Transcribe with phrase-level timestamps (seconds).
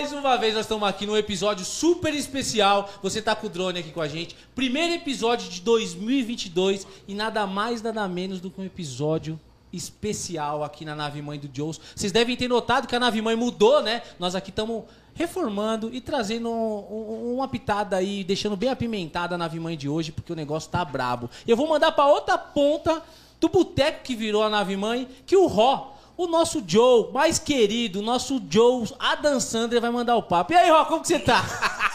[0.00, 2.88] Mais uma vez nós estamos aqui num episódio super especial.
[3.02, 4.36] Você tá com o drone aqui com a gente.
[4.54, 9.40] Primeiro episódio de 2022 e nada mais, nada menos do que um episódio
[9.72, 11.80] especial aqui na nave mãe do Joes.
[11.96, 14.02] Vocês devem ter notado que a nave mãe mudou, né?
[14.20, 14.84] Nós aqui estamos
[15.14, 19.88] reformando e trazendo um- um- uma pitada aí, deixando bem apimentada a nave mãe de
[19.88, 21.28] hoje, porque o negócio tá brabo.
[21.44, 23.02] E eu vou mandar pra outra ponta
[23.40, 28.00] do boteco que virou a nave mãe, que o Ró, o nosso Joe mais querido,
[28.00, 30.52] o nosso Joe Adam Sandler vai mandar o papo.
[30.52, 31.44] E aí, Ró, como que você tá?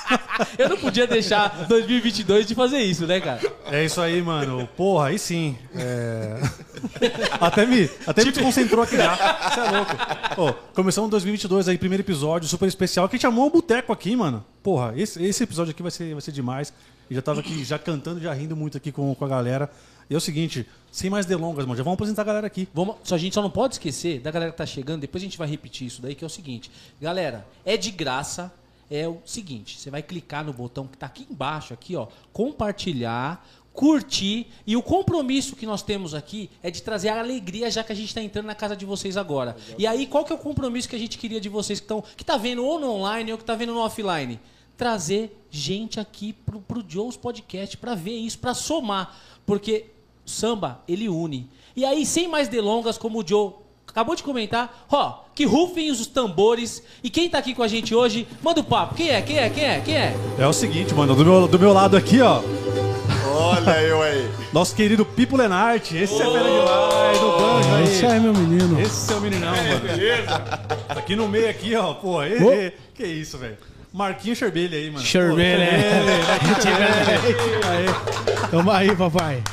[0.57, 3.41] eu não podia deixar 2022 de fazer isso, né, cara?
[3.65, 4.65] É isso aí, mano.
[4.77, 5.57] Porra, aí sim.
[5.75, 6.39] É...
[7.41, 9.13] até me, até me desconcentrou aqui já.
[9.13, 10.59] Você é louco.
[10.73, 14.43] Começamos 2022 aí, primeiro episódio super especial, que a gente chamou um boteco aqui, mano.
[14.63, 16.71] Porra, esse, esse episódio aqui vai ser, vai ser demais.
[17.11, 19.69] Já tava aqui, já cantando, já rindo muito aqui com, com a galera.
[20.13, 22.67] E é o seguinte, sem mais delongas, mano, já vamos apresentar a galera aqui.
[22.71, 25.25] Vamos, só a gente só não pode esquecer da galera que tá chegando, depois a
[25.25, 26.69] gente vai repetir isso daí, que é o seguinte.
[27.01, 28.53] Galera, é de graça.
[28.91, 33.43] É o seguinte, você vai clicar no botão que tá aqui embaixo, aqui, ó, compartilhar,
[33.73, 37.91] curtir e o compromisso que nós temos aqui é de trazer a alegria já que
[37.91, 39.57] a gente está entrando na casa de vocês agora.
[39.79, 42.03] E aí, qual que é o compromisso que a gente queria de vocês que estão
[42.15, 44.39] que tá vendo ou no online ou que tá vendo no offline?
[44.77, 49.92] Trazer gente aqui pro, pro Joe's Podcast para ver isso, para somar, porque
[50.25, 51.49] o samba ele une.
[51.75, 53.51] E aí, sem mais delongas, como o Joe
[53.87, 56.81] acabou de comentar, ó, que rufem os tambores.
[57.03, 58.95] E quem tá aqui com a gente hoje, manda o papo.
[58.95, 59.21] Quem é?
[59.21, 59.49] Quem é?
[59.49, 59.79] Quem é?
[59.81, 60.15] Quem é?
[60.39, 62.41] É o seguinte, mano, do meu, do meu lado aqui, ó,
[63.35, 64.29] Olha eu aí.
[64.53, 65.97] nosso querido Pipo Lenarte.
[65.97, 67.83] Esse é fera demais, do banjo aí.
[67.83, 68.79] Esse aí, meu menino.
[68.79, 69.79] Esse é o meninão, mano.
[69.79, 70.43] Beleza?
[70.89, 72.23] Aqui no meio, aqui, ó, pô.
[72.23, 72.37] e-
[72.67, 73.57] e- que isso, velho.
[73.91, 74.99] Marquinho Cherbelha aí, mano.
[74.99, 75.65] Pô, Cherbelha.
[77.69, 78.49] Aí.
[78.49, 79.43] Tamo aí, papai.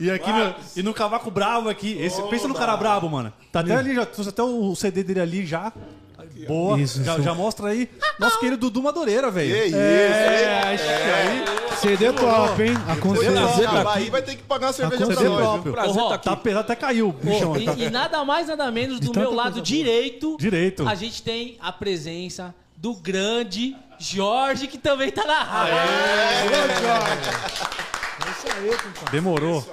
[0.00, 1.96] E aqui no, e no Cavaco Bravo aqui.
[2.00, 3.32] Esse, pensa no cara brabo, mano.
[3.52, 5.72] Tá até ali, já trouxe até o CD dele ali já.
[6.46, 6.80] Boa.
[6.80, 7.22] Isso, já, isso.
[7.22, 7.88] já mostra aí.
[8.18, 9.52] Nosso querido Dudu Madureira, velho.
[9.54, 11.76] Que isso, É, que aí.
[11.76, 12.74] CD top, hein?
[12.74, 13.32] Você Aconselho.
[13.32, 15.62] não acabar aí, vai ter que pagar uma cerveja pra CD nós.
[15.62, 15.72] viu?
[15.72, 17.56] Prazer tá Tá pesado, até caiu o bichão.
[17.58, 19.62] e, tá- e nada mais, nada menos do meu lado coisa boa.
[19.64, 20.36] direito.
[20.38, 20.88] Direito.
[20.88, 25.74] A gente tem a presença do grande Jorge, que também tá na rádio.
[29.10, 29.64] Demorou.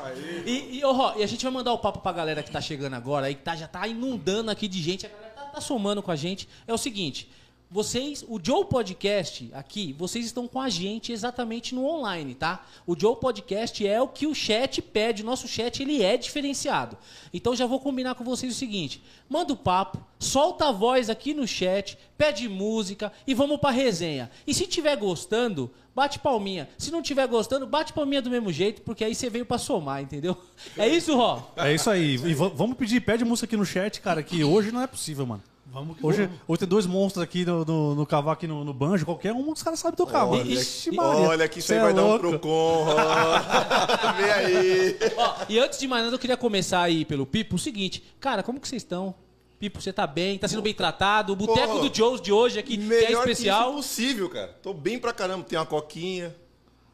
[0.45, 2.93] E, e, Ró, e a gente vai mandar o papo pra galera que tá chegando
[2.95, 6.03] agora aí, que tá, já tá inundando aqui de gente, a galera tá, tá somando
[6.03, 6.47] com a gente.
[6.67, 7.29] É o seguinte.
[7.69, 12.65] Vocês, o Joe Podcast aqui, vocês estão com a gente exatamente no online, tá?
[12.85, 16.97] O Joe Podcast é o que o chat pede, o nosso chat ele é diferenciado.
[17.33, 21.33] Então já vou combinar com vocês o seguinte: manda o papo, solta a voz aqui
[21.33, 24.31] no chat, pede música e vamos pra resenha.
[24.47, 26.69] E se tiver gostando, bate palminha.
[26.77, 30.01] Se não tiver gostando, bate palminha do mesmo jeito, porque aí você veio pra somar,
[30.01, 30.37] entendeu?
[30.77, 31.51] É isso, Ró?
[31.57, 32.13] É isso aí.
[32.15, 35.25] E va- vamos pedir, pede música aqui no chat, cara, que hoje não é possível,
[35.25, 35.43] mano.
[35.77, 39.05] Vamos Hoje, hoje tem dois monstros aqui no, no, no cavaco e no, no banjo,
[39.05, 40.25] qualquer um, os caras sabem tocar.
[40.25, 40.51] Olha, mano.
[40.51, 41.27] Ixi, que, Maria.
[41.27, 42.29] olha que isso aí é vai dar um louco.
[42.29, 42.85] procon.
[44.17, 44.97] Vem aí.
[45.15, 47.57] Ó, e antes de mais nada, eu queria começar aí pelo Pipo.
[47.57, 49.13] O seguinte, cara, como que vocês estão?
[49.59, 50.39] Pipo, você tá bem?
[50.39, 51.33] Tá sendo bem tratado?
[51.33, 53.65] O boteco Pô, do Joe's de hoje aqui, que é Melhor especial.
[53.65, 54.57] que isso possível, cara.
[54.63, 55.43] Tô bem pra caramba.
[55.43, 56.35] Tem uma coquinha.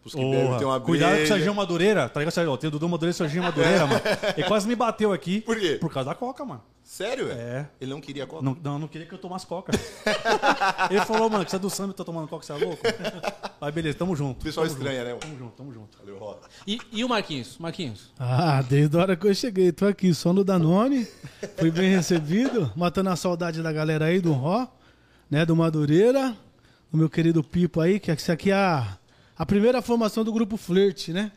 [0.03, 1.27] Pros que bebem, Porra, tem uma Cuidado com o.
[1.27, 2.09] Serginho Madureira.
[2.09, 2.57] Tá ligado, Serginho?
[2.57, 4.01] Tem o Dudu Madureira e o Serginho Madureira, mano.
[4.35, 5.39] Ele quase me bateu aqui.
[5.39, 5.77] Por quê?
[5.79, 6.61] Por causa da coca, mano.
[6.83, 7.39] Sério, velho?
[7.39, 7.69] É.
[7.79, 8.43] Ele não queria coca?
[8.43, 9.71] Não, não, não queria que eu tomasse coca.
[10.91, 12.83] Ele falou, mano, que você é do samba e tá tomando coca, você é louco?
[13.61, 14.41] Aí beleza, tamo junto.
[14.41, 15.21] O pessoal tamo estranha, junto, né, mano?
[15.21, 15.97] Tamo junto, tamo junto.
[15.99, 16.49] Valeu, Rota.
[16.67, 17.57] E, e o Marquinhos?
[17.57, 18.11] Marquinhos?
[18.19, 21.07] Ah, desde a hora que eu cheguei, tô aqui, só no Danone.
[21.57, 24.67] Fui bem recebido, matando a saudade da galera aí do Ró,
[25.31, 26.35] né, do Madureira,
[26.91, 28.97] do meu querido Pipo aí, que essa aqui é a,
[29.43, 31.29] a primeira formação do grupo Flirt, né?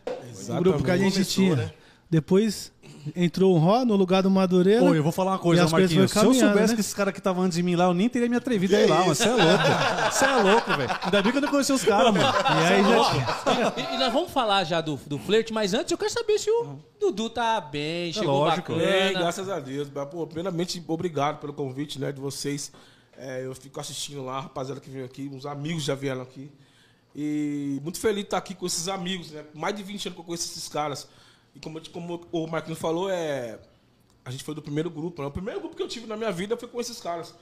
[0.49, 1.57] O grupo que a gente Começou, tinha.
[1.57, 1.73] né?
[2.09, 2.71] Depois
[3.17, 4.81] entrou o Ró no lugar do Madureira.
[4.81, 6.13] Pô, eu vou falar uma coisa, Marquinhos.
[6.13, 6.75] Se eu soubesse né?
[6.77, 8.81] que esses caras que estavam antes de mim lá, eu nem teria me atrevido a
[8.81, 9.03] ir lá.
[9.03, 9.65] Você é louco.
[10.13, 10.99] Você é louco, velho.
[11.03, 12.25] Ainda bem que eu não conheci os caras, mano.
[12.25, 15.99] E aí já E, e nós vamos falar já do, do flerte, mas antes eu
[15.99, 18.73] quero saber se o Dudu tá bem, chegou lógico.
[18.73, 18.89] bacana.
[18.89, 19.89] Bem, graças a Deus.
[20.13, 22.71] Pô, primeiramente, obrigado pelo convite né, de vocês.
[23.19, 26.53] É, eu fico assistindo lá, rapaziada que veio aqui, uns amigos já vieram aqui.
[27.19, 29.47] E muito feliz de estar aqui com esses amigos, né?
[29.55, 31.09] Mais de 20 anos que eu conheço esses caras.
[31.55, 33.59] E como, como o Marquinhos falou, é,
[34.23, 35.23] a gente foi do primeiro grupo.
[35.23, 35.29] Né?
[35.29, 37.35] O primeiro grupo que eu tive na minha vida foi com esses caras.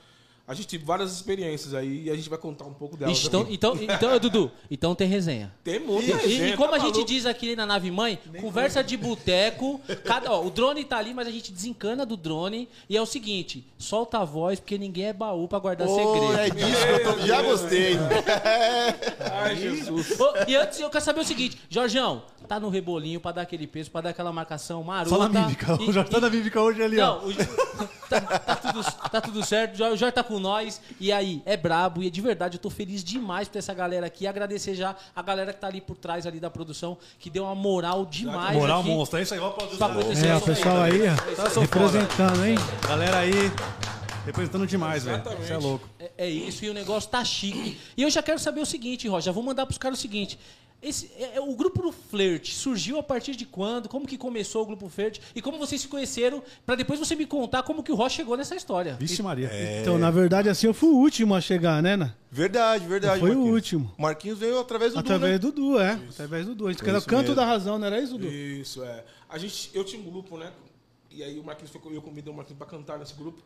[0.46, 3.17] A gente teve várias experiências aí e a gente vai contar um pouco delas.
[3.17, 3.55] Ixi, então, aqui.
[3.55, 5.50] então, então, Dudu, então tem resenha.
[5.64, 8.85] Tem muita E, e resenha, como tá a gente diz aqui na nave mãe, conversa
[8.85, 9.81] de boteco.
[10.05, 12.69] Cada, ó, o drone tá ali, mas a gente desencana do drone.
[12.91, 16.38] E é o seguinte: solta a voz, porque ninguém é baú pra guardar Pô, segredo.
[16.38, 17.26] é disso que eu tô...
[17.26, 17.94] Já gostei.
[19.32, 20.20] Ai, Jesus.
[20.20, 23.67] Ô, e antes eu quero saber o seguinte, Jorjão, tá no rebolinho pra dar aquele
[23.67, 25.08] peso, pra dar aquela marcação marota.
[25.08, 25.79] Só na mímica.
[25.81, 27.20] E- O Jorge tá e- na mímica hoje ali, ó.
[27.20, 27.35] Não, o-
[28.08, 29.75] tá, tá tudo, tá tudo certo.
[29.75, 30.81] O Jorge tá com com nós.
[31.00, 32.02] E aí, é brabo.
[32.02, 34.26] E de verdade, eu tô feliz demais por essa galera aqui.
[34.26, 37.54] Agradecer já a galera que tá ali por trás ali da produção, que deu uma
[37.54, 38.56] moral demais.
[38.56, 39.19] Moral aqui monstro.
[39.19, 40.02] É isso aí, ó, aplaudir os Pra caras.
[40.02, 40.42] acontecer É, o aí.
[40.42, 42.56] pessoal aí, Tá, sou representando, hein?
[42.88, 43.32] Galera aí,
[44.26, 45.22] representando demais, velho.
[45.48, 45.88] É louco.
[45.98, 47.78] É, é isso, e o negócio tá chique.
[47.96, 50.38] E eu já quero saber o seguinte, Roger, já vou mandar pros caras o seguinte.
[50.84, 53.88] Esse, é- é- o grupo do Flirt surgiu a partir de quando?
[53.88, 55.19] Como que começou o grupo Flirt?
[55.34, 56.42] E como vocês se conheceram?
[56.66, 58.94] Pra depois você me contar como que o Roger chegou nessa história.
[58.96, 59.50] Vixe Maria.
[59.81, 61.96] Então, na verdade, assim, eu fui o último a chegar, né?
[61.96, 62.14] né?
[62.31, 63.19] Verdade, verdade.
[63.20, 63.54] Foi o Marquinhos.
[63.54, 63.94] último.
[63.96, 65.52] Marquinhos veio através do Através Du, né?
[65.52, 65.92] do Du, é.
[66.10, 66.66] Através do Du.
[66.66, 67.34] A gente era o isso canto mesmo.
[67.37, 68.26] da razão, não era isso, Du?
[68.28, 69.04] Isso, é.
[69.28, 70.52] A gente, eu tinha um grupo, né?
[71.10, 73.40] E aí o Marquinhos foi eu convidei o Marquinhos pra cantar nesse grupo.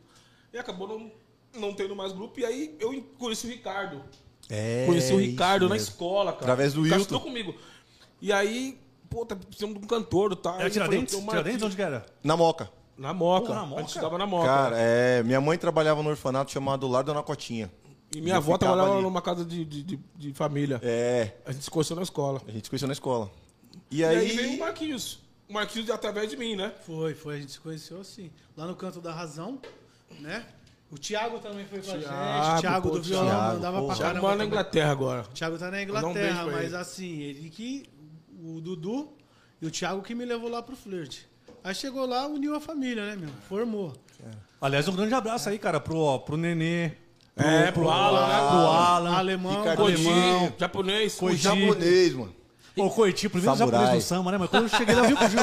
[0.51, 1.11] E acabou não,
[1.61, 2.39] não tendo mais grupo.
[2.39, 4.03] E aí eu conheci o Ricardo.
[4.49, 5.89] É, conheci o Ricardo na mesmo.
[5.89, 6.43] escola, cara.
[6.43, 7.19] Através do Wilton.
[7.19, 7.53] comigo.
[8.21, 8.79] E aí,
[9.09, 10.55] pô, tá precisando de um cantor, tá?
[10.55, 11.15] Era Aí eu falei, Tiradentes?
[11.29, 11.61] Tiradentes?
[11.63, 12.05] Onde que era?
[12.23, 12.69] Na Moca.
[12.97, 13.45] Na Moca.
[13.47, 13.81] Porra, na A Moca?
[13.81, 14.47] gente estudava na Moca.
[14.47, 17.71] Cara, é, minha mãe trabalhava no orfanato chamado Lar Dona Cotinha.
[18.13, 19.03] e minha eu avó trabalhava ali.
[19.03, 20.79] numa casa de, de, de, de família.
[20.83, 22.41] É, A gente se conheceu na escola.
[22.47, 23.31] a gente se conheceu na escola.
[23.91, 25.19] E E aí, aí, veio o Marquinhos.
[25.47, 26.73] O Marquinhos através de mim, né?
[26.85, 27.35] Foi, foi.
[27.35, 28.29] A gente se conheceu assim.
[28.57, 29.59] Lá no canto da razão,
[30.19, 30.45] né?
[30.91, 32.05] O Thiago também foi com a gente.
[32.07, 33.87] Thiago, O Thiago pô, do violão Thiago, mandava pô.
[33.87, 34.21] pra caramba.
[34.21, 34.45] mora na.
[34.45, 35.21] Inglaterra agora.
[35.21, 36.75] O Thiago tá na um Inglaterra, pra mas ele.
[36.75, 37.85] assim, ele que.
[38.41, 39.09] O Dudu
[39.61, 41.19] e o Thiago que me levou lá pro flirt.
[41.63, 43.29] Aí chegou lá, uniu a família, né, meu?
[43.49, 43.93] Formou.
[44.61, 46.91] Aliás, um grande abraço aí, cara, pro, ó, pro Nenê.
[47.35, 48.37] É, pro Alan, né?
[48.49, 49.15] Pro Alan.
[49.15, 50.53] Alemão, Ricardo alemão.
[50.57, 51.15] Japonês.
[51.15, 51.67] o Coitinho.
[51.67, 52.35] japonês, mano.
[52.75, 53.79] Pô, o Coiti, primeiro Samurai.
[53.81, 54.37] japonês do samba, né?
[54.37, 55.35] Mas quando eu cheguei lá, eu vi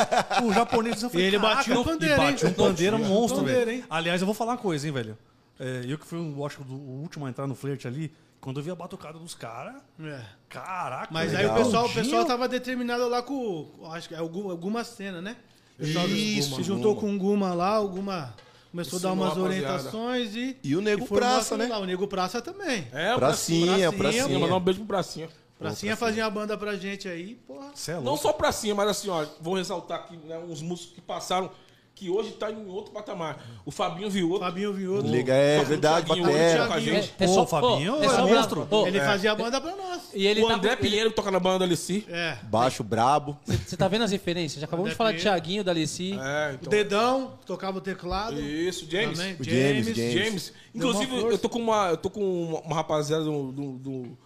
[0.44, 1.18] o, o japonês do samba.
[1.18, 2.54] E ele falei, batia "Caraca", o pandeiro, batia hein?
[2.54, 3.70] um pandeiro monstro, velho.
[3.70, 3.84] hein?
[3.90, 5.18] Aliás, eu vou falar uma coisa, hein, velho.
[5.58, 8.60] É, eu que fui, eu acho, que o último a entrar no flerte ali, quando
[8.60, 10.20] eu vi a batucada dos caras, É.
[10.48, 11.08] caraca.
[11.10, 11.52] Mas aí velho.
[11.52, 13.68] o pessoal, o pessoal tava determinado lá com.
[13.92, 15.36] Acho que é alguma, alguma cena, né?
[15.78, 17.00] O pessoal Isso, se juntou Guma.
[17.08, 18.34] com o Guma lá, o Guma
[18.70, 20.56] começou a dar Ensinou umas a orientações e.
[20.62, 21.66] E o Nego formou Praça, né?
[21.66, 21.78] Lá.
[21.78, 22.86] O Nego Praça também.
[22.92, 24.38] É, o Pracinha, Pracinha, pracinha.
[24.38, 25.28] Mandar um beijo pro Pracinha.
[25.58, 27.72] Pracinha fazia a banda pra gente aí, porra.
[27.88, 31.50] É Não só Pracinha, mas assim, ó, vou ressaltar aqui né, uns músicos que passaram,
[31.96, 33.42] que hoje tá em outro patamar.
[33.64, 34.40] O Fabinho Vioto.
[34.40, 35.08] Fabinho Vioto.
[35.08, 36.58] Liga, é Fabinho verdade, Thiaguinho, batera.
[36.60, 37.14] hoje com a gente.
[37.18, 38.66] É Pô, só o Fabinho é só monstro.
[38.66, 40.02] pra- ô, Ele fazia a banda pra nós.
[40.12, 42.04] E ele o tá André com- Pinheiro que toca na banda Alessi.
[42.08, 42.36] É.
[42.42, 43.38] Baixo brabo.
[43.46, 44.60] Você tá vendo as referências?
[44.60, 45.40] Já acabamos de André falar de Pinheiro.
[45.40, 46.12] Thiaguinho, da Alessi.
[46.12, 46.70] É, O então.
[46.70, 48.38] Dedão, tocava o teclado.
[48.38, 49.18] Isso, James.
[49.18, 49.36] Também.
[49.40, 50.12] O James, James.
[50.12, 50.52] James.
[50.74, 54.18] Inclusive, eu tô com uma, eu tô com uma, uma rapaziada do, do- do-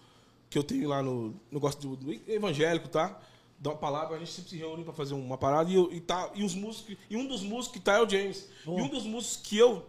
[0.50, 3.16] que eu tenho lá no negócio do, do evangélico, tá?
[3.62, 6.00] Dá uma palavra, a gente sempre se reúne pra fazer uma parada e, eu- e
[6.00, 8.48] tá, e os músicos, e um dos músicos que tá é o James.
[8.66, 9.84] E um dos músicos que eu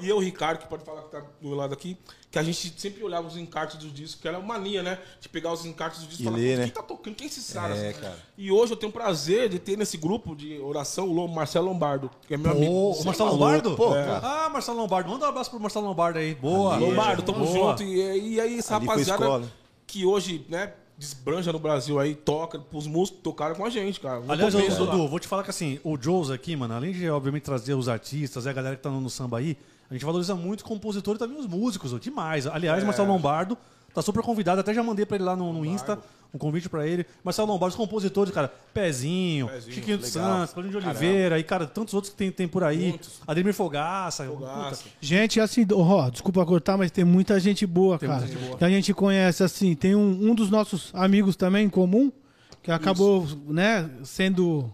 [0.00, 1.96] e eu, Ricardo, que pode falar que tá do meu lado aqui,
[2.28, 4.98] que a gente sempre olhava os encartes dos discos, que era uma mania, né?
[5.20, 6.64] De pegar os encartes dos discos E falar, ler, "Pô, né?
[6.64, 7.14] quem tá tocando?
[7.14, 7.78] Quem é esses caras?
[7.78, 8.18] É, cara.
[8.36, 12.10] E hoje eu tenho o prazer de ter nesse grupo de oração o Marcelo Lombardo,
[12.26, 12.72] que é meu amigo.
[12.72, 13.76] Ô, o Marcelo maluco, Lombardo?
[13.76, 14.20] pô, É.
[14.20, 15.08] Ah, Marcelo Lombardo.
[15.10, 16.34] Manda um abraço pro Marcelo Lombardo aí.
[16.34, 16.74] Boa.
[16.74, 17.70] Ali, Lombardo, tamo Boa.
[17.70, 17.84] junto.
[17.84, 19.42] E, e aí, essa Ali rapaziada
[19.86, 24.20] que hoje, né, desbranja no Brasil aí, toca, os músicos tocaram com a gente, cara.
[24.20, 24.60] No Aliás, lá.
[24.86, 27.88] Dudu, vou te falar que assim, o Joes aqui, mano, além de, obviamente, trazer os
[27.88, 29.56] artistas e a galera que tá no, no samba aí,
[29.90, 32.46] a gente valoriza muito o compositor e também os músicos, ó, demais.
[32.46, 32.86] Aliás, É.
[32.86, 33.58] Marcelo Lombardo
[33.92, 35.98] tá super convidado, até já mandei pra ele lá no, no Insta
[36.34, 37.06] um convite pra ele.
[37.22, 40.08] Marcelo Lombardo, os compositores, cara, Pezinho, Pezinho, Chiquinho dos.
[40.08, 42.88] Santos, Claudinho de Oliveira e, cara, tantos outros que tem, tem por aí.
[42.88, 43.20] Muitos.
[43.26, 44.24] Ademir Fogaça.
[44.24, 44.82] Fogaça.
[44.82, 44.96] puta.
[45.00, 48.18] Gente, assim, ó, desculpa cortar, mas tem muita gente boa, cara.
[48.18, 48.58] muita gente boa.
[48.58, 49.76] Que a gente conhece, assim.
[49.76, 52.10] Tem um, um dos nossos amigos também em comum,
[52.62, 54.72] que acabou, né, sendo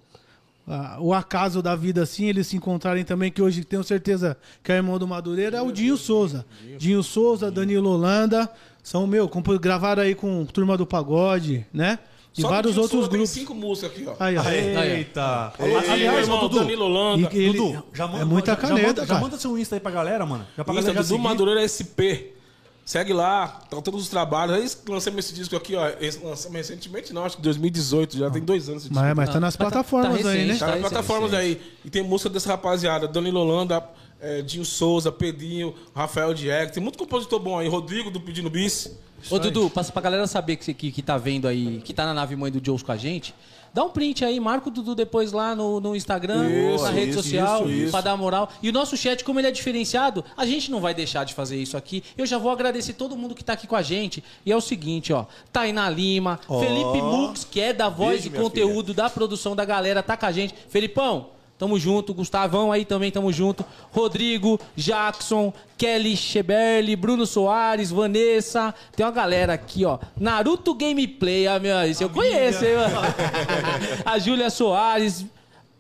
[0.73, 4.71] ah, o acaso da vida, assim, eles se encontrarem também, que hoje tenho certeza que
[4.71, 6.47] é irmão do Madureira, é o Dinho Souza.
[6.79, 8.49] Dinho Souza, Danilo Holanda,
[8.83, 9.29] são, meu,
[9.61, 11.99] gravaram aí com Turma do Pagode, né?
[12.37, 13.31] E Só vários o outros Souza tem grupos.
[13.35, 14.15] cinco músicas aqui, ó.
[14.21, 14.43] Aí, ó.
[14.49, 15.53] Eita!
[15.59, 17.29] Aliás, Aliás, ô, irmão, Dudu, Danilo Holanda.
[17.33, 19.75] E- ele- Dudu, já manda, é muita já- já caneta, manda, já manda seu Insta
[19.77, 20.47] aí pra galera, mano.
[20.57, 21.23] Já pra Insta galera já do seguir.
[21.23, 22.35] Madureira SP.
[22.85, 24.55] Segue lá, tá todos os trabalhos.
[24.57, 25.89] Aí lançamos esse disco aqui, ó.
[26.01, 29.05] esse Lançamos recentemente, não, acho que 2018, já tem dois anos esse disco.
[29.05, 30.43] Mas, mas tá nas Mas tá- plataformas tá aí, né?
[30.45, 31.61] recente, Tá nas Tá plataformas aí.
[31.85, 33.07] E tem música dessa rapaziada.
[33.09, 33.85] Danilo Holanda,
[34.21, 36.73] é, Dinho Souza, Pedrinho, Rafael Diego.
[36.73, 37.69] Tem muito compositor bom aí.
[37.69, 38.97] Rodrigo do Pedindo Bis.
[39.31, 42.15] Ô, Dudu, passa pra galera saber que, que, que tá vendo aí, que tá na
[42.15, 43.35] nave mãe do Joes com a gente.
[43.73, 47.11] Dá um print aí, marca o Dudu depois lá no, no Instagram, Isso, na rede
[47.11, 48.51] isso, social, isso, pra dar moral.
[48.61, 51.57] E o nosso chat, como ele é diferenciado, a gente não vai deixar de fazer
[51.57, 52.03] isso aqui.
[52.19, 54.25] Eu já vou agradecer todo mundo que tá aqui com a gente.
[54.45, 55.25] E é o seguinte, ó.
[55.53, 60.03] Tainá Lima, Felipe Mux, que é da voz Beijo, e conteúdo da produção da galera,
[60.03, 60.53] tá com a gente.
[60.69, 61.29] Felipão,
[61.61, 63.63] Tamo junto, Gustavão aí também tamo junto.
[63.93, 68.75] Rodrigo, Jackson, Kelly Cheberli, Bruno Soares, Vanessa.
[68.97, 69.99] Tem uma galera aqui, ó.
[70.19, 73.01] Naruto Gameplay, ah, meu, esse eu conheço, hein, mano?
[74.07, 75.27] A Júlia Soares.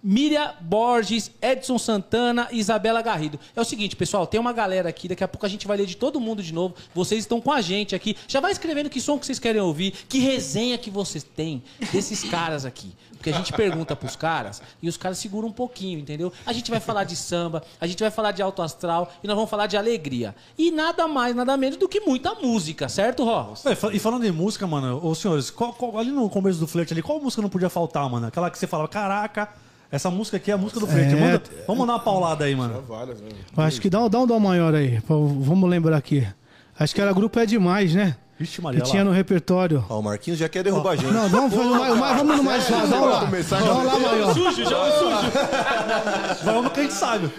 [0.02, 3.38] Miriam Borges, Edson Santana e Isabela Garrido.
[3.54, 5.87] É o seguinte, pessoal, tem uma galera aqui, daqui a pouco a gente vai ler
[5.87, 6.75] de todo mundo de novo.
[6.95, 8.16] Vocês estão com a gente aqui.
[8.26, 12.25] Já vai escrevendo que som que vocês querem ouvir, que resenha que vocês têm desses
[12.25, 12.92] caras aqui.
[13.12, 16.33] Porque a gente pergunta pros caras e os caras seguram um pouquinho, entendeu?
[16.47, 19.35] A gente vai falar de samba, a gente vai falar de alto astral e nós
[19.37, 20.35] vamos falar de alegria.
[20.57, 23.52] E nada mais, nada menos do que muita música, certo, Ró?
[23.66, 26.95] É, E falando em música, mano, ô senhores, qual- qual- ali no começo do flerte
[26.95, 28.26] ali, qual música não podia faltar, mano?
[28.26, 29.50] Aquela que você falava, caraca,
[29.90, 31.14] essa música aqui é a música do flerte.
[31.14, 31.20] É.
[31.20, 32.82] Manda- vamos mandar uma paulada aí, mano.
[32.88, 33.28] Várias, né?
[33.56, 35.00] Acho que dá, um- dá um dó maior aí.
[35.02, 36.26] pô, Vamos lembrar aqui.
[36.78, 38.16] Acho que era grupo É Demais, né?
[38.38, 39.11] Vixe, Que Maria, tinha lá.
[39.11, 39.85] no repertório.
[39.87, 41.12] Ó, o Marquinhos já quer derrubar a gente.
[41.12, 42.87] Não, vamos, fazer mais, mais, vamos no mais fácil.
[42.88, 43.25] Vamos lá.
[43.26, 44.32] Vamos lá, maior.
[44.32, 46.44] Sujo, já sujo.
[46.44, 47.30] Vamos no que a gente sabe.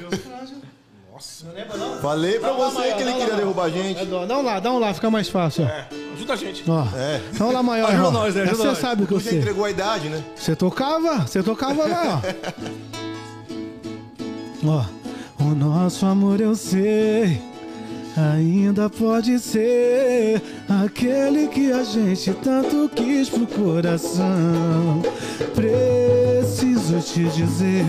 [2.02, 4.00] Falei pra você que ele queria derrubar a gente.
[4.02, 4.06] É.
[4.06, 5.66] Dá um lá, dá um lá, fica mais fácil.
[5.66, 6.64] É, ajuda a gente.
[6.70, 6.84] Ó.
[6.96, 7.22] É.
[7.34, 7.90] Vamos lá, maior.
[7.90, 8.12] Ajuda ó.
[8.12, 8.42] nós, né?
[8.44, 8.78] Ajuda Essa nós.
[8.78, 9.40] Você sabe o que já sei.
[9.40, 10.24] entregou a idade, né?
[10.36, 11.20] Você tocava?
[11.20, 13.02] Você tocava lá, ó.
[14.64, 14.86] Ó.
[15.44, 17.42] O nosso amor eu sei.
[18.18, 20.42] Ainda pode ser
[20.84, 25.02] aquele que a gente tanto quis pro coração.
[25.56, 27.86] Preciso te dizer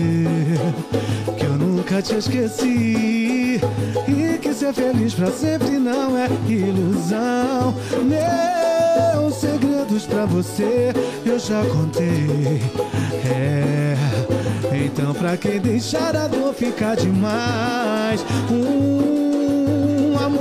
[1.37, 3.59] que eu nunca te esqueci
[4.07, 7.75] e que ser feliz pra sempre não é ilusão.
[8.05, 10.93] Meus segredos pra você
[11.25, 12.61] eu já contei.
[13.25, 13.95] É.
[14.85, 19.32] Então, pra quem deixar a dor ficar demais, um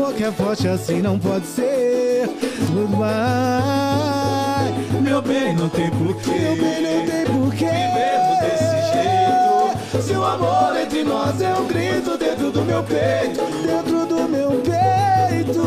[0.02, 2.28] amor que é forte assim não pode ser.
[2.66, 6.30] Tudo vai, meu bem, não tem porquê.
[6.30, 7.66] Meu bem, não tem porquê.
[7.66, 10.02] Vivemos desse jeito.
[10.02, 14.50] Se o amor entre nós é um grito dentro do meu peito, dentro do meu
[14.62, 15.62] peito.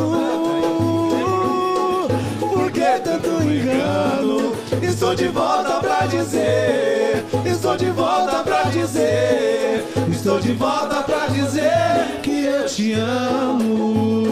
[2.39, 4.53] Por que tanto engano?
[4.81, 7.23] Estou de volta pra dizer.
[7.45, 9.85] Estou de volta pra dizer.
[10.11, 14.25] Estou de volta pra dizer eu te amo.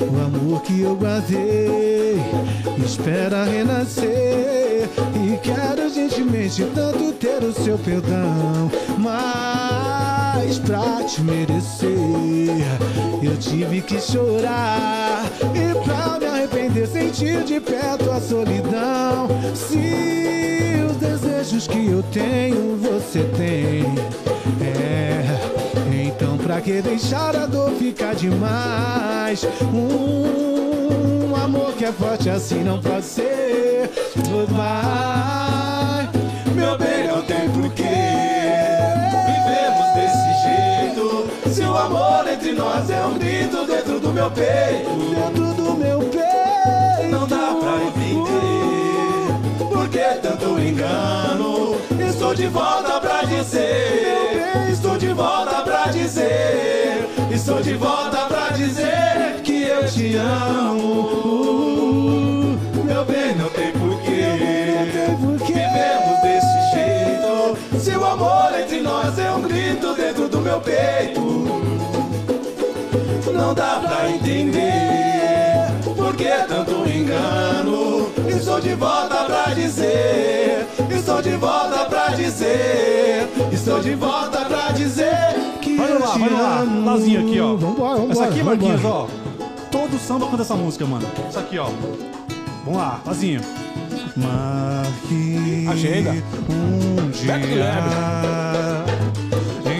[0.00, 2.20] O amor que eu guardei
[2.84, 4.88] espera renascer.
[5.24, 8.70] E quero gentilmente tanto ter o seu perdão.
[8.98, 11.88] Mas pra te merecer,
[13.22, 15.24] eu tive que chorar.
[15.54, 19.28] E pra me arrepender, sentir de perto a solidão.
[19.54, 23.84] Se os desejos que eu tenho, você tem.
[24.64, 25.55] É.
[26.06, 29.44] Então pra que deixar a dor ficar demais?
[29.60, 33.90] Um amor que é forte assim não pode ser.
[34.14, 36.08] Goodbye,
[36.54, 37.82] meu bem, não tem porquê.
[39.26, 41.28] Vivemos desse jeito.
[41.52, 45.98] Se o amor entre nós é um grito dentro do meu peito, dentro do meu
[45.98, 46.35] peito,
[52.16, 54.72] Estou de volta pra dizer.
[54.72, 57.06] Estou de volta pra dizer.
[57.30, 61.36] Estou de volta pra dizer que eu te amo.
[62.86, 64.38] Meu bem, não tem porquê.
[65.44, 67.84] Vivemos desse jeito.
[67.84, 71.36] Se o amor entre nós é um grito dentro do meu peito
[73.34, 78.05] não dá pra entender por que tanto engano.
[78.36, 85.34] Estou de volta pra dizer, estou de volta pra dizer, estou de volta pra dizer
[85.60, 86.58] que Vai lá, vai lá.
[86.60, 86.86] amo.
[86.86, 87.56] Lazinho aqui, ó.
[87.56, 88.12] Vambora, vambora.
[88.12, 89.08] Essa aqui, Marquinhos, ó.
[89.70, 91.06] Todo samba canta essa música, mano.
[91.28, 91.68] Isso aqui, ó.
[92.64, 93.40] Vamos lá, Lazinho.
[94.16, 96.10] Marque Agenda.
[96.50, 99.15] um Beto dia em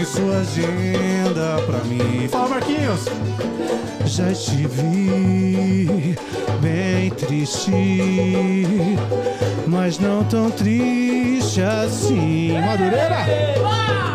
[0.07, 2.29] sua agenda pra mim.
[2.29, 3.05] Fala, Marquinhos.
[4.05, 6.17] Já estive
[6.61, 7.73] bem triste,
[9.67, 12.53] mas não tão triste assim.
[12.53, 13.27] Madureira!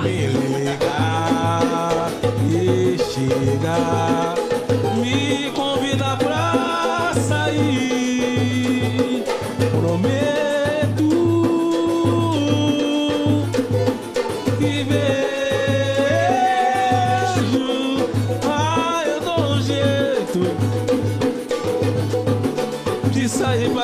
[0.01, 2.09] Me ligar
[2.49, 4.35] e chegar,
[4.95, 5.51] me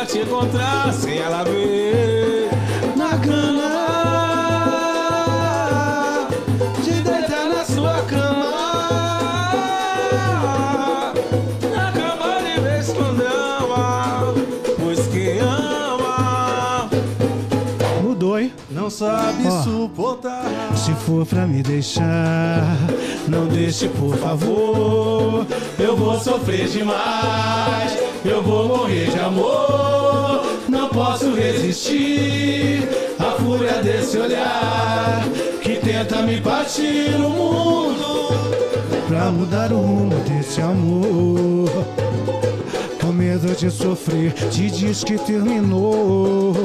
[0.08, 2.50] te encontrar sem ela ver
[2.96, 3.88] na cama.
[6.82, 8.48] De deitar na sua cama.
[11.90, 14.34] Acabar de vez quando ama.
[14.82, 16.90] Pois quem ama.
[18.02, 18.54] Mudou, hein?
[18.70, 20.46] Não sabe suportar.
[20.74, 22.66] Se for pra me deixar,
[23.28, 25.46] não deixe, por favor.
[25.78, 29.97] Eu vou sofrer demais, eu vou morrer de amor.
[30.98, 32.90] Posso resistir
[33.20, 35.24] à fúria desse olhar
[35.62, 38.30] que tenta me partir o mundo
[39.08, 41.70] pra mudar o rumo desse amor.
[43.00, 46.56] Com medo de sofrer, te diz que terminou.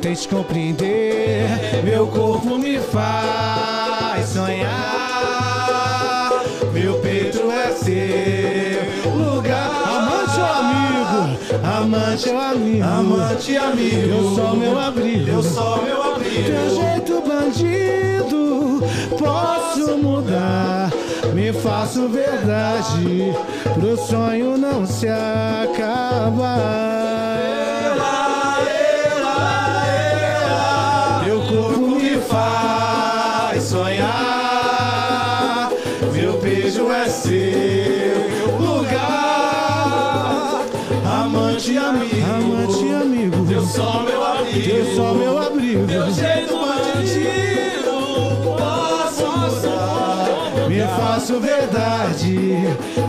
[0.00, 1.48] Tente compreender,
[1.82, 6.30] meu corpo me faz sonhar.
[6.72, 8.41] Meu peito é seu
[11.62, 12.84] Amante ou amigo?
[12.84, 14.08] Amante e amigo.
[14.08, 15.28] Eu sou meu abrigo.
[15.28, 16.44] Eu sou meu abrigo.
[16.44, 18.82] Teu jeito bandido,
[19.18, 20.90] posso mudar.
[21.34, 23.32] Me faço verdade,
[23.74, 26.42] pro sonho não se acabar.
[31.24, 32.71] Teu corpo me faz
[43.62, 44.70] Eu sou meu abrigo.
[44.70, 45.86] Eu sou meu abrigo.
[46.12, 47.92] jeito bandido.
[48.58, 50.68] Posso mudar.
[50.68, 52.56] Me faço verdade,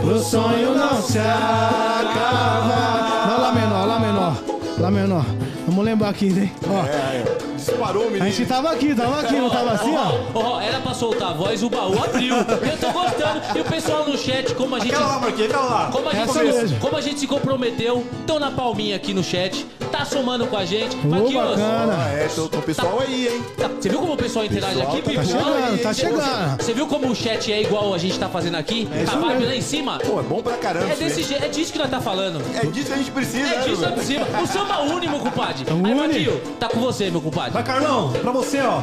[0.00, 3.26] pro sonho não se acaba.
[3.26, 4.36] Não, lá menor, lá menor,
[4.78, 5.24] lá menor.
[5.66, 6.52] Vamos lembrar aqui, hein?
[6.68, 7.24] Ó, É,
[7.56, 10.12] disparou o a gente tava aqui, tava aqui, não tava assim, ó?
[10.34, 12.36] Ó, era pra soltar a voz, o baú abriu.
[12.36, 13.40] Eu tô gostando.
[13.56, 14.94] E o pessoal no chat, como a gente.
[14.94, 15.88] Aquela lá, Marquinhos, aquela lá.
[15.90, 16.78] Como a, gente, Essa mesmo.
[16.78, 19.66] como a gente se comprometeu, estão na palminha aqui no chat,
[20.14, 20.96] somando com a gente.
[20.96, 21.96] Ô, Marquinhos, bacana.
[21.98, 23.42] Ah, é, tô com o pessoal aí, hein?
[23.56, 25.24] tá- você viu como o pessoal interage Pessoal aqui, tá Pipo?
[25.26, 26.56] chegando, tá Você- chegando.
[26.62, 28.88] Você viu como o chat é igual a gente tá fazendo aqui?
[28.94, 29.46] É isso a vibe mesmo.
[29.48, 29.98] lá em cima?
[29.98, 30.86] Pô, é bom pra caramba.
[30.86, 32.40] É isso desse jeito, é disso que nós tá falando.
[32.54, 33.98] É disso que a gente precisa, É né, disso lá meu?
[33.98, 34.26] de cima.
[34.42, 35.64] O samba une, meu compadre.
[35.68, 36.40] Aí, Une.
[36.60, 37.50] Tá com você, meu compadre.
[37.50, 38.82] Vai, Carlão, pra você, ó.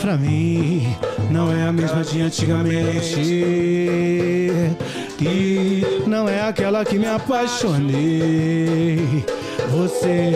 [0.00, 0.96] Pra mim,
[1.30, 3.18] não é a mesma de antigamente.
[5.20, 8.98] E não é aquela que me apaixonei.
[9.70, 10.32] Você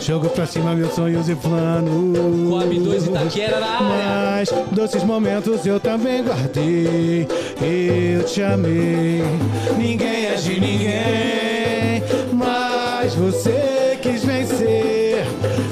[0.00, 2.48] jogou pra cima meus sonhos e planos.
[2.48, 3.80] Coab 2 Itaquera na área.
[3.80, 7.26] Mas doces momentos eu também guardei.
[7.60, 9.22] Eu te amei.
[9.78, 12.02] Ninguém é de ninguém.
[12.32, 15.24] Mas você quis vencer.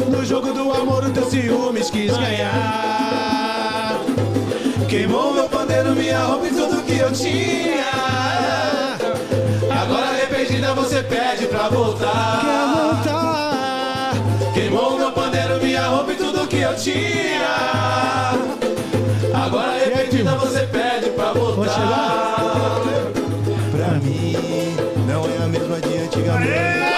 [0.08, 4.00] No jogo do amor, o teu ciúmes quis ganhar.
[4.88, 8.13] Queimou meu pandeiro, minha roupa e tudo que eu tinha.
[11.64, 12.40] Pra voltar.
[12.40, 14.12] Quer voltar?
[14.52, 18.34] Queimou meu pandeiro, minha roupa e tudo que eu tinha.
[19.32, 22.80] Agora arrependida você pede pra voltar.
[23.70, 24.76] Pra mim,
[25.08, 26.50] não é a mesma de antigamente.
[26.50, 26.93] Não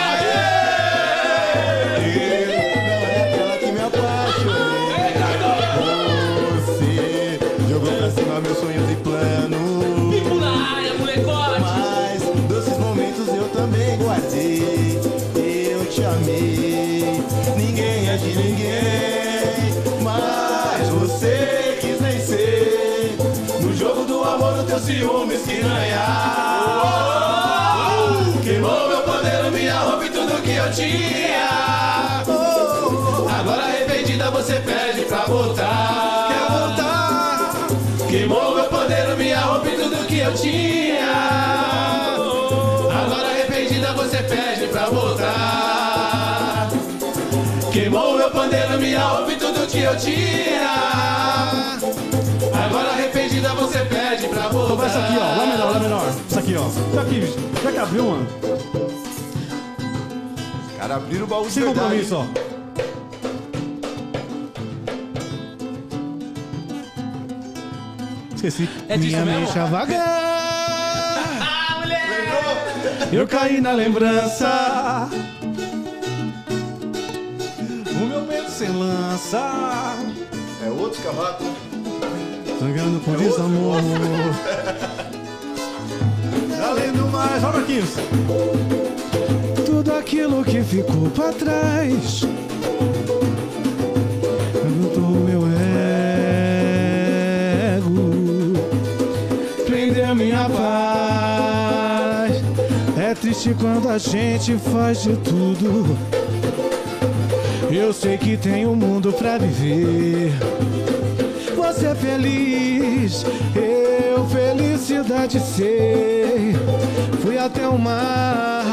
[30.77, 32.23] que tinha.
[33.39, 36.29] Agora arrependida você pede pra voltar.
[36.29, 37.55] Quer voltar?
[38.09, 41.17] Queimou meu pandeiro, minha roupa e tudo que eu tinha.
[42.93, 46.69] Agora arrependida você pede pra voltar.
[47.73, 50.77] Queimou meu pandeiro, minha roupa e tudo que eu tinha.
[52.53, 54.87] Agora arrependida você pede pra voltar.
[54.87, 55.37] Essa aqui, ó.
[55.39, 56.15] Lá menor, lá menor.
[56.29, 57.01] Isso aqui, ó.
[57.01, 57.37] Aqui, bicho.
[57.65, 58.56] Já que abriu, mano.
[60.87, 61.81] Cara, abriram o baú de Sem verdade.
[62.05, 62.27] compromisso, ó.
[68.37, 68.69] Esqueci.
[68.89, 69.41] É disso Minha mesmo?
[69.47, 69.99] mente a vagar.
[70.01, 71.83] Ah!
[73.13, 75.09] Eu caí na lembrança.
[77.91, 79.97] O meu medo sem lança.
[80.65, 81.43] É outro cavaco.
[82.61, 83.81] Jogando com desamor.
[86.65, 87.91] Além do mais, ó, Marquinhos.
[90.27, 92.23] Aquilo que ficou pra trás.
[94.55, 95.43] Levantou meu
[97.77, 97.95] ego.
[99.65, 102.43] Prendeu minha paz.
[102.99, 105.97] É triste quando a gente faz de tudo.
[107.71, 110.33] Eu sei que tem um mundo pra viver.
[111.55, 116.57] Você é feliz, eu felicidade sei.
[117.23, 118.65] Fui até o mar,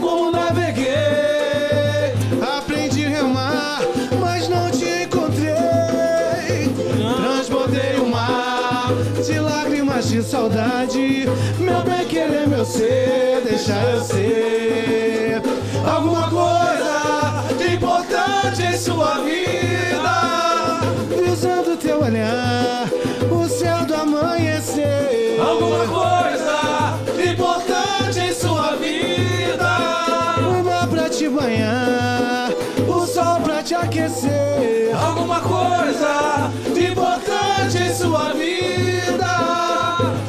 [0.00, 0.86] como naveguei.
[2.58, 3.80] Aprendi a remar,
[4.20, 5.54] mas não te encontrei.
[7.22, 8.92] Transbordei o mar
[9.24, 11.26] de lágrimas de saudade.
[11.58, 15.42] Meu bem querer, meu ser, deixar eu ser.
[15.88, 20.80] Alguma coisa importante em sua vida.
[21.24, 22.88] Visando teu olhar
[31.36, 32.50] banhar,
[32.88, 34.96] o sol pra te aquecer.
[34.96, 39.26] Alguma coisa importante em sua vida.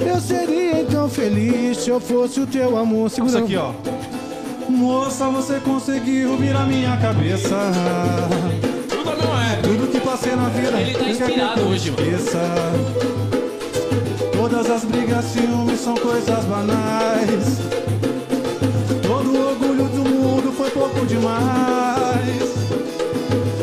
[0.02, 3.10] Eu seria então feliz se eu fosse o teu amor.
[3.10, 3.72] Segura Isso aqui, ó.
[4.70, 7.56] Moça, você conseguiu virar minha cabeça.
[8.89, 9.56] Tudo não é.
[9.63, 10.80] Tudo que passei na vida.
[10.82, 12.04] Ele tá inspirado hoje, mano.
[12.04, 12.39] esqueça.
[14.36, 17.97] Todas as brigas, ciúmes são coisas banais.
[21.08, 22.54] Demais.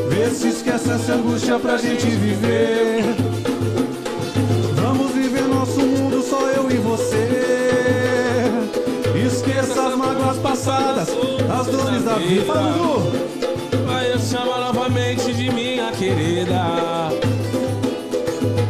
[0.09, 3.05] Vê se esquece essa angústia pra gente viver.
[4.75, 7.29] Vamos viver nosso mundo, só eu e você.
[9.27, 12.53] Esqueça as mágoas passadas, as dores da vida.
[13.87, 17.11] Vai eu chamo novamente de minha querida.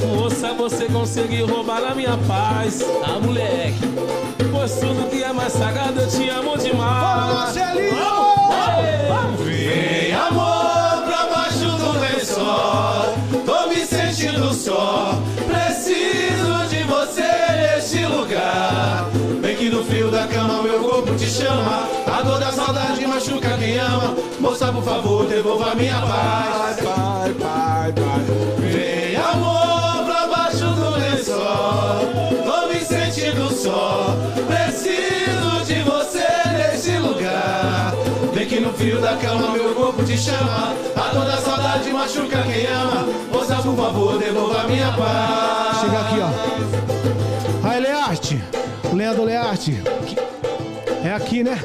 [0.06, 2.84] Moça, você conseguiu roubar a minha paz.
[3.04, 3.78] Ah, moleque.
[4.50, 7.54] Pois tudo que é mais sagrado eu te amo demais.
[7.54, 8.33] Vem amor pra
[11.54, 13.14] baixo do lençol.
[13.44, 15.18] Tô me sentindo só.
[15.46, 17.22] Preciso de você
[17.56, 19.08] neste lugar.
[19.40, 21.88] Bem que no frio da cama meu corpo te chama.
[22.06, 24.14] A dor da saudade machuca quem ama.
[24.40, 26.76] Moça, por favor, devolva minha paz.
[26.76, 28.70] Pai, pai, pai.
[28.70, 32.00] Vem amor pra baixo do lençol.
[32.44, 34.16] Tô me sentindo só.
[38.54, 40.74] Que no frio da cama meu corpo te chama.
[40.94, 43.04] A dor da saudade machuca quem ama.
[43.32, 45.80] Moça, por favor, devolva minha paz.
[45.80, 47.68] Chega aqui, ó.
[47.68, 48.42] Aí, Learte.
[48.92, 49.82] Leandro Learte.
[51.04, 51.58] É aqui, né?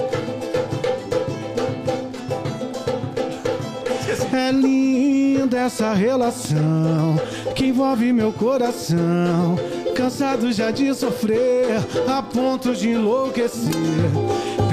[4.31, 7.19] É linda essa relação
[7.55, 9.57] que envolve meu coração.
[9.95, 11.67] Cansado já de sofrer,
[12.07, 13.73] a ponto de enlouquecer.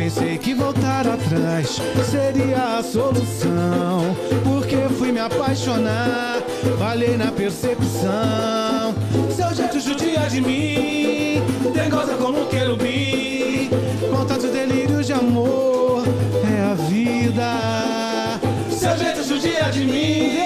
[0.07, 4.17] Pensei que voltar atrás seria a solução.
[4.45, 6.41] Porque fui me apaixonar,
[6.79, 8.95] falhei na percepção.
[9.35, 11.43] Seu jeito judia de mim,
[11.75, 13.69] dengosa como querubim.
[14.09, 16.05] Com tantos delírios de amor,
[16.57, 18.39] é a vida.
[18.71, 20.39] Seu jeito judia de mim,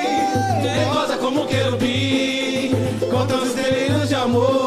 [0.63, 2.71] nervosa como querubim,
[3.11, 4.60] com tantos delírios de amor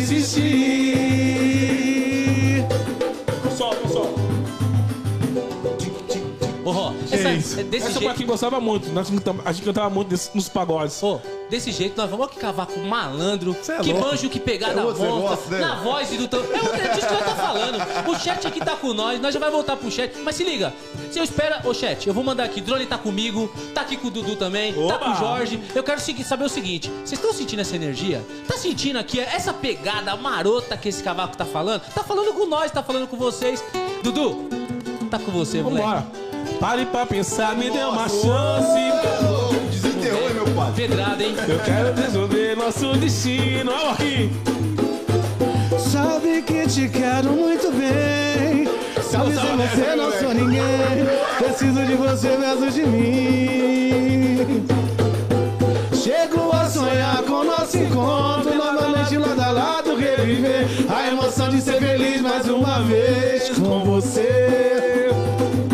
[0.00, 0.77] tem
[7.14, 8.10] essa, é desse Essa jeito.
[8.12, 8.88] aqui gostava muito.
[8.90, 9.08] Nós
[9.44, 11.02] a gente cantava muito desse- nos pagodes.
[11.02, 14.08] Ô, desse jeito nós vamos aqui cavar com malandro, é que louco.
[14.08, 15.58] manjo que pegar É na negócio, né?
[15.60, 16.40] na voz e do tão.
[16.40, 17.78] É, é disso que eu tô falando.
[18.08, 20.12] O chat aqui tá com nós, nós já vai voltar pro chat.
[20.24, 20.72] Mas se liga,
[21.10, 21.68] se eu espero.
[21.68, 22.60] Ô chat, eu vou mandar aqui.
[22.60, 24.98] Drone tá comigo, tá aqui com o Dudu também, tá Oba!
[24.98, 25.60] com o Jorge.
[25.74, 28.24] Eu quero saber o seguinte: vocês estão sentindo essa energia?
[28.46, 31.82] Tá sentindo aqui essa pegada marota que esse cavaco tá falando?
[31.94, 33.62] Tá falando com nós, tá falando com vocês.
[34.02, 34.48] Dudu,
[35.10, 36.27] tá com você, moleque.
[36.60, 38.80] Pare pra pensar, me dê uma chance.
[39.70, 40.72] Desenterrou, meu pai?
[40.74, 41.34] Pedrada, hein?
[41.48, 43.70] Eu quero resolver nosso destino.
[43.72, 44.30] Olha aqui.
[45.78, 48.66] Sabe que te quero muito bem.
[49.02, 51.06] Sabe se você não sou ninguém.
[51.38, 54.66] Preciso de você versus de mim.
[55.94, 58.54] Chego a sonhar com nosso encontro.
[58.54, 65.07] Novamente lado a lado reviver a emoção de ser feliz mais uma vez com você.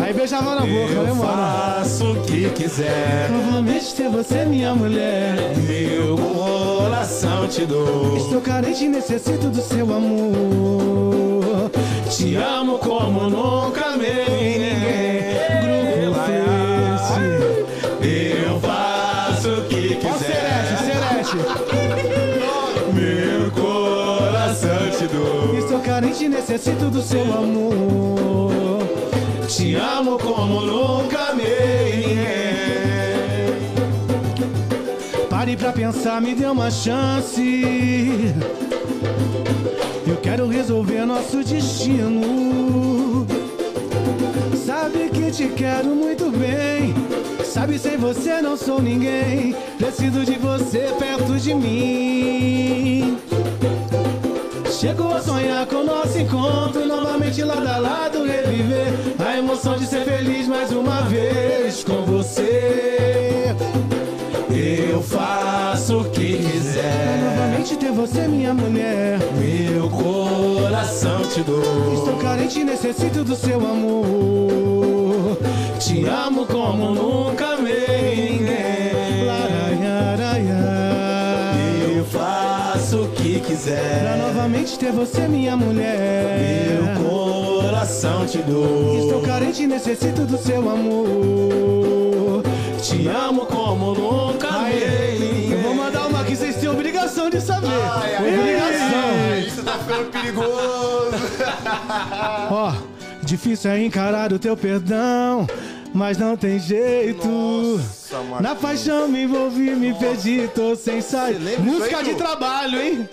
[0.05, 1.23] Aí beijava na boca, né, mano?
[1.23, 5.35] Faço o que quiser, Novamente ter você, minha mulher.
[5.67, 8.15] meu coração te dou.
[8.15, 11.71] Estou carente e necessito do seu amor.
[12.07, 14.75] Te amo como nunca amei ninguém.
[16.03, 17.21] Grupo Face.
[18.45, 21.37] Eu faço o que Ó, Serete, quiser, Serete.
[22.93, 25.57] meu coração te dou.
[25.57, 28.64] Estou carente e necessito do seu amor.
[29.47, 32.17] Te amo como nunca amei.
[35.29, 38.33] Pare pra pensar, me dê uma chance.
[40.07, 43.27] Eu quero resolver nosso destino.
[44.65, 46.95] Sabe que te quero muito bem.
[47.43, 49.55] Sabe, sem você não sou ninguém.
[49.77, 53.17] Preciso de você perto de mim.
[54.79, 58.93] Chego a sonhar com nosso encontro, novamente lado a lado reviver
[59.25, 63.55] a emoção de ser feliz mais uma vez com você.
[64.49, 67.21] Eu faço o que quiser.
[67.23, 69.17] Novamente ter você, minha mulher.
[69.39, 71.93] Meu coração te dou.
[71.93, 75.37] Estou carente e necessito do seu amor.
[75.79, 78.74] Te amo como nunca amei ninguém.
[83.45, 84.01] Quiser.
[84.01, 86.81] Pra novamente ter você, minha mulher.
[86.81, 88.99] Meu coração te dou.
[88.99, 92.43] Estou carente e necessito do seu amor.
[92.81, 95.49] Te amo como nunca amei.
[95.51, 97.67] Eu vou mandar uma que vocês têm obrigação de saber.
[97.67, 99.39] obrigação.
[99.45, 101.15] Isso tá ficando perigoso.
[102.51, 102.73] Ó,
[103.23, 105.47] difícil é encarar o teu perdão,
[105.95, 107.25] mas não tem jeito.
[107.25, 108.41] Nossa.
[108.41, 110.99] Na paixão me envolvi, me perdi, tô sem
[111.39, 113.09] lembra Música de trabalho, hein?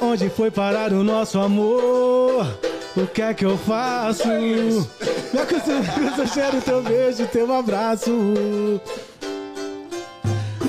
[0.00, 2.46] Onde foi parar o nosso amor?
[2.96, 4.28] O que é que eu faço?
[4.28, 8.12] Me acostumei, eu cheiro teu beijo, teu abraço.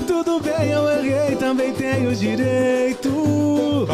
[0.06, 3.86] Tudo bem, eu errei, também tenho direito.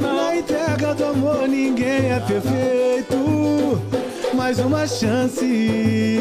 [0.00, 3.93] Na entrega do amor, ninguém é perfeito.
[4.36, 6.20] Mais uma chance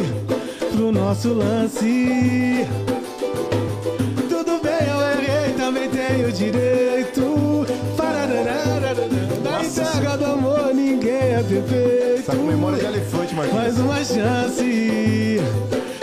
[0.76, 2.68] pro nosso lance.
[4.30, 7.66] Tudo bem, eu errei, também tenho direito.
[9.44, 12.36] Na entrega do amor, ninguém é perfeito.
[12.38, 13.36] Memória de elefante.
[13.36, 15.40] Mais uma chance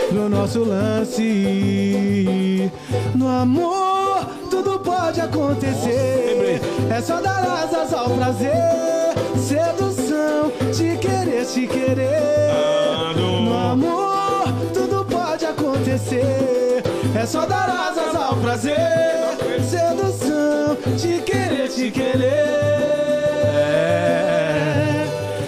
[0.09, 2.71] pro nosso lance.
[3.15, 6.59] No amor, tudo pode acontecer.
[6.89, 8.51] É só dar asas ao prazer.
[9.37, 10.51] Sedução,
[11.45, 13.15] te querer.
[13.15, 16.83] No amor, tudo pode acontecer.
[17.19, 18.77] É só dar asas ao prazer.
[19.67, 22.61] Sedução, te querer, te querer.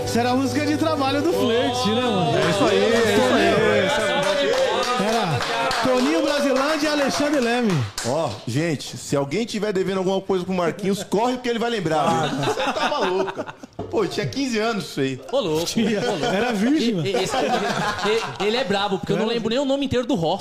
[0.08, 2.38] Será a música de trabalho do Flerte, né, mano?
[2.38, 5.08] É isso aí, é isso aí.
[5.08, 5.40] Era
[5.84, 7.84] Toninho Brasilândia e Alexandre Leme.
[8.08, 12.30] Ó, gente, se alguém tiver devendo alguma coisa pro Marquinhos, corre porque ele vai lembrar.
[12.30, 13.44] Você tá maluco.
[13.94, 15.22] Pô, tinha 15 anos isso aí.
[15.32, 15.66] Ô, louco.
[15.80, 16.26] ô, louco.
[16.26, 17.08] Era virgem, mano.
[17.08, 20.16] E- esse- ele, ele é brabo, porque eu não lembro nem o nome inteiro do
[20.16, 20.38] Ró.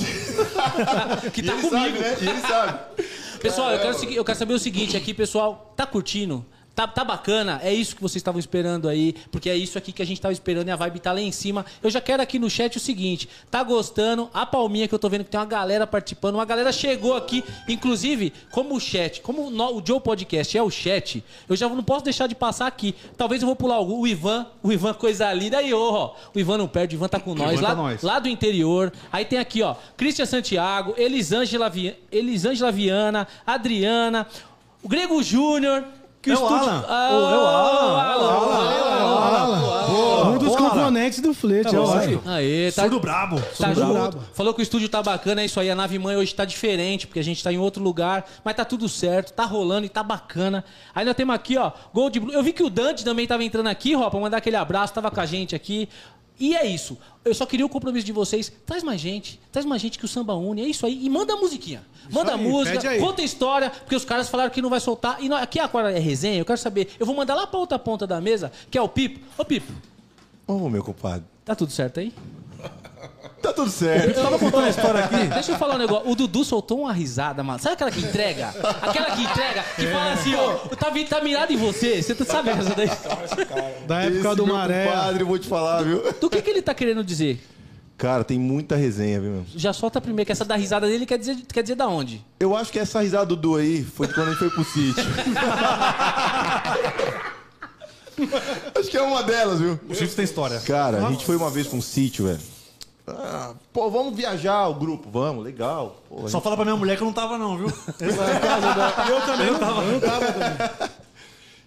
[1.34, 1.70] que E tá ele comigo.
[1.70, 2.16] sabe, né?
[2.22, 2.78] E ele sabe.
[3.42, 5.70] Pessoal, eu quero, segui- eu quero saber o seguinte aqui, pessoal.
[5.76, 6.42] Tá curtindo?
[6.74, 7.60] Tá, tá bacana?
[7.62, 10.32] É isso que vocês estavam esperando aí, porque é isso aqui que a gente tava
[10.32, 11.66] esperando e a vibe tá lá em cima.
[11.82, 14.30] Eu já quero aqui no chat o seguinte: tá gostando?
[14.32, 17.44] A palminha que eu tô vendo que tem uma galera participando, uma galera chegou aqui,
[17.68, 21.68] inclusive, como o chat, como o no- o Joe Podcast é o chat, eu já
[21.68, 22.94] não posso deixar de passar aqui.
[23.18, 26.14] Talvez eu vou pular o, o Ivan, o Ivan coisa linda aí, ó.
[26.34, 28.02] O Ivan não perde, o Ivan tá com nós, Ivan lá, tá nós.
[28.02, 28.90] lá do interior.
[29.12, 31.70] Aí tem aqui, ó, Cristian Santiago, Elisângela.
[32.10, 34.26] Elisângela Viana, Adriana,
[34.82, 35.84] o Grego Júnior.
[36.22, 36.56] Que É o estúdio...
[36.56, 36.84] Alan.
[36.88, 38.62] Ah, Ô, é o Alan.
[40.34, 42.32] Um dos componentes do Flerte, é Tá.
[42.34, 43.40] Aê, tá, Surdo brabo.
[43.40, 43.92] tá Surdo junto.
[43.92, 44.20] brabo.
[44.32, 45.70] Falou que o estúdio tá bacana, é isso aí.
[45.70, 48.64] A nave mãe hoje tá diferente, porque a gente tá em outro lugar, mas tá
[48.64, 50.64] tudo certo, tá rolando e tá bacana.
[50.94, 52.32] Aí nós temos aqui, ó, Gold Blue.
[52.32, 55.10] Eu vi que o Dante também tava entrando aqui, ó, pra mandar aquele abraço, tava
[55.10, 55.88] com a gente aqui.
[56.44, 56.98] E é isso.
[57.24, 58.50] Eu só queria o compromisso de vocês.
[58.66, 59.38] Traz mais gente.
[59.52, 60.60] Traz mais gente que o samba une.
[60.60, 61.04] É isso aí.
[61.04, 61.84] E manda a musiquinha.
[62.10, 62.72] Manda a aí, música.
[62.80, 62.98] pede aí.
[62.98, 63.70] Conta a história.
[63.70, 65.22] Porque os caras falaram que não vai soltar.
[65.22, 66.38] E nós- aqui agora é resenha.
[66.40, 66.88] Eu quero saber.
[66.98, 69.20] Eu vou mandar lá pra outra ponta da mesa, que é o Pipo.
[69.38, 69.72] Ô, Pipo.
[70.48, 71.22] Ô, meu compadre.
[71.44, 72.12] Tá tudo certo aí?
[73.52, 74.14] Tá tudo certo.
[74.22, 75.26] Tava contando a história aqui.
[75.28, 76.10] Deixa eu falar um negócio.
[76.10, 77.58] O Dudu soltou uma risada, mano.
[77.58, 78.48] Sabe aquela que entrega?
[78.80, 80.54] Aquela que entrega, que fala assim, ó.
[80.76, 82.02] Tá, vi- tá mirado em você.
[82.02, 82.88] Você tá sabe essa daí?
[83.86, 84.86] Da época Esse do meu Maré.
[84.86, 86.02] compadre, eu vou te falar, viu?
[86.20, 87.40] Do que, que ele tá querendo dizer?
[87.98, 89.44] Cara, tem muita resenha, viu, meu?
[89.54, 92.24] Já solta primeiro, que essa da risada dele quer dizer, quer dizer da onde?
[92.40, 94.64] Eu acho que essa risada do Du aí foi de quando a gente foi pro
[94.64, 95.04] sítio.
[98.78, 99.78] acho que é uma delas, viu?
[99.88, 100.60] O Chico tem história.
[100.60, 102.40] Cara, a gente foi uma vez pra um sítio, velho.
[103.18, 105.96] Ah, pô, vamos viajar, o grupo, vamos, legal.
[106.08, 107.66] Pô, Só fala pra minha mulher que eu não tava, não, viu?
[108.00, 109.82] Eu também não tava.
[109.84, 110.90] Eu não tava também.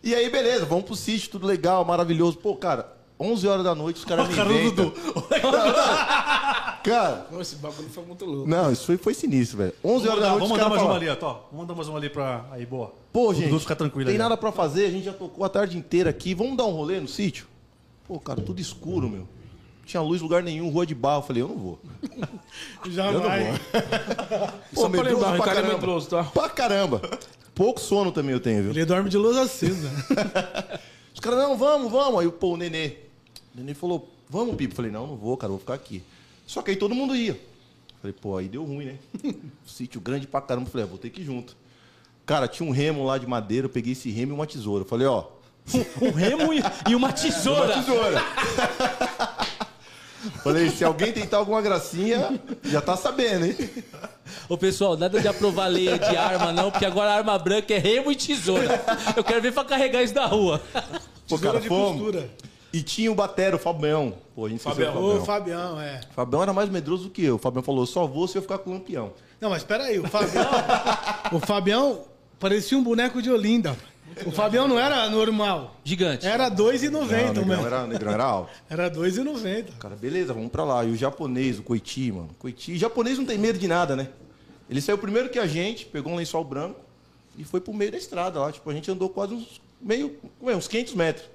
[0.03, 2.37] E aí, beleza, vamos pro sítio, tudo legal, maravilhoso.
[2.37, 4.89] Pô, cara, 11 horas da noite os caras me Cara do inventam.
[4.89, 5.25] Dudu.
[6.85, 8.47] Cara, Não, esse bagulho foi muito louco.
[8.47, 9.73] não, isso foi, foi sinistro, velho.
[9.83, 11.33] 11 Vamos horas da noite vamos os mandar mais uma falam, ali, ó.
[11.33, 12.45] Vamos mandar mais uma ali pra.
[12.51, 12.93] Aí, boa.
[13.11, 14.23] Pô, O gente, Dudu fica tranquilo tem aí, ó.
[14.23, 16.99] nada pra fazer, a gente já tocou a tarde inteira aqui, vamos dar um rolê
[16.99, 17.47] no sítio?
[18.07, 19.27] Pô, cara, tudo escuro, meu.
[19.85, 21.19] Tinha luz em lugar nenhum, rua de barro.
[21.19, 21.79] Eu falei, eu não vou.
[22.89, 24.49] Já Eu não vou.
[24.73, 25.73] Só pra lembrar, pra é caramba.
[25.73, 26.23] medroso, tá?
[26.23, 27.01] Pra caramba.
[27.53, 28.71] Pouco sono também eu tenho, viu?
[28.71, 29.89] Ele dorme de luz acesa.
[31.13, 32.19] Os caras, não, vamos, vamos.
[32.19, 32.87] Aí, pô, o Nenê.
[33.53, 34.73] O Nenê falou, vamos, Pipo.
[34.73, 36.03] Eu falei, não, não vou, cara, vou ficar aqui.
[36.47, 37.39] Só que aí todo mundo ia.
[38.01, 38.95] Falei, pô, aí deu ruim, né?
[39.65, 40.69] Sítio grande pra caramba.
[40.69, 41.55] Falei, ah, vou ter que ir junto.
[42.25, 44.83] Cara, tinha um remo lá de madeira, eu peguei esse remo e uma tesoura.
[44.83, 45.25] Eu falei, ó,
[46.01, 46.51] Um remo
[46.87, 47.73] e, uma tesoura.
[47.73, 48.21] tesoura.
[50.43, 53.55] Falei, se alguém tentar alguma gracinha, já tá sabendo, hein?
[54.49, 57.77] Ô pessoal, nada de aprovar lei de arma não, porque agora a arma branca é
[57.77, 58.83] remo e tesoura.
[59.15, 60.61] Eu quero ver pra carregar isso da rua.
[61.27, 62.01] Pô, cara, de fomos.
[62.01, 62.29] costura.
[62.73, 64.13] E tinha o Batero, o Fabião.
[64.35, 64.93] Pô, a gente Fabião.
[64.93, 65.25] do Ô, Fabião.
[65.25, 66.01] Fabião, é.
[66.11, 67.35] O Fabião era mais medroso do que eu.
[67.35, 69.13] O Fabião falou, só vou se eu ficar com o lampião.
[69.39, 70.45] Não, mas peraí, o Fabião.
[71.31, 72.01] o Fabião
[72.39, 73.77] parecia um boneco de Olinda.
[74.25, 75.75] O Fabião não era normal.
[75.83, 76.25] Gigante.
[76.25, 77.65] Era Não, 2,90, o Negrão mano.
[77.65, 78.51] era, o Negrão era alto.
[78.69, 79.77] Era 2,90.
[79.79, 80.85] Cara, beleza, vamos pra lá.
[80.85, 82.29] E o japonês, o Coiti, mano.
[82.39, 82.73] Coiti.
[82.73, 84.09] O japonês não tem medo de nada, né?
[84.69, 86.79] Ele saiu primeiro que a gente, pegou um lençol branco
[87.37, 88.51] e foi pro meio da estrada lá.
[88.51, 91.25] Tipo, a gente andou quase uns meio, uns 500 metros.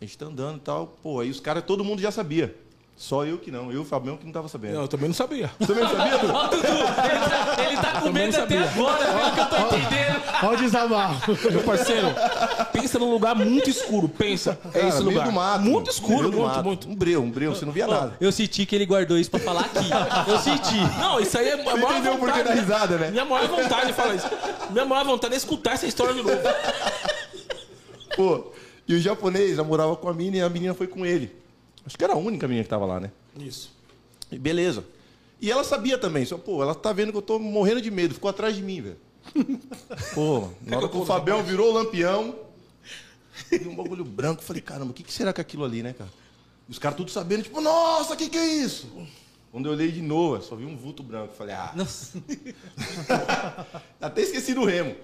[0.00, 0.98] A gente tá andando e tal.
[1.02, 2.54] Pô, aí os caras, todo mundo já sabia.
[3.00, 3.66] Só eu que não.
[3.70, 4.74] Eu e o Fabião que não tava sabendo.
[4.74, 5.48] Não, eu também não sabia.
[5.60, 6.32] Você também não sabia, Dudu?
[6.34, 6.84] Ó, Dudu, ele
[7.28, 10.22] tá, ele tá com medo até agora, pelo que eu tô entendendo.
[10.42, 11.38] Olha o desabafo.
[11.52, 12.08] Meu parceiro,
[12.72, 14.08] pensa num lugar muito escuro.
[14.08, 15.26] Pensa, é Cara, esse meio lugar.
[15.26, 15.60] do mato.
[15.64, 16.64] Muito escuro, Meio do muito, mato.
[16.64, 16.88] muito.
[16.88, 17.54] Um breu, um breu.
[17.54, 18.16] Você não via Ó, nada.
[18.20, 19.88] eu senti que ele guardou isso pra falar aqui.
[20.28, 20.76] Eu senti.
[20.98, 22.48] Não, isso aí é a maior entendeu o porquê vontade.
[22.48, 23.10] da risada, né?
[23.12, 24.26] Minha maior vontade de falar isso.
[24.70, 26.36] Minha maior vontade é escutar essa história de novo.
[28.16, 28.50] Pô,
[28.88, 31.37] e o japonês namorava com a menina e a menina foi com ele.
[31.88, 33.10] Acho que era a única menina que tava lá, né?
[33.40, 33.72] Isso.
[34.30, 34.84] E beleza.
[35.40, 38.12] E ela sabia também, só, pô, ela tá vendo que eu tô morrendo de medo,
[38.12, 38.98] ficou atrás de mim, velho.
[40.14, 42.34] Pô, na hora que o Fabião virou o lampião,
[43.66, 46.10] um bagulho branco, falei, caramba, o que, que será que é aquilo ali, né, cara?
[46.68, 48.86] Os caras tudo sabendo, tipo, nossa, o que, que é isso?
[49.50, 51.34] Quando eu olhei de novo, eu só vi um vulto branco.
[51.34, 52.18] Falei, ah, Nossa.
[54.00, 54.94] até esqueci do remo.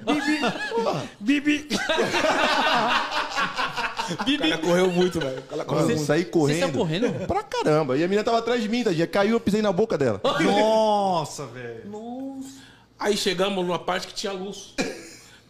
[1.21, 1.69] Bibi.
[4.05, 5.43] O cara correu muito, velho.
[5.43, 6.07] Cara correu Mano, muito.
[6.07, 6.61] saí Você correndo.
[6.61, 7.27] saiu correndo?
[7.27, 7.97] Pra caramba.
[7.97, 9.07] E a menina tava atrás de mim, tadinha.
[9.07, 10.21] Caiu, eu pisei na boca dela.
[10.45, 11.91] Nossa, velho.
[12.99, 14.75] Aí chegamos numa parte que tinha luz.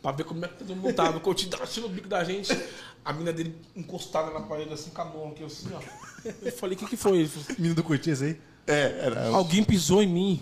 [0.00, 1.16] pra ver como é que todo mundo tava.
[1.16, 2.56] O Coutinho tava assistindo o bico da gente.
[3.04, 5.80] A mina dele encostada na parede, assim, com a mão aqui, assim, ó.
[6.40, 7.18] Eu falei, o que que foi?
[7.18, 8.38] Ele falou, Menino do Cortez aí.
[8.66, 9.28] É, era.
[9.28, 10.40] Alguém pisou em mim.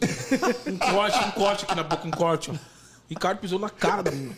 [0.67, 2.73] Um corte, um corte aqui na boca, um corte, ó.
[3.09, 4.35] Ricardo pisou na cara da menina.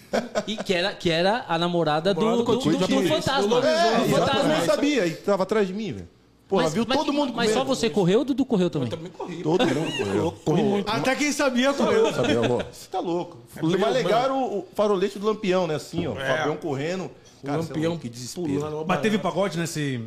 [0.46, 3.58] E que era, que era a namorada do, Namorada do, do do, fantasma.
[3.58, 4.40] É, do ela fantasma.
[4.40, 5.06] também sabia.
[5.06, 6.08] E tava atrás de mim, velho.
[6.48, 8.88] Pô, ela viu mas todo mundo mas só você correu ou o Dudu correu também?
[8.88, 9.42] Eu também corri.
[9.42, 10.32] Todo mundo correu.
[10.44, 10.90] Corri muito.
[10.90, 12.06] Até quem sabia correu.
[12.06, 13.38] Ó, você tá louco.
[13.62, 15.76] O meu, mais legal era o, o farolete do lampião, né?
[15.76, 16.18] Assim, ó.
[16.18, 16.36] É.
[16.36, 17.04] Fabião correndo.
[17.42, 18.46] O Cara, você é lampião que desespero.
[18.48, 18.84] pulando.
[18.86, 20.02] Mas teve pagode nesse,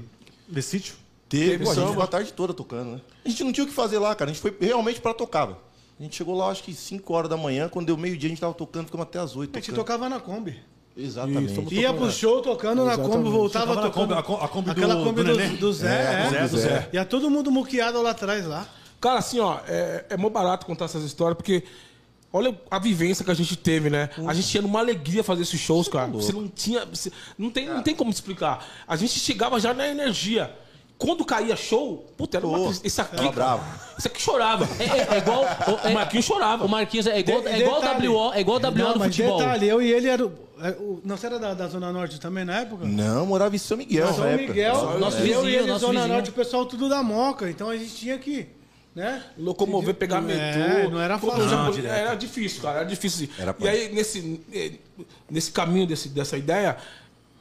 [0.47, 0.95] nesse sítio?
[1.29, 3.01] Teve, Teve pô, a gente ficou a tarde toda tocando, né?
[3.25, 4.31] A gente não tinha o que fazer lá, cara.
[4.31, 5.57] A gente foi realmente pra tocar, velho.
[5.99, 7.67] A gente chegou lá, acho que 5 horas da manhã.
[7.67, 10.19] Quando deu meio-dia, a gente tava tocando, ficamos até as 8 A gente tocava na
[10.19, 10.57] Kombi.
[10.95, 11.51] Exatamente.
[11.59, 14.23] Isso, Ia pro show tocando na Kombi, voltava na tocando.
[14.23, 16.23] Kombi, a Kombi do- Aquela Kombi do do, do Zé, É, é.
[16.25, 16.89] do Zé, do Zé.
[16.93, 18.67] Ia todo mundo muqueado lá atrás lá.
[18.99, 21.63] Cara, assim, ó, é, é mó barato contar essas histórias, porque
[22.33, 24.09] olha a vivência que a gente teve, né?
[24.27, 26.07] A gente tinha uma alegria fazer esses shows, cara.
[26.07, 26.83] Você não tinha.
[26.85, 28.65] você- não, tem, não tem como explicar.
[28.87, 30.51] A gente chegava já na energia.
[30.97, 32.71] Quando caía show, puta, era uma.
[32.83, 33.15] Esse aqui.
[33.17, 33.63] cara, bravo.
[33.99, 34.67] Esse aqui chorava.
[34.79, 35.43] É, é- é igual.
[35.43, 36.65] O, O Marquinhos chorava.
[36.65, 38.07] o Marquinhos é igual, De- é igual detalhe.
[38.07, 39.37] WO, é igual WO Não, no mas futebol.
[39.37, 40.23] detalhe, eu e ele era.
[40.61, 42.83] é, Não, você era da, da Zona Norte também na época?
[42.85, 44.47] Não, morava em São Miguel São na época.
[44.47, 46.13] Miguel, Nosso eu vizinho, e ele, nosso Zona vizinho.
[46.15, 47.47] Norte, o pessoal tudo da Moca.
[47.47, 48.47] Então a gente tinha que.
[48.95, 49.21] Né?
[49.37, 50.89] Locomover, pegar É, metrô.
[50.89, 51.47] não era fácil.
[51.47, 51.93] já- Não, direto.
[51.93, 52.77] era difícil, cara.
[52.79, 53.29] Era difícil.
[53.37, 54.41] Era e aí, nesse,
[55.29, 56.75] nesse caminho desse, dessa ideia,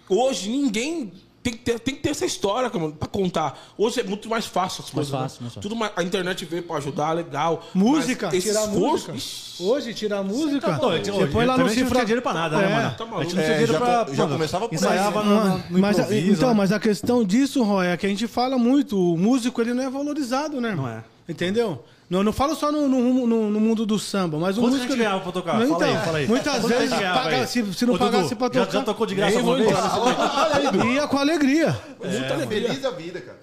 [0.06, 1.10] hoje ninguém
[1.46, 3.56] tem que ter, tem que ter essa história cara, pra contar.
[3.78, 5.12] Hoje é muito mais fácil as coisas.
[5.12, 5.42] fácil, né?
[5.42, 5.60] mais fácil.
[5.60, 7.64] Tudo mais- a internet veio pra ajudar, legal.
[7.72, 9.12] Música, tirar esforço, música.
[9.14, 10.68] ixi, Hoje, tirar música.
[10.72, 11.94] Não, você hoje, põe lá no a gente não cifra.
[11.94, 12.68] tinha dinheiro pra nada, É.
[12.68, 12.94] né, mano?
[12.96, 13.22] Tá a maluco.
[13.24, 14.14] gente não tinha É, dinheiro já pra...
[14.14, 15.34] já mano, começava por aí, Ensaiava né?
[15.70, 16.54] no, no Mas, a- improviso, então, né?
[16.56, 19.84] mas a questão disso, Roy, é que a gente fala muito, o músico ele não
[19.84, 20.70] é valorizado, né?
[20.70, 20.86] irmão?
[20.86, 21.04] Não é.
[21.28, 21.82] Entendeu?
[22.08, 24.76] Não, não falo só no, no, no- no mundo do samba, mas o Quanto a
[24.76, 24.92] músico.
[24.92, 25.58] gente ganhava pra tocar?
[25.58, 26.26] Não, Fala então, aí, fala aí.
[26.28, 28.72] Muitas Quanto a vezes, paga- se, se não Ô, Dudu, pagasse pra já- tocar.
[28.78, 29.68] Já tocou de graça uma vez?
[30.94, 31.76] Ia com alegria.
[32.02, 32.68] Muita alegria.
[32.68, 33.38] Feliz a vida, cara.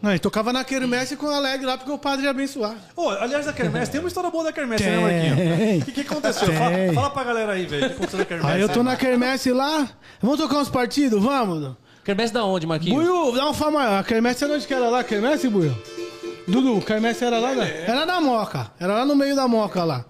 [0.00, 2.74] Não, e tocava na quermesse com alegre lá, porque o padre ia abençoar.
[2.96, 4.98] Ô, aliás, da Kermesse, tem uma história boa da Kermesse, né.
[4.98, 5.82] Marquinhos?
[5.82, 6.52] O que, que aconteceu?
[6.54, 7.84] Fala, fala pra galera aí, velho.
[7.86, 8.50] O que aconteceu na Kermesse?
[8.52, 9.88] Aí eu tô na quermesse lá,
[10.22, 11.22] vamos tocar uns partidos?
[11.22, 11.74] Vamos?
[12.04, 13.04] Quermesse da onde, Marquinhos?
[13.04, 13.98] Buiu, dá um maior.
[14.00, 15.02] A quermesse era onde que era lá?
[15.02, 15.76] Quermesse, Buiu?
[16.46, 17.52] Dudu, quermesse era lá?
[17.54, 17.84] né?
[17.86, 18.70] Era na Moca.
[18.78, 20.04] Era lá no meio da Moca lá.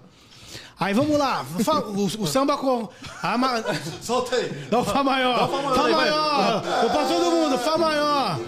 [0.78, 1.42] Aí vamos lá.
[1.64, 2.86] Fa- O, o samba com.
[3.22, 3.62] A ma...
[4.02, 4.50] Solta aí.
[4.70, 5.48] Dá o Fá maior.
[5.48, 6.10] Fá maior Fá aí, vai.
[6.10, 6.62] maior.
[6.82, 8.38] Eu pra todo mundo, Fá maior.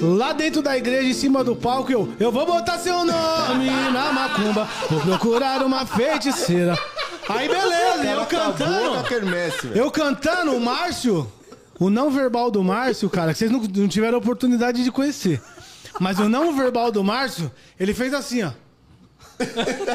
[0.00, 4.12] Lá dentro da igreja, em cima do palco, eu, eu vou botar seu nome na
[4.12, 4.68] macumba.
[4.88, 6.78] Vou procurar uma feiticeira.
[7.28, 8.96] Aí beleza, eu cantando.
[9.74, 11.30] Eu cantando, o Márcio,
[11.80, 15.42] o não verbal do Márcio, cara, que vocês não, não tiveram oportunidade de conhecer.
[15.98, 18.50] Mas o não verbal do Márcio, ele fez assim, ó.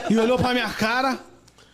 [0.10, 1.18] E olhou pra minha cara.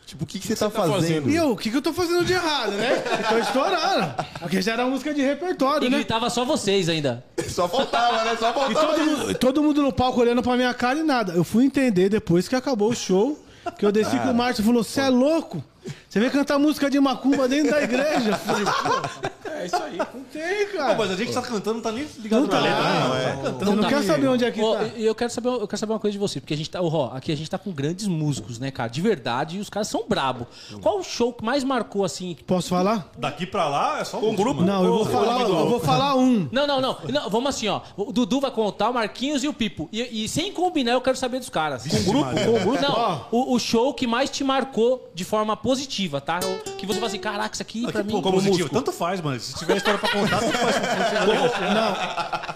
[0.05, 0.95] Tipo, o que, que você tá, tá fazendo?
[0.95, 1.29] fazendo?
[1.29, 3.01] E eu, o que, que eu tô fazendo de errado, né?
[3.23, 4.13] Eu tô estourando.
[4.41, 5.97] Porque já era música de repertório, E né?
[5.97, 7.23] gritava só vocês ainda.
[7.47, 8.35] Só faltava, né?
[8.37, 9.17] Só E faltava todo isso.
[9.17, 11.31] mundo, todo mundo no palco olhando pra minha cara e nada.
[11.33, 13.41] Eu fui entender depois que acabou o show,
[13.79, 15.63] que eu desci com o Márcio e falou: Você é louco?
[16.11, 18.35] Você vem cantar música de macumba dentro da igreja?
[18.45, 19.97] Falei, pô, É isso aí.
[19.97, 20.95] não tem, Pô, cara.
[20.97, 22.59] mas a gente tá cantando, não tá nem ligado Não na tá.
[22.59, 22.81] letra.
[22.83, 22.99] né?
[23.07, 23.31] Não, é.
[23.31, 23.87] Tá Você não tá.
[23.87, 24.87] quer saber onde é que Ó, tá.
[24.97, 26.81] e eu quero saber, eu quero saber uma coisa de você, porque a gente tá,
[26.81, 28.89] ô, Ró, aqui a gente tá com grandes músicos, né, cara?
[28.89, 30.45] De verdade, e os caras são brabo.
[30.81, 32.35] Qual o show que mais marcou assim?
[32.45, 33.09] Posso falar?
[33.17, 34.63] Daqui pra lá é só um grupo.
[34.63, 36.49] Não, eu vou falar, eu vou falar um.
[36.51, 37.29] Não, não, não, não.
[37.29, 37.79] Vamos assim, ó.
[37.95, 39.87] O Dudu vai contar, o Marquinhos e o Pipo.
[39.93, 41.87] E, e sem combinar, eu quero saber dos caras.
[41.87, 42.29] Com grupo?
[42.31, 42.81] Com grupo?
[42.81, 43.25] Não.
[43.31, 46.39] O, o show que mais te marcou de forma positiva, tá?
[46.39, 48.11] O- Que você fala assim, caraca, isso aqui pra mim.
[48.11, 48.69] Pô, como positivo.
[48.69, 49.39] Tanto faz, mano.
[49.39, 50.75] Se tiver história pra contar, tanto faz.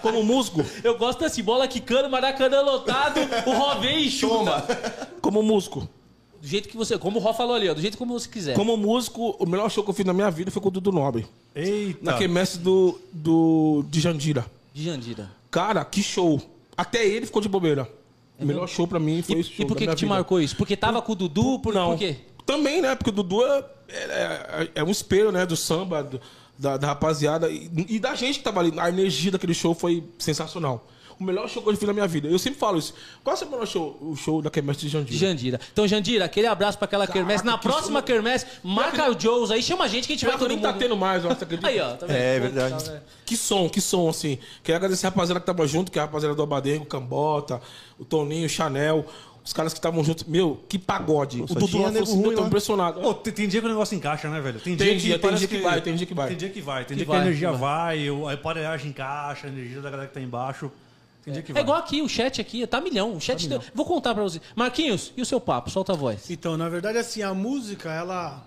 [0.02, 0.64] Como músico.
[0.82, 4.62] Eu gosto desse bola quicando, maracanã lotado, o Ró vem e chuta.
[5.20, 5.88] Como músico.
[6.40, 6.98] Do jeito que você.
[6.98, 7.74] Como o Ró falou ali, ó.
[7.74, 8.54] Do jeito como você quiser.
[8.54, 10.92] Como músico, o melhor show que eu fiz na minha vida foi com o Dudu
[10.92, 11.26] Nobre.
[11.54, 11.98] Eita.
[12.02, 14.44] Na quermesse do, do, de Jandira.
[14.72, 15.30] De Jandira.
[15.50, 16.40] Cara, que show.
[16.76, 17.88] Até ele ficou de bobeira.
[18.38, 20.40] o melhor show pra mim foi E, esse show e por que, que te marcou
[20.40, 20.54] isso?
[20.56, 21.58] Porque tava com o Dudu?
[21.60, 21.90] Por, Não.
[21.92, 22.16] por quê?
[22.46, 22.94] Também, né?
[22.94, 25.44] Porque o Dudu é, é, é um espelho, né?
[25.44, 26.20] Do samba, do-
[26.58, 28.72] da, da rapaziada e, e da gente que tava ali.
[28.78, 30.86] A energia daquele show foi sensacional.
[31.18, 32.28] O melhor show que eu fiz na minha vida.
[32.28, 32.92] Eu sempre falo isso.
[33.24, 33.96] Qual é o seu melhor show?
[34.02, 35.18] O show da Quermesse de Jandira.
[35.18, 35.60] Jandira.
[35.72, 37.42] Então, Jandira, aquele abraço pra aquela quermesse.
[37.42, 38.06] Na que próxima show.
[38.06, 40.58] quermesse, marca o Joes aí, chama a gente que a gente Pior vai todo nem
[40.58, 40.66] mundo.
[40.66, 41.30] tá tendo mais, ó?
[41.62, 41.92] Aí, ó.
[41.94, 42.16] Tá vendo?
[42.16, 42.84] É Pô, verdade.
[42.84, 43.00] tá, né?
[43.24, 44.38] Que som, que som, assim.
[44.62, 47.62] Queria agradecer a rapaziada que tava junto, que é a rapaziada do Abadengo, o Cambota,
[47.98, 49.06] o Toninho, o Chanel.
[49.46, 50.24] Os caras que estavam juntos.
[50.24, 51.40] Meu, que pagode.
[51.40, 52.46] o só Dudu lá falou assim, ruim eu tô lá.
[52.48, 53.00] impressionado.
[53.00, 54.58] Pô, tem, tem dia que o negócio encaixa, né, velho?
[54.58, 56.28] Tem, Tem dia dia, que tem dia que vai, tem dia que vai.
[56.28, 56.84] Tem dia que vai.
[56.84, 59.80] Tem Que dia que vai, a energia que vai, o- a aparelhagem encaixa, a energia
[59.80, 60.70] da galera que tá embaixo.
[61.24, 61.62] Tem dia que É vai.
[61.62, 63.14] igual aqui, o chat aqui, tá milhão.
[63.14, 63.48] O chat.
[63.72, 64.40] Vou contar pra você.
[64.56, 65.70] Marquinhos, e o seu papo?
[65.70, 66.28] Solta a voz.
[66.28, 68.44] Então, na verdade, assim, a música, ela.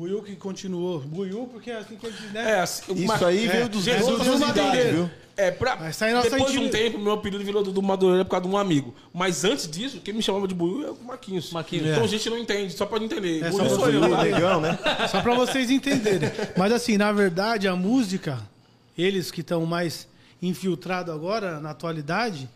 [0.00, 1.00] O Buiu que continuou.
[1.00, 2.32] Buiu, porque é assim que a gente.
[2.32, 2.52] Né?
[2.52, 4.92] É, assim, Isso mas- aí é, veio dos Jesus, 12 anos de idade, Madureira.
[4.92, 5.10] viu?
[5.36, 8.52] É, pra, nossa depois de um tempo, meu apelido virou Dudu Madureira por causa de
[8.52, 8.94] um amigo.
[9.12, 11.52] Mas antes disso, quem me chamava de Buiu é o Marquinhos.
[11.52, 11.86] Marquinhos.
[11.86, 13.44] Então a gente não entende, só pode entender.
[13.44, 14.00] É, Buiu só sou eu.
[14.08, 14.78] Negão, né?
[15.10, 16.30] Só pra vocês entenderem.
[16.56, 18.38] Mas assim, na verdade, a música,
[18.96, 20.08] eles que estão mais
[20.40, 22.48] infiltrados agora, na atualidade,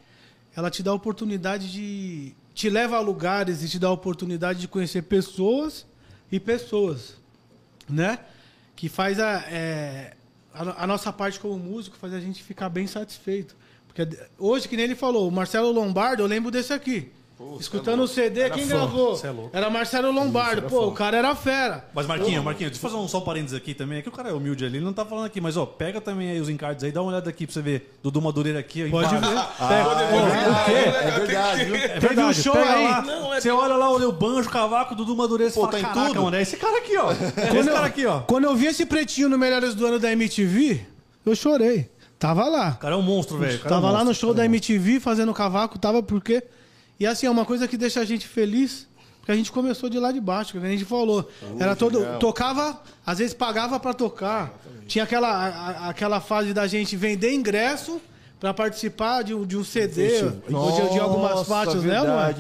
[0.57, 2.33] ela te dá a oportunidade de.
[2.55, 5.85] te leva a lugares e te dá a oportunidade de conhecer pessoas
[6.33, 7.23] e pessoas.
[7.89, 8.19] Né?
[8.75, 9.45] Que faz a.
[9.49, 10.15] é,
[10.55, 13.57] a, a nossa parte como músico faz a gente ficar bem satisfeito.
[13.87, 14.09] Porque
[14.39, 17.13] hoje, que nem ele falou, o Marcelo Lombardo, eu lembro desse aqui.
[17.61, 19.17] Escutando o CD, quem gravou?
[19.17, 19.51] Cê é louco.
[19.53, 20.63] Era Marcelo Lombardo.
[20.69, 21.85] Pô, o cara era fera.
[21.95, 23.99] Mas Marquinhos, Marquinhos, deixa eu fazer um só parênteses aqui também.
[23.99, 26.01] É que o cara é humilde ali, ele não tá falando aqui, mas ó, pega
[26.01, 27.95] também aí os encardes aí, dá uma olhada aqui pra você ver.
[28.03, 29.35] Dudu Madureira aqui, ó, Pode embaixo.
[30.67, 30.89] ver.
[30.89, 31.75] É verdade, viu?
[31.77, 32.85] É Teve verdade, um show pega aí.
[32.85, 35.67] lá, Não, é- você olha lá, olha o banjo, o cavaco, Dudu Madureira, você Pô,
[35.71, 36.23] fala, tá em tudo.
[36.23, 37.11] mano, é esse cara aqui, ó.
[37.13, 38.21] É esse cara aqui, ó.
[38.21, 40.81] quando eu vi esse pretinho no Melhores do Ano da MTV,
[41.25, 41.91] eu chorei.
[42.19, 42.71] Tava lá.
[42.77, 43.61] O cara é um monstro, velho.
[43.63, 46.43] é um Tava lá no show da é um MTV fazendo cavaco, tava porque.
[46.99, 48.87] E assim, é uma coisa que deixa a gente feliz,
[49.19, 51.29] porque a gente começou de lá de baixo, que a gente falou.
[51.59, 52.19] Era todo.
[52.19, 54.53] Tocava, às vezes pagava pra tocar.
[54.87, 58.01] Tinha aquela, a- aquela fase da gente vender ingresso
[58.39, 60.21] pra participar de um, de um CD
[60.53, 62.35] ou de, de algumas Nossa, faixas, né, mano?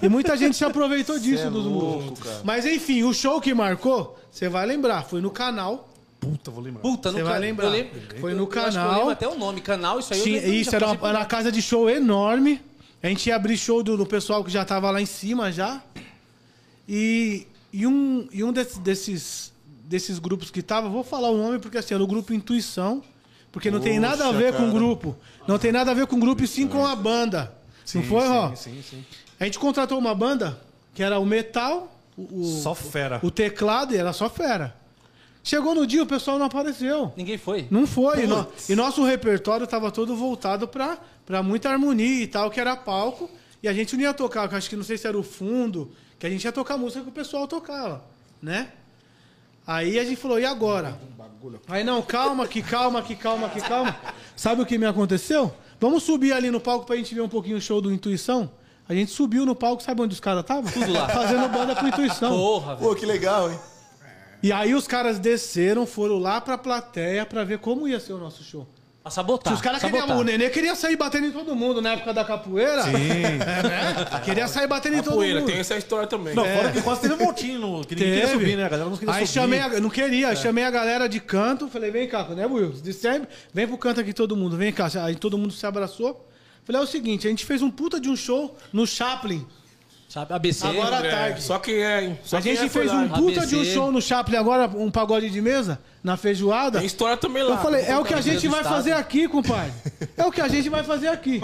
[0.00, 2.20] E muita gente se aproveitou disso é dos louco, músicos.
[2.22, 2.40] cara.
[2.44, 5.88] Mas enfim, o show que marcou, você vai lembrar, foi no canal.
[6.20, 6.80] Puta, vou lembrar.
[6.82, 7.66] Puta, Você no vai lembrar.
[7.66, 8.94] eu lembro- Foi eu- no eu acho que Eu canal.
[8.98, 10.18] lembro até o nome, canal, isso aí.
[10.20, 12.60] eu Tinha- lembro, isso era uma, por- uma casa de show enorme.
[13.02, 15.80] A gente ia abrir show do, do pessoal que já tava lá em cima já.
[16.88, 19.52] E, e um, e um desses, desses,
[19.84, 23.02] desses grupos que tava, vou falar o nome porque assim, era o grupo Intuição.
[23.52, 24.72] Porque não tem nada a Poxa, ver com o cara.
[24.72, 25.16] grupo.
[25.46, 27.52] Não tem nada a ver com o grupo e sim com a banda.
[27.94, 28.54] não foi, Ró?
[28.54, 29.04] Sim, sim.
[29.40, 30.60] A gente contratou uma banda
[30.94, 33.20] que era o metal, o, o- Só fera.
[33.22, 34.76] o teclado e era só fera.
[35.42, 37.10] Chegou no dia, o pessoal não apareceu.
[37.16, 37.66] Ninguém foi.
[37.70, 38.24] Não foi.
[38.24, 40.98] E, no- e nosso repertório estava todo voltado pra,
[41.28, 43.28] pra muita harmonia e tal, que era palco.
[43.62, 46.26] E a gente não ia tocar, acho que não sei se era o fundo, que
[46.26, 48.02] a gente ia tocar música que o pessoal tocava,
[48.40, 48.72] né?
[49.66, 50.98] Aí a gente falou, e agora?
[51.68, 53.94] Aí não, calma, que calma, que calma, que calma.
[54.34, 55.52] Sabe o que me aconteceu?
[55.78, 58.50] Vamos subir ali no palco pra gente ver um pouquinho o show do Intuição?
[58.88, 60.72] A gente subiu no palco, sabe onde os caras estavam?
[60.72, 61.10] Tudo lá.
[61.10, 62.30] Fazendo banda pro Intuição.
[62.30, 62.88] Porra, velho.
[62.88, 63.58] Pô, que legal, hein?
[64.42, 68.18] E aí os caras desceram, foram lá pra plateia pra ver como ia ser o
[68.18, 68.66] nosso show.
[69.02, 69.52] Pra sabotar.
[69.52, 70.18] Se os caras queriam.
[70.18, 72.82] O Nenê queria sair batendo em todo mundo na época da capoeira.
[72.82, 72.90] Sim.
[73.48, 74.20] É, né?
[74.24, 75.48] Queria sair batendo em todo Capoeira, mundo.
[75.50, 76.34] tem essa história também.
[76.34, 78.38] Não, fora que quase teve um montinho no, que ninguém queria Teve.
[78.40, 78.64] subir, né?
[78.64, 79.40] A galera não queria Aí subir.
[79.40, 82.70] chamei, a, não queria, chamei a galera de canto, falei, vem cá, né, Will?
[82.72, 84.88] De sempre, vem pro canto aqui todo mundo, vem cá.
[85.02, 86.26] Aí todo mundo se abraçou.
[86.64, 89.46] Falei, é o seguinte, a gente fez um puta de um show no Chaplin.
[90.08, 90.32] Sabe?
[90.32, 90.66] ABC.
[90.66, 91.42] Agora à É, tarde.
[91.42, 92.18] Só quem é, hein?
[92.24, 92.94] Só a gente é fez lá.
[93.02, 93.74] um puta de um ABC.
[93.74, 96.78] show no Chaplin agora, um pagode de mesa, na feijoada.
[96.78, 97.56] Tem história também lá.
[97.56, 98.74] Eu falei, é o que a gente vai Estado.
[98.74, 99.70] fazer aqui, compadre.
[100.16, 101.42] É o que a gente vai fazer aqui.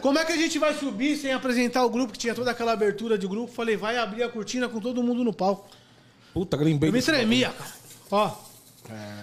[0.00, 2.72] Como é que a gente vai subir sem apresentar o grupo, que tinha toda aquela
[2.72, 3.52] abertura de grupo?
[3.52, 5.68] Falei, vai abrir a cortina com todo mundo no palco.
[6.32, 7.70] Puta, lembrei Eu me tremia, cara.
[8.10, 8.30] Ó.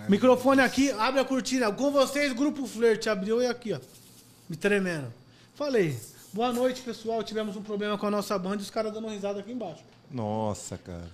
[0.08, 1.72] Microfone aqui, abre a cortina.
[1.72, 3.10] Com vocês, grupo Flerte.
[3.10, 3.80] Abriu e aqui, ó.
[4.48, 5.12] Me tremendo.
[5.56, 5.98] Falei,
[6.34, 7.24] boa noite, pessoal.
[7.24, 9.84] Tivemos um problema com a nossa banda e os caras dando risada aqui embaixo.
[10.12, 11.08] Nossa, cara.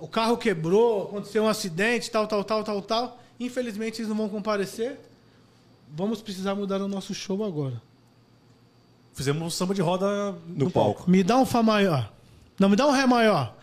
[0.00, 3.18] O carro quebrou, aconteceu um acidente, tal, tal, tal, tal, tal.
[3.40, 4.98] Infelizmente, eles não vão comparecer.
[5.88, 7.80] Vamos precisar mudar o nosso show agora.
[9.14, 11.08] Fizemos um samba de roda No, palco.
[11.10, 12.12] Me dá um Fá maior.
[12.58, 13.54] Não, me dá um Ré maior.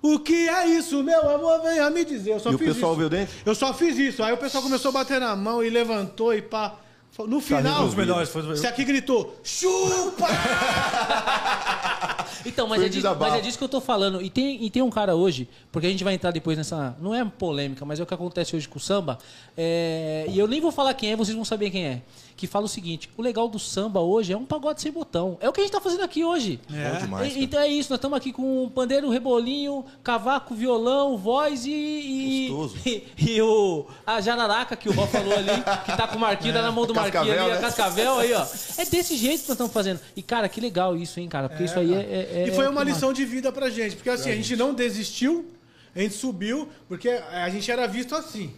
[0.00, 1.60] O que é isso, meu amor?
[1.62, 2.32] Venha me dizer.
[2.32, 2.98] Eu só E o fiz pessoal isso.
[2.98, 3.34] veio dentro?
[3.44, 4.22] Eu só fiz isso.
[4.22, 6.74] Aí o pessoal começou a bater na mão e levantou e pá.
[7.18, 10.26] No final, Os melhores, foi você aqui gritou, chupa!
[12.44, 14.20] Então, mas é, disso, mas é disso que eu tô falando.
[14.20, 16.96] E tem, e tem um cara hoje, porque a gente vai entrar depois nessa.
[17.00, 19.18] Não é polêmica, mas é o que acontece hoje com o samba.
[19.56, 22.02] é, e eu nem vou falar quem é, vocês vão saber quem é.
[22.42, 25.38] Que fala o seguinte: o legal do samba hoje é um pagode sem botão.
[25.40, 26.58] É o que a gente tá fazendo aqui hoje.
[26.68, 31.64] Bom demais, E- então é isso, nós estamos aqui com pandeiro, rebolinho, cavaco, violão, voz
[31.64, 31.70] e.
[31.70, 32.82] E, Gostoso.
[32.84, 33.86] e, e o.
[34.04, 35.52] A jararaca que o Ró falou ali,
[35.84, 37.60] que tá com o Marquinhos, tá na mão do Marquinhos Cascavel, ali, a né?
[37.60, 38.44] cascavel aí, ó.
[38.76, 40.00] É desse jeito que nós estamos fazendo.
[40.16, 41.48] E, cara, que legal isso, hein, cara?
[41.48, 41.98] Porque isso aí é.
[42.00, 43.94] é- e é foi o uma lição de vida pra gente.
[43.94, 45.46] Porque assim, a gente não desistiu,
[45.94, 48.52] a gente subiu, porque a gente era visto assim.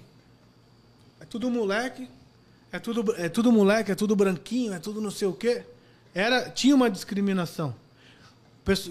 [1.20, 2.09] É tudo moleque,
[2.75, 5.62] é tudo, é tudo moleque, é tudo branquinho, é tudo não sei o quê.
[6.12, 7.75] Era, tinha uma discriminação.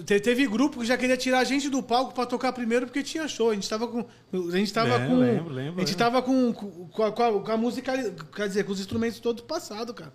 [0.06, 3.02] Te- Teve grupo que já queria tirar a gente do palco pra tocar primeiro porque
[3.02, 3.50] tinha show.
[3.50, 4.06] A gente tava com.
[4.32, 5.16] A gente tava Lembro, com.
[5.20, 7.92] lembro, lembro, a gente tava com, com, a, com a- música.
[8.34, 10.12] Quer dizer, com os instrumentos todos passados, cara.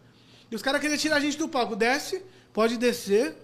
[0.49, 1.75] E os caras queriam tirar a gente do palco.
[1.75, 3.35] Desce, pode descer,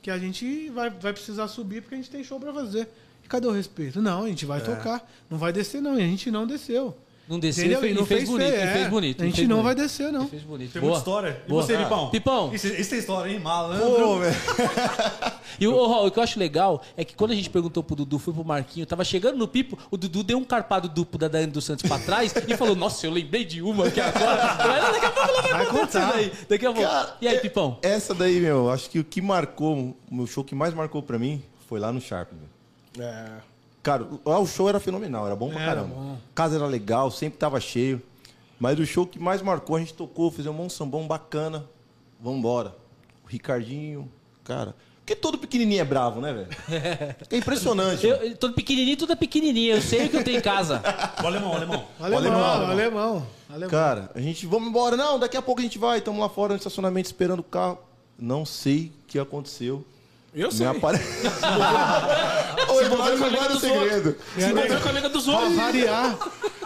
[0.00, 2.88] que a gente vai, vai precisar subir porque a gente tem show pra fazer.
[3.24, 4.00] E cadê o respeito?
[4.00, 5.06] Não, a gente vai tocar.
[5.28, 5.98] Não vai descer, não.
[5.98, 6.96] E a gente não desceu.
[7.28, 7.78] Não desceu Entendeu?
[7.78, 8.48] e fez, E não e fez fez bonito.
[8.48, 8.72] feio, e é.
[8.72, 9.20] fez bonito.
[9.20, 9.64] A e gente fez não bonito.
[9.66, 10.24] vai descer, não.
[10.24, 10.72] E fez bonito.
[10.72, 10.92] Tem Boa.
[10.92, 11.42] muita história.
[11.44, 11.62] E Boa.
[11.62, 12.10] você, Lipão?
[12.10, 12.54] Pipão.
[12.54, 13.40] Isso, isso tem história, hein?
[13.40, 13.94] Malandro.
[13.96, 14.36] Pô, velho.
[15.58, 18.18] E o, o que eu acho legal é que quando a gente perguntou pro Dudu,
[18.18, 21.50] foi pro Marquinho, tava chegando no Pipo, o Dudu deu um carpado duplo da Daiane
[21.50, 24.54] dos Santos pra trás e falou: Nossa, eu lembrei de uma aqui agora.
[24.58, 25.80] Mas daqui a pouco ela vai, Vai contar.
[26.02, 26.14] contar.
[26.16, 26.32] Aí.
[26.46, 26.86] Daqui a pouco.
[26.90, 27.78] Cara, e aí, é- Pipão?
[27.80, 31.18] Essa daí, meu, acho que o que marcou, o meu show que mais marcou pra
[31.18, 33.02] mim foi lá no Sharp, meu.
[33.06, 33.24] É.
[33.86, 35.94] Cara, lá o show era fenomenal, era bom pra Era caramba.
[35.94, 36.18] bom.
[36.34, 38.02] Casa era legal, sempre tava cheio.
[38.58, 41.64] Mas o show que mais marcou, a gente tocou, fizemos um sambão bacana.
[42.20, 42.74] Vambora.
[43.24, 44.10] O Ricardinho,
[44.42, 44.74] cara.
[44.98, 46.48] Porque todo pequenininho é bravo, né, velho?
[47.30, 48.04] É impressionante.
[48.04, 49.76] Eu, eu tô pequenininho, tudo é pequenininho.
[49.76, 50.82] Eu sei o que eu tenho em casa.
[51.22, 51.84] O alemão, o alemão.
[52.00, 52.70] Alemão, alemão.
[52.70, 53.26] alemão.
[53.48, 53.70] alemão.
[53.70, 54.96] Cara, a gente, vamos embora.
[54.96, 55.98] Não, daqui a pouco a gente vai.
[55.98, 57.78] Estamos lá fora no estacionamento esperando o carro.
[58.18, 59.84] Não sei o que aconteceu.
[60.34, 60.66] Eu sei.
[60.68, 60.98] Me apare...
[62.76, 64.16] Ô, Eduardo, com a não amiga era o dos segredo.
[64.38, 65.54] Se encontrou com a amiga dos Pra outros.
[65.56, 66.18] variar.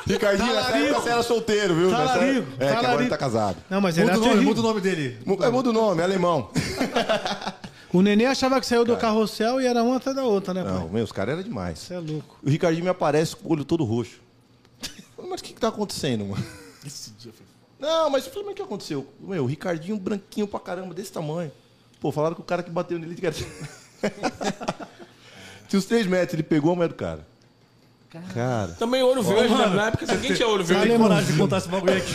[0.06, 0.86] Ricardinho, nessa Talarico.
[0.88, 1.90] época você era solteiro, viu?
[1.90, 3.56] Nessa Talarico, É, que agora ele tá casado.
[3.70, 4.48] Não, mas Muda era o nome, terrível.
[4.48, 5.18] muda o nome dele.
[5.46, 6.50] É, muda o nome, é alemão.
[7.92, 10.82] O Nenê achava que saiu do carrossel e era uma atrás da outra, né, Não,
[10.82, 10.90] pai?
[10.92, 11.76] meu, os caras eram demais.
[11.80, 12.38] Você é louco.
[12.40, 14.20] O Ricardinho me aparece com o olho todo roxo.
[15.28, 16.44] Mas o que, que tá acontecendo, mano?
[16.86, 17.44] Esse dia foi.
[17.80, 19.08] Não, mas eu falei, mas o que aconteceu?
[19.18, 21.50] Meu, o Ricardinho branquinho pra caramba, desse tamanho.
[22.00, 23.32] Pô, falaram que o cara que bateu nele tinha.
[25.70, 27.24] Tinha uns 3 metros, ele pegou a mulher do cara.
[28.34, 28.72] Cara.
[28.76, 29.66] Também olho verde, né?
[29.66, 30.88] Na época ninguém tinha olho verde.
[30.88, 32.12] Tem coragem de contar esse bagulho aqui.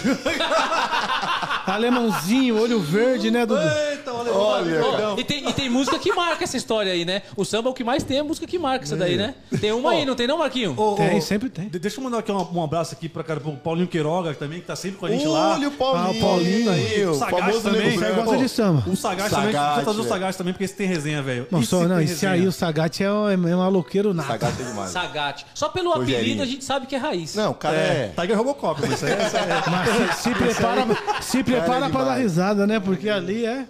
[1.66, 3.62] Alemãozinho, olho verde, né, Dudu?
[3.90, 4.40] Eita, o alemão.
[4.42, 4.82] Olha,
[5.14, 7.22] Ó, e, tem, e tem música que marca essa história aí, né?
[7.36, 9.36] O samba é o que mais tem, é a música que marca essa daí, né?
[9.60, 10.74] Tem uma aí, não tem não, Marquinho?
[10.78, 11.68] Ô, ô, Tem, sempre tem.
[11.70, 14.60] de- Deixa eu mandar aqui um, um abraço aqui pra cara, pro Paulinho Queiroga também,
[14.60, 15.54] que tá sempre com a gente lá.
[15.54, 16.06] Olha o Paulinho.
[16.06, 17.06] Ah, o Paulinho aí.
[17.06, 17.88] o Sagaz famoso também.
[17.90, 18.24] Nego Branco.
[18.24, 18.84] gosta de samba?
[18.90, 20.14] O Sagaz também, Sagaz, deixa eu trazer o velho.
[20.14, 21.48] Sagaz também, porque esse tem resenha, velho.
[21.52, 22.32] Não, só, Esse não, tem esse resenha.
[22.34, 24.28] aí, o Sagat é, um- é um maloqueiro nato.
[24.28, 24.90] Sagaz é demais.
[24.92, 25.46] Sagate.
[25.54, 26.18] Só pelo Rogerinho.
[26.18, 27.36] apelido a gente sabe que é raiz.
[27.36, 28.22] Não, o cara É, é.
[28.22, 29.64] Tiger Robocop, mas isso aí é- isso aí é...
[29.70, 30.86] Mas se, se prepara,
[31.22, 32.80] se prepara é pra dar risada, né?
[32.80, 33.68] Porque ali é.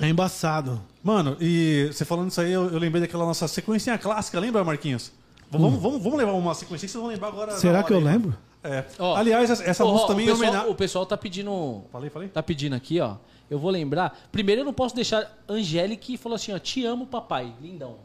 [0.00, 0.80] É embaçado.
[1.02, 5.10] Mano, e você falando isso aí, eu, eu lembrei daquela nossa sequência clássica, lembra, Marquinhos?
[5.50, 7.52] Vamos, vamos, vamos levar uma sequência que vocês vão lembrar agora.
[7.52, 8.34] Será que eu aí, lembro?
[8.62, 8.84] É.
[8.98, 10.72] Ó, Aliás, essa, essa Ô, música também o é pessoal, homenagem.
[10.72, 11.84] o pessoal tá pedindo.
[11.90, 12.28] Falei, falei.
[12.28, 13.16] Tá pedindo aqui, ó.
[13.50, 14.18] Eu vou lembrar.
[14.30, 16.58] Primeiro, eu não posso deixar Angélica falou assim, ó.
[16.58, 17.52] Te amo, papai.
[17.60, 17.96] Lindão.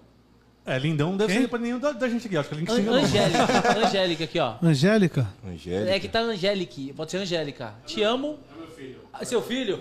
[0.68, 1.42] É, lindão não deve Quem?
[1.44, 2.36] ser pra nenhum da, da gente aqui.
[2.36, 2.92] Acho que a gente An-.
[2.92, 3.80] Angélica.
[3.88, 4.54] Angélica aqui, ó.
[4.62, 5.28] Angélica?
[5.48, 5.92] Angélica.
[5.96, 6.94] É que tá Angélica.
[6.96, 7.74] Pode ser Angélica.
[7.86, 8.38] Te amo.
[8.52, 9.00] É meu filho.
[9.24, 9.80] seu filho?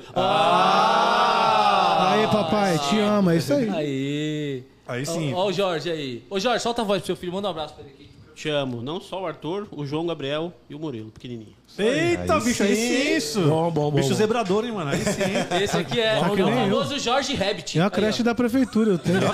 [1.99, 3.69] Aí, papai, te amo, é isso aí.
[3.71, 4.65] Aí.
[4.87, 5.35] Aí sim.
[5.35, 6.25] Ó, ó o Jorge aí.
[6.31, 7.33] Ô, Jorge, solta a voz pro seu filho.
[7.33, 8.07] Manda um abraço pra ele aqui.
[8.37, 8.81] Te amo.
[8.83, 11.55] Não só o Arthur, o João Gabriel e o Murilo, pequenininho.
[11.79, 12.89] Eita, Aí bicho, aí sim.
[13.05, 13.41] sim isso.
[13.43, 14.15] Bom, bom, bom, Bicho bom.
[14.15, 14.91] zebrador, hein, mano?
[14.91, 15.63] Aí sim.
[15.63, 16.47] Esse aqui é o eu.
[16.47, 17.79] famoso Jorge Rabbit.
[17.79, 19.21] É a Aí, creche da prefeitura, eu tenho.
[19.21, 19.33] V- v-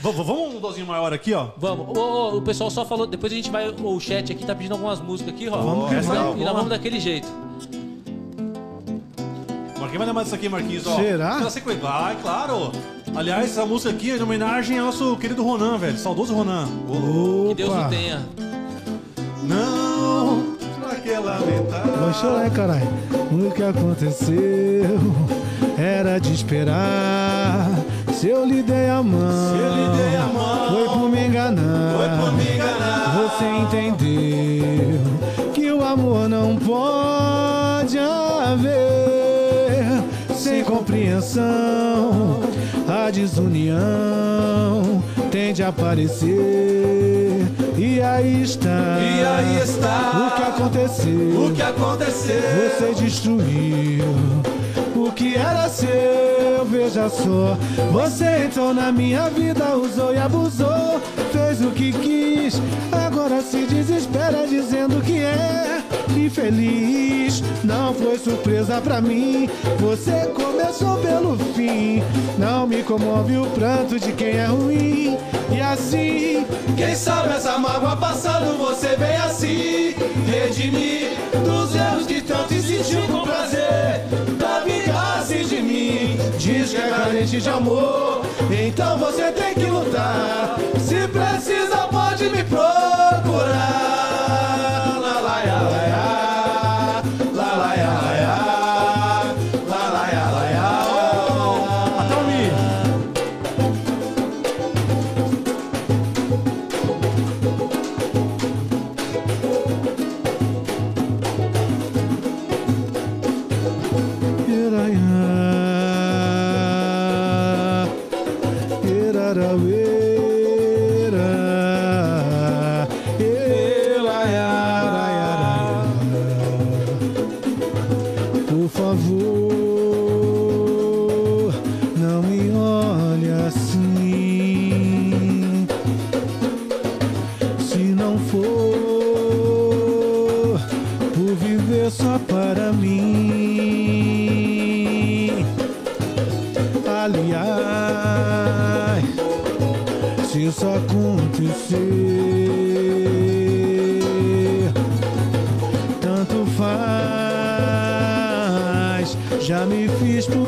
[0.00, 1.48] Vamos um dozinho maior aqui, ó.
[1.56, 1.96] Vamos.
[1.96, 3.06] Ô, ô, o pessoal só falou.
[3.06, 3.68] Depois a gente vai.
[3.68, 5.56] O chat aqui tá pedindo algumas músicas aqui, ó.
[5.58, 6.06] Vamos e, vamos.
[6.08, 7.26] nós- e nós vamos daquele jeito.
[9.78, 10.96] Marquinhos vai lembrar disso aqui, Marquinhos, ó.
[10.96, 11.50] Será?
[11.50, 11.82] Sequência.
[11.82, 12.72] Vai, claro.
[13.14, 15.96] Aliás, essa música aqui é em homenagem ao nosso querido Ronan, velho.
[15.98, 16.66] Saudoso Ronan.
[17.48, 18.20] Que Deus o Opa, tenha.
[19.44, 21.86] Não, pra que lamentar.
[21.86, 22.86] vai chorar, caralho.
[23.32, 25.00] O que aconteceu
[25.78, 27.70] era de esperar.
[28.18, 31.24] Se eu lhe dei a mão, Se eu lhe dei a mão, foi por me
[31.24, 31.94] enganar.
[31.96, 33.16] Foi por me enganar.
[33.16, 34.98] Você entendeu
[35.54, 38.74] que o amor não pode haver
[40.34, 42.40] sem compreensão.
[42.88, 43.78] A desunião
[45.30, 47.46] tende a aparecer.
[47.76, 48.98] E aí está.
[48.98, 50.10] E aí está.
[50.26, 51.44] O que aconteceu?
[51.46, 52.42] O que aconteceu?
[52.80, 54.04] Você destruiu
[55.18, 57.58] que era seu, veja só.
[57.90, 61.00] Você entrou na minha vida, usou e abusou,
[61.32, 62.62] fez o que quis.
[62.92, 65.82] Agora se desespera dizendo que é
[66.16, 67.42] infeliz.
[67.64, 69.50] Não foi surpresa pra mim,
[69.80, 72.00] você começou pelo fim.
[72.38, 75.18] Não me comove o pranto de quem é ruim.
[75.50, 76.46] E assim,
[76.76, 79.94] Quem sabe essa mágoa passando você vem assim
[80.26, 81.10] redimir
[81.44, 84.27] dos erros que tanto insistiu com prazer
[87.08, 90.58] carente de amor, então você tem que lutar.
[90.78, 91.77] Se precisa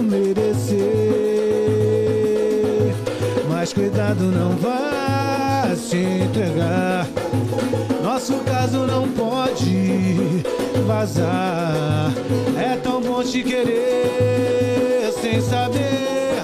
[0.03, 0.79] merecer.
[3.49, 7.07] Mas cuidado, não vá se entregar.
[8.03, 10.43] Nosso caso não pode
[10.87, 12.13] vazar.
[12.59, 16.43] É tão bom te querer sem saber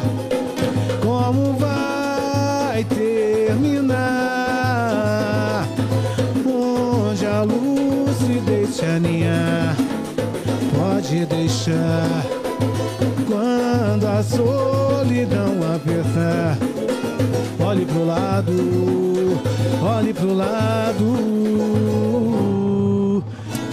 [1.03, 3.97] como vai terminar.
[6.47, 9.77] Onde a luz se deixa aninhar,
[10.77, 12.25] pode deixar.
[13.97, 16.59] Quando a solidão apertar,
[17.59, 18.53] olhe pro lado,
[19.83, 21.15] olhe pro lado,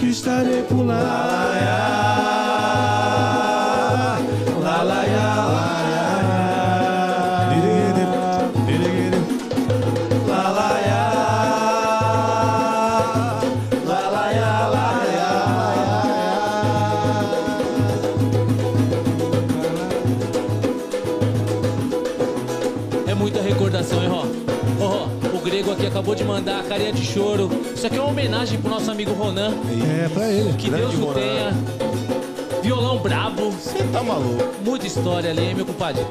[0.00, 2.23] que estarei por lá.
[26.78, 27.48] De choro.
[27.74, 29.54] Isso aqui é uma homenagem pro nosso amigo Ronan.
[30.04, 30.52] É, pra ele.
[30.56, 31.14] Que Grande Deus o Ronan.
[31.14, 31.52] tenha.
[32.62, 33.50] Violão brabo.
[33.50, 34.42] Você tá maluco?
[34.64, 36.02] Muita história ali, hein, meu compadre?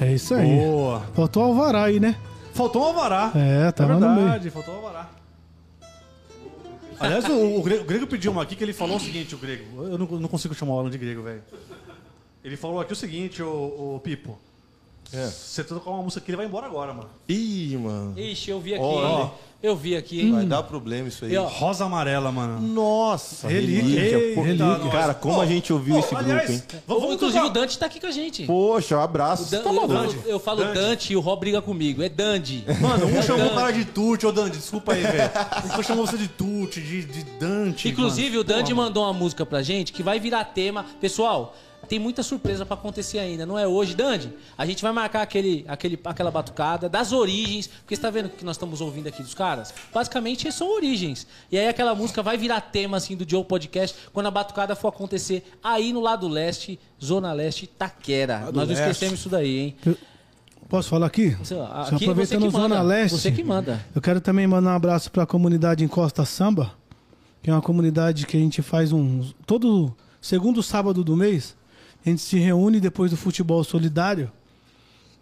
[0.00, 0.56] É isso aí.
[0.56, 1.00] Boa.
[1.14, 2.16] Faltou alvará aí, né?
[2.54, 3.32] Faltou um alvará.
[3.34, 4.14] É, tava no meio.
[4.16, 5.08] verdade, faltou um alvará.
[6.98, 9.38] Aliás, o, o grego, o Grego pediu uma aqui que ele falou o seguinte, o
[9.38, 9.84] Grego.
[9.84, 11.42] Eu não, não consigo chamar o Alan de Grego, velho.
[12.44, 14.38] Ele falou aqui o seguinte, o, Pipo.
[15.12, 17.08] Você tocar uma música aqui, ele vai embora agora, mano.
[17.28, 18.18] Ih, mano.
[18.18, 19.30] Ixi, eu vi aqui, hein?
[19.62, 20.32] Eu vi aqui, hein?
[20.32, 21.32] Vai dar problema isso aí.
[21.34, 22.60] E, ó, Rosa amarela, mano.
[22.66, 24.00] Nossa, Relíquia.
[24.00, 24.40] Ei, pô.
[24.42, 24.90] relíquia.
[24.90, 26.82] Cara, como Pô, a gente ouviu pô, esse aliás, grupo, hein?
[26.86, 28.44] Vamos, vamos Inclusive tocar- o Dante tá aqui com a gente.
[28.46, 29.50] Poxa, um abraço.
[29.50, 29.94] Dan- Tá eu, maluco?
[29.94, 30.74] falo, eu falo Dante.
[30.74, 32.02] Dante e o Rob briga comigo.
[32.02, 32.64] É Dandy.
[32.80, 33.58] Mano, um É chamou o Dante.
[33.60, 35.30] cara de Tuti, ô Dante, desculpa aí, velho.
[35.78, 37.88] Um chamou você de Tuti, de, de Dante.
[37.90, 38.40] Inclusive, mano.
[38.40, 40.86] o Dante Pô, mandou uma música pra gente que vai virar tema.
[41.02, 41.54] Pessoal,
[41.90, 44.32] tem muita surpresa pra acontecer ainda, não é hoje, Dandy?
[44.56, 48.28] A gente vai marcar aquele, aquele, aquela batucada das origens, porque você tá vendo o
[48.28, 49.74] que nós estamos ouvindo aqui dos caras?
[49.92, 51.26] Basicamente, são origens.
[51.50, 54.86] E aí aquela música vai virar tema, assim, do Joe Podcast, quando a batucada for
[54.86, 58.38] acontecer aí no lado leste, Zona Leste, Taquera.
[58.44, 59.76] Lado nós não esquecemos isso daí, hein?
[60.68, 61.30] Posso falar aqui?
[61.30, 62.82] Você, Só aqui você aproveitando que Zona.
[62.82, 63.18] Leste.
[63.18, 63.84] Você que manda.
[63.92, 66.70] Eu quero também mandar um abraço para a comunidade Encosta Samba,
[67.42, 69.28] que é uma comunidade que a gente faz um.
[69.44, 71.56] Todo segundo sábado do mês,
[72.04, 74.30] a gente se reúne depois do futebol solidário.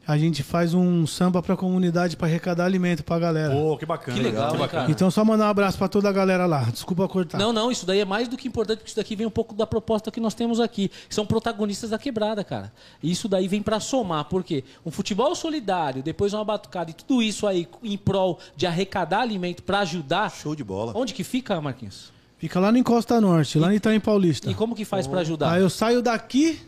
[0.09, 3.55] A gente faz um samba para a comunidade para arrecadar alimento para a galera.
[3.55, 4.16] Pô, que bacana.
[4.16, 4.91] Que legal, hein, cara?
[4.91, 6.62] Então, só mandar um abraço para toda a galera lá.
[6.62, 7.37] Desculpa cortar.
[7.37, 9.55] Não, não, isso daí é mais do que importante, porque isso daqui vem um pouco
[9.55, 10.89] da proposta que nós temos aqui.
[10.89, 12.72] que São protagonistas da quebrada, cara.
[13.03, 17.22] E isso daí vem pra somar, porque um futebol solidário, depois uma batucada e tudo
[17.22, 20.31] isso aí em prol de arrecadar alimento pra ajudar.
[20.31, 20.93] Show de bola.
[20.95, 22.16] Onde que fica, Marquinhos?
[22.39, 24.49] Fica lá no Encosta Norte, lá em Itaim Paulista.
[24.49, 25.53] E como que faz pra ajudar?
[25.53, 26.61] Aí eu saio daqui,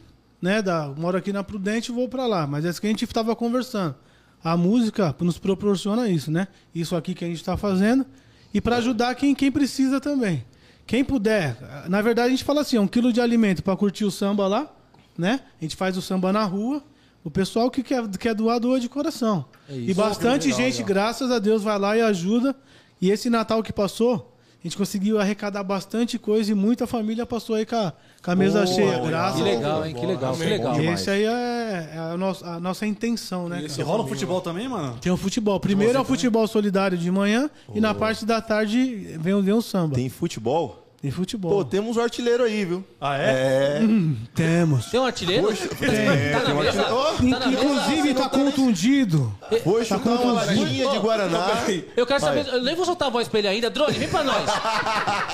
[0.42, 0.60] né?
[0.60, 2.44] Da, moro aqui na Prudente e vou pra lá.
[2.46, 3.94] Mas é isso que a gente tava conversando.
[4.42, 6.48] A música nos proporciona isso, né?
[6.74, 8.04] Isso aqui que a gente tá fazendo.
[8.52, 10.44] E pra ajudar quem, quem precisa também.
[10.86, 11.56] Quem puder.
[11.88, 14.68] Na verdade, a gente fala assim: um quilo de alimento pra curtir o samba lá,
[15.16, 15.40] né?
[15.60, 16.82] A gente faz o samba na rua.
[17.22, 19.44] O pessoal que quer, quer doar, doa de coração.
[19.68, 22.56] É e bastante gente, graças a Deus, vai lá e ajuda.
[23.00, 24.29] E esse Natal que passou,
[24.62, 27.92] a gente conseguiu arrecadar bastante coisa e muita família passou aí com a,
[28.22, 28.98] com a mesa cheia.
[28.98, 29.94] Graças Que a legal, hein?
[29.94, 30.80] Que legal, que legal.
[30.80, 33.64] e esse aí é, é a, nossa, a nossa intenção, né?
[33.64, 33.80] Esse?
[33.80, 34.98] E rola um futebol também, mano?
[35.00, 35.58] Tem o futebol.
[35.58, 39.54] Primeiro é o futebol solidário de manhã e na parte da tarde vem, o- vem
[39.54, 39.94] o samba.
[39.94, 40.10] Tem,
[41.00, 41.50] Tem futebol?
[41.50, 42.84] Pô, temos um artilheiro aí, viu?
[43.00, 43.30] Ah, é?
[43.30, 43.80] É.
[44.34, 44.86] Temos.
[44.86, 45.46] Tem um artilheiro?
[45.46, 46.82] Poxa, tá na mesa?
[46.84, 47.62] Tá na mesa?
[47.62, 49.34] Inclusive tá contundido.
[49.64, 51.64] Foi chutar uma latinha de Guaraná.
[51.96, 53.70] Eu quero saber, eu nem vou soltar a voz pra ele ainda.
[53.70, 54.44] Drone, vem pra nós.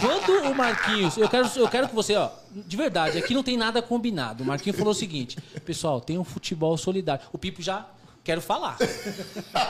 [0.00, 3.56] Quando o Marquinhos, eu quero, eu quero que você, ó, de verdade, aqui não tem
[3.56, 4.44] nada combinado.
[4.44, 7.24] O Marquinhos falou o seguinte: pessoal, tem um futebol solidário.
[7.32, 7.86] O Pipo já.
[8.26, 8.76] Quero falar.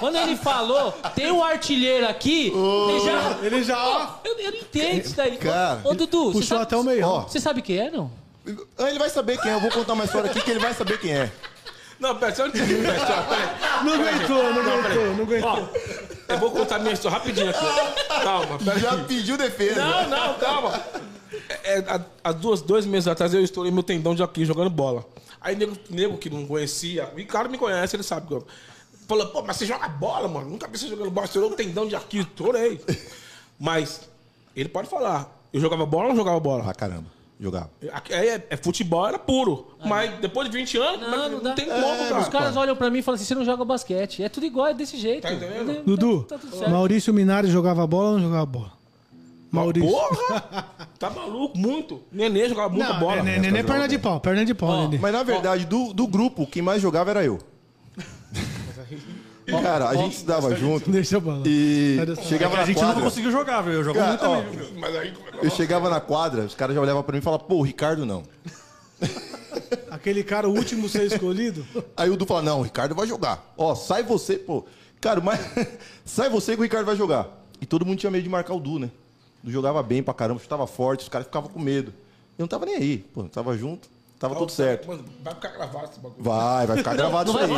[0.01, 2.51] Quando ele falou, tem um artilheiro aqui,
[2.89, 3.39] ele já.
[3.43, 5.37] Ele já- Ó, eu, eu não entendo isso daí.
[5.37, 7.07] Cara, Ô, Dudu, você Puxou sabe, até o meio.
[7.07, 7.21] Ó.
[7.21, 8.11] Você sabe quem é, não?
[8.79, 9.55] Ah, Ele vai saber quem é.
[9.57, 11.31] Eu vou contar uma história aqui que ele vai saber quem é.
[12.01, 13.85] Não, pera, só começar, peraí.
[13.85, 15.69] Não aguentou, não aguentou, não aguentou.
[16.29, 17.67] Eu vou contar minha história rapidinho aqui.
[18.23, 19.05] Calma, pera Já aí.
[19.05, 19.85] pediu defesa.
[19.85, 20.81] Não, não, calma.
[21.63, 24.71] É, é, há- há duas, dois meses atrás eu estourei meu tendão de aqui jogando
[24.71, 25.05] bola.
[25.47, 28.45] Aí nego, nego que não conhecia, o Ricardo me conhece, ele sabe que eu.
[29.07, 30.51] Falou, pô, mas você joga bola, mano.
[30.51, 32.81] Nunca vi você jogando bola, estourou o tendão de aqui, estourei.
[33.57, 34.09] Mas
[34.57, 35.33] ele pode falar.
[35.53, 36.69] Eu jogava bola ou não jogava bola?
[36.69, 37.07] Ah, caramba.
[37.39, 37.71] Jogava.
[38.11, 39.69] Aí é, é futebol, era puro.
[39.85, 41.53] Mas depois de 20 anos, Não, não não, dá.
[41.55, 42.21] tem como, cara.
[42.21, 44.25] Os caras olham pra mim e falam assim: você não joga basquete.
[44.25, 45.23] É tudo igual, é desse jeito.
[45.23, 45.85] Tá entendendo?
[45.85, 46.71] Dudu, Tá tudo certo.
[46.71, 48.73] Maurício Minari jogava bola ou não jogava bola?
[49.57, 49.91] Maurício.
[49.91, 50.67] Porra!
[50.99, 52.03] Tá maluco, muito.
[52.13, 53.17] Nenê jogava muita Não, bola.
[53.19, 54.99] é, Nenê é perna de pau, perna de pau, Ó, Nenê.
[54.99, 57.39] Mas na verdade, do, do grupo, quem mais jogava era eu.
[59.63, 61.43] Cara, a gente estudava junto Deixa eu falar.
[61.47, 61.99] e
[62.29, 63.03] chegava A na gente nunca quadra.
[63.05, 63.77] conseguiu jogar, velho.
[63.77, 64.57] Eu jogo Cara, muito ó, também.
[64.59, 64.81] viu?
[64.81, 67.19] Mas aí como é que eu chegava na quadra, os caras já olhavam pra mim
[67.21, 68.25] e falavam, pô, o Ricardo não.
[69.91, 71.65] Aquele cara, o último a ser escolhido.
[71.97, 73.53] Aí o Du fala, não, o Ricardo vai jogar.
[73.57, 74.65] Ó, sai você, pô.
[75.01, 75.39] Cara, mas
[76.05, 77.29] sai você que o Ricardo vai jogar.
[77.61, 78.91] E todo mundo tinha medo de marcar o Du, né?
[79.47, 81.95] Jogava bem pra caramba, chutava forte, os caras ficavam com medo.
[82.37, 83.89] Eu não tava nem aí, pô, tava junto,
[84.19, 84.89] tava tudo certo.
[84.89, 86.23] Mano, vai ficar gravado esse bagulho.
[86.23, 87.49] Vai, vai ficar gravado isso aí.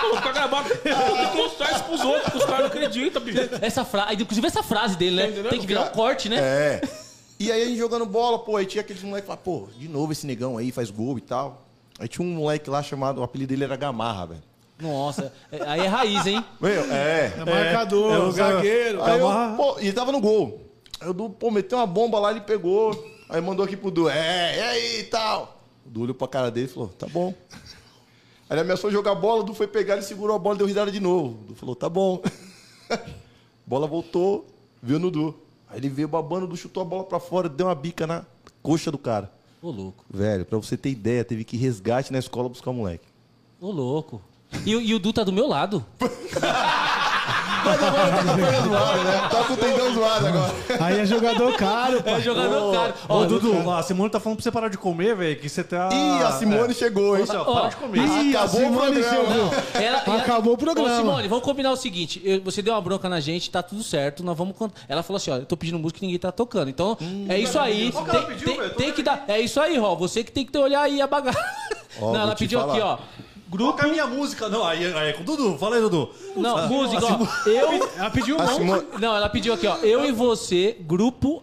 [0.00, 0.68] Vou ficar gravado.
[0.70, 3.38] Eu tenho que mostrar isso pros outros, que os caras não acreditam, bicho.
[3.60, 5.48] Essa frase, inclusive essa frase dele, né?
[5.50, 6.36] Tem que virar um corte, né?
[6.38, 6.80] É.
[7.40, 9.88] E aí a gente jogando bola, pô, aí tinha aqueles moleques que falavam, pô, de
[9.88, 11.66] novo esse negão aí, faz gol e tal.
[11.98, 14.47] Aí tinha um moleque lá chamado, o apelido dele era Gamarra, velho.
[14.80, 16.44] Nossa, é- aí é raiz, hein?
[16.60, 17.32] Meu, é.
[17.36, 19.02] É marcador, é o- zagueiro.
[19.02, 19.56] Aí eu, Gamarra.
[19.56, 20.60] pô, e ele tava no gol.
[21.00, 22.92] Aí o Du, pô, meteu uma bomba lá, ele pegou.
[23.28, 25.60] Aí mandou aqui pro Du, é, e aí e tal.
[25.86, 27.34] O Du olhou pra cara dele e falou, tá bom.
[27.50, 30.66] Aí ele ameaçou jogar bola, o Du foi pegar, ele segurou a bola e deu
[30.66, 31.38] risada de novo.
[31.42, 32.22] O Du falou, tá bom.
[33.66, 34.46] bola voltou,
[34.82, 35.34] viu no Du.
[35.68, 38.24] Aí ele veio babando, o Du chutou a bola pra fora, deu uma bica na
[38.62, 39.30] coxa do cara.
[39.60, 40.04] Ô, louco.
[40.08, 43.06] Velho, pra você ter ideia, teve que ir resgate na escola buscar o moleque.
[43.60, 44.22] Ô, louco.
[44.64, 45.84] E, o- e o Du tá do meu lado.
[47.64, 49.28] Mas agora tá com a perna zoada, né?
[49.30, 50.54] Tá com o tendão zoado agora.
[50.80, 52.14] Aí é jogador caro, pai.
[52.14, 52.94] É jogador caro.
[53.08, 55.64] Ô, Ó, Dudu, a Simone tá falando pra você parar de comer, velho, que você
[55.64, 55.90] tá...
[55.92, 57.24] Ih, a Simone chegou, hein?
[57.28, 57.98] Ó, Ó, para de comer.
[58.06, 59.10] Ih, a Acabou o Simone programa.
[59.26, 59.50] chegou.
[59.74, 60.88] Ela- ela- Acabou o programa.
[60.92, 63.82] Ô, Simone, vamos combinar o seguinte: eu- você deu uma bronca na gente, tá tudo
[63.82, 64.54] certo, nós vamos.
[64.88, 66.70] Ela falou assim: ó, eu tô pedindo música e ninguém tá tocando.
[66.70, 66.96] Então,
[67.28, 67.90] é isso aí.
[67.92, 69.24] Qual que ela Tem, pediu, tem- tem que dar.
[69.28, 69.94] É isso aí, Ró.
[69.96, 71.38] Você que tem que ter olhar aí a bagaça.
[72.00, 72.72] Ó, Não, ela pediu falar.
[72.74, 72.98] aqui, ó.
[73.48, 73.72] Grupo.
[73.72, 74.48] Toca a minha música.
[74.48, 75.56] Não, aí, aí é com o Dudu.
[75.58, 76.10] Fala aí, Dudu.
[76.36, 77.48] Não, música, ó.
[77.48, 77.88] Eu.
[77.96, 78.56] Ela pediu um A monte.
[78.56, 78.86] Simone...
[79.00, 79.76] Não, ela pediu aqui, ó.
[79.76, 81.42] Eu e você, grupo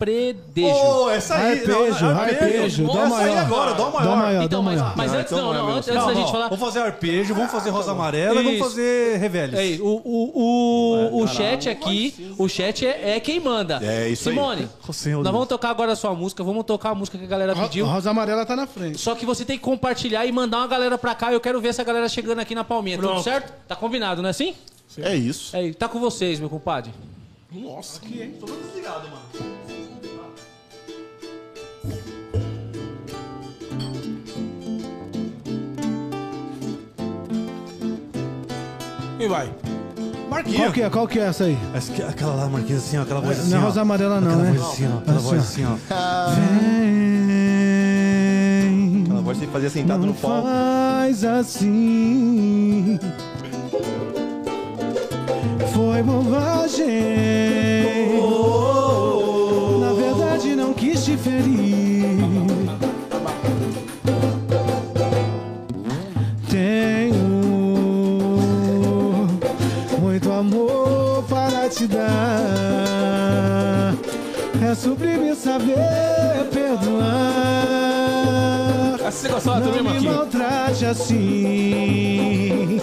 [0.00, 0.66] Apredejo.
[0.66, 1.66] Ô, essa aí.
[1.66, 3.38] não, Arpejo, arpejo, dó Essa aí maior.
[3.38, 4.02] agora, dó maior.
[4.02, 4.96] Dó maior, então, dó mas, maior.
[4.96, 6.48] mas antes, então não, não antes, antes Não, da gente falar.
[6.48, 9.58] Vamos fazer arpejo, vamos fazer rosa amarela e vamos fazer reveles.
[9.58, 9.84] É, isso.
[9.84, 13.78] o, o, o, o chat aqui, o chat é, é quem manda.
[13.82, 14.34] É isso aí.
[14.34, 17.24] Simone, Ô, Senhor nós vamos tocar agora a sua música, vamos tocar a música que
[17.24, 17.84] a galera pediu.
[17.84, 18.98] A Rosa Amarela tá na frente.
[18.98, 21.30] Só que você tem que compartilhar e mandar uma galera pra cá.
[21.30, 22.96] Eu quero ver essa galera chegando aqui na palminha.
[22.96, 23.22] Tudo Pronto.
[23.22, 23.52] certo?
[23.68, 24.54] Tá combinado, não é assim?
[24.96, 25.54] É isso.
[25.54, 26.90] É, tá com vocês, meu compadre.
[27.52, 28.34] Nossa, que hein?
[28.38, 29.60] Tô desligado, mano.
[39.20, 39.50] Quem vai?
[40.30, 40.56] Marquinhos.
[40.60, 40.88] Qual que é?
[40.90, 41.58] Qual que é essa aí?
[41.74, 43.64] Essa aqui- Aquela lá, Marquinhos, assim, ó, aquela voz assim, Não é ó.
[43.64, 44.52] Rosa Amarela não, Aquela né?
[44.52, 44.96] voz assim, ó.
[44.98, 45.76] Aquela Assim, voz assim, ó.
[48.70, 50.48] Vem, Aquela voz que fazer sentado não no palco.
[50.48, 52.98] faz assim.
[55.74, 56.86] Foi bobagem.
[59.80, 61.89] Na verdade, não quis te ferir.
[70.40, 72.08] Amor para te dar.
[74.68, 77.10] É sublime saber perdoar.
[79.06, 82.78] Essa você gostava Não também, me maltrate assim,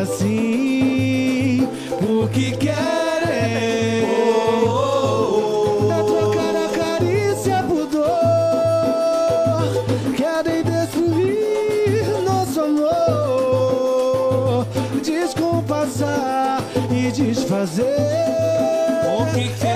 [0.00, 1.68] assim,
[2.00, 4.03] porque querem
[17.54, 17.84] desfazer.
[19.06, 19.73] O que querem,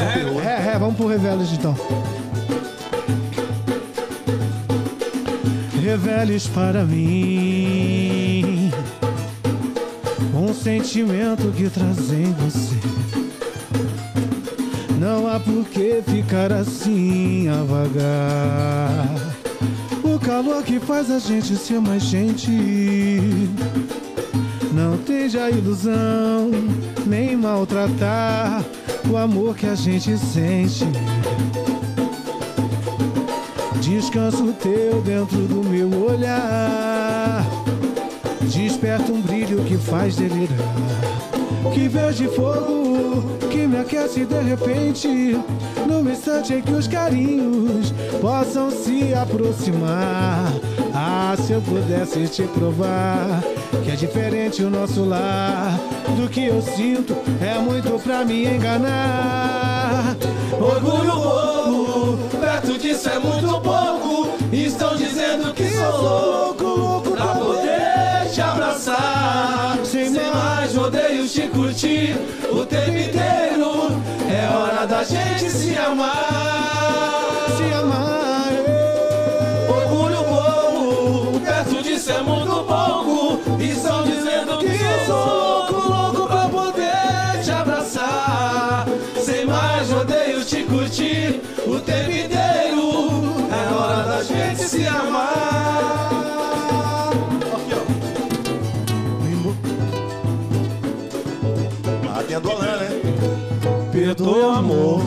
[0.00, 1.76] São É, é, vamos pro Reveles então.
[5.82, 8.70] Reveles para mim
[10.34, 12.76] um sentimento que traz em você.
[14.98, 19.06] Não há por que ficar assim a vagar.
[20.02, 22.50] O calor que faz a gente ser mais gente.
[24.72, 26.50] Não esteja ilusão,
[27.06, 28.62] nem maltratar
[29.10, 30.84] o amor que a gente sente.
[33.80, 37.44] Descanso teu dentro do meu olhar.
[38.42, 40.56] Desperta um brilho que faz delirar.
[41.74, 45.08] Que verde fogo que me aquece de repente.
[45.88, 50.52] No instante em que os carinhos possam se aproximar.
[50.94, 53.42] Ah, se eu pudesse te provar
[53.84, 55.99] que é diferente o nosso lar.
[56.16, 60.16] Do que eu sinto é muito pra me enganar.
[60.52, 64.28] Orgulho bobo, perto disso é muito pouco.
[64.52, 69.78] Estão dizendo que sou louco, louco pra poder te abraçar.
[69.84, 72.16] Sem mais rodeios te curtir
[72.52, 73.90] o tempo inteiro.
[74.30, 77.46] É hora da gente se amar.
[77.56, 78.52] Se amar.
[79.68, 83.40] Orgulho bobo, perto disso é muito pouco.
[83.62, 85.49] Estão dizendo que sou louco
[90.90, 92.90] curtir o tempo inteiro.
[93.48, 95.60] É hora da gente se amar.
[102.08, 102.88] Ah, a do né?
[103.92, 105.00] Perdoa, amor,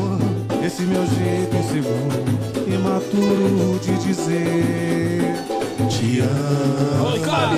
[0.66, 2.24] esse meu jeito inseguro,
[2.68, 5.36] imaturo de dizer.
[5.90, 7.12] Te amo.
[7.12, 7.58] Oi, cara.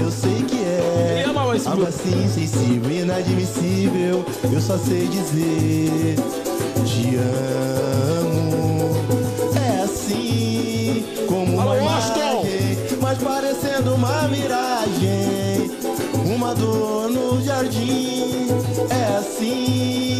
[0.00, 1.24] Eu sei que é.
[1.66, 4.24] Algo assim sensível, inadmissível.
[4.50, 6.41] Eu só sei dizer
[6.92, 8.90] te amo.
[9.56, 15.70] É assim como uma Alô, imagem, mas parecendo uma miragem.
[16.26, 18.48] Uma dor no jardim.
[18.90, 20.11] É assim,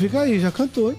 [0.00, 0.90] Fica aí, já cantou.
[0.90, 0.98] hein?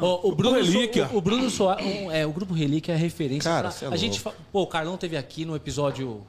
[0.00, 1.06] Ó, o Bruno Relíquia.
[1.06, 3.48] So- o, o Bruno Soares, um, é, o grupo Relíquia é referência.
[3.48, 4.36] Cara, pra- cê é a gente, louco.
[4.36, 6.22] fa- pô, o Carlão teve aqui no episódio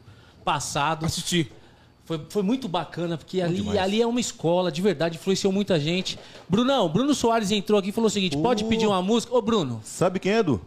[0.45, 1.05] passado.
[1.05, 1.51] Assisti.
[2.05, 6.17] Foi, foi muito bacana, porque ali, ali é uma escola, de verdade, influenciou muita gente.
[6.47, 9.35] Brunão, Bruno Soares entrou aqui e falou o seguinte: pode pedir uma música?
[9.35, 10.61] Ô, Bruno, Sabe quem é, Edu?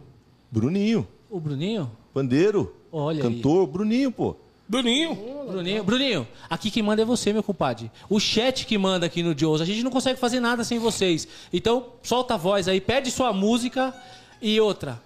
[0.51, 1.07] Bruninho.
[1.29, 1.89] o Bruninho?
[2.13, 2.75] Pandeiro.
[2.91, 3.35] Olha aí.
[3.37, 4.35] Cantor, Bruninho, pô.
[4.73, 5.15] Bruninho.
[5.47, 7.91] Bruninho, Bruninho, aqui quem manda é você, meu compadre.
[8.09, 9.61] O chat que manda aqui no Joes.
[9.61, 11.27] A gente não consegue fazer nada sem vocês.
[11.53, 13.93] Então, solta a voz aí, pede sua música
[14.41, 14.99] e outra.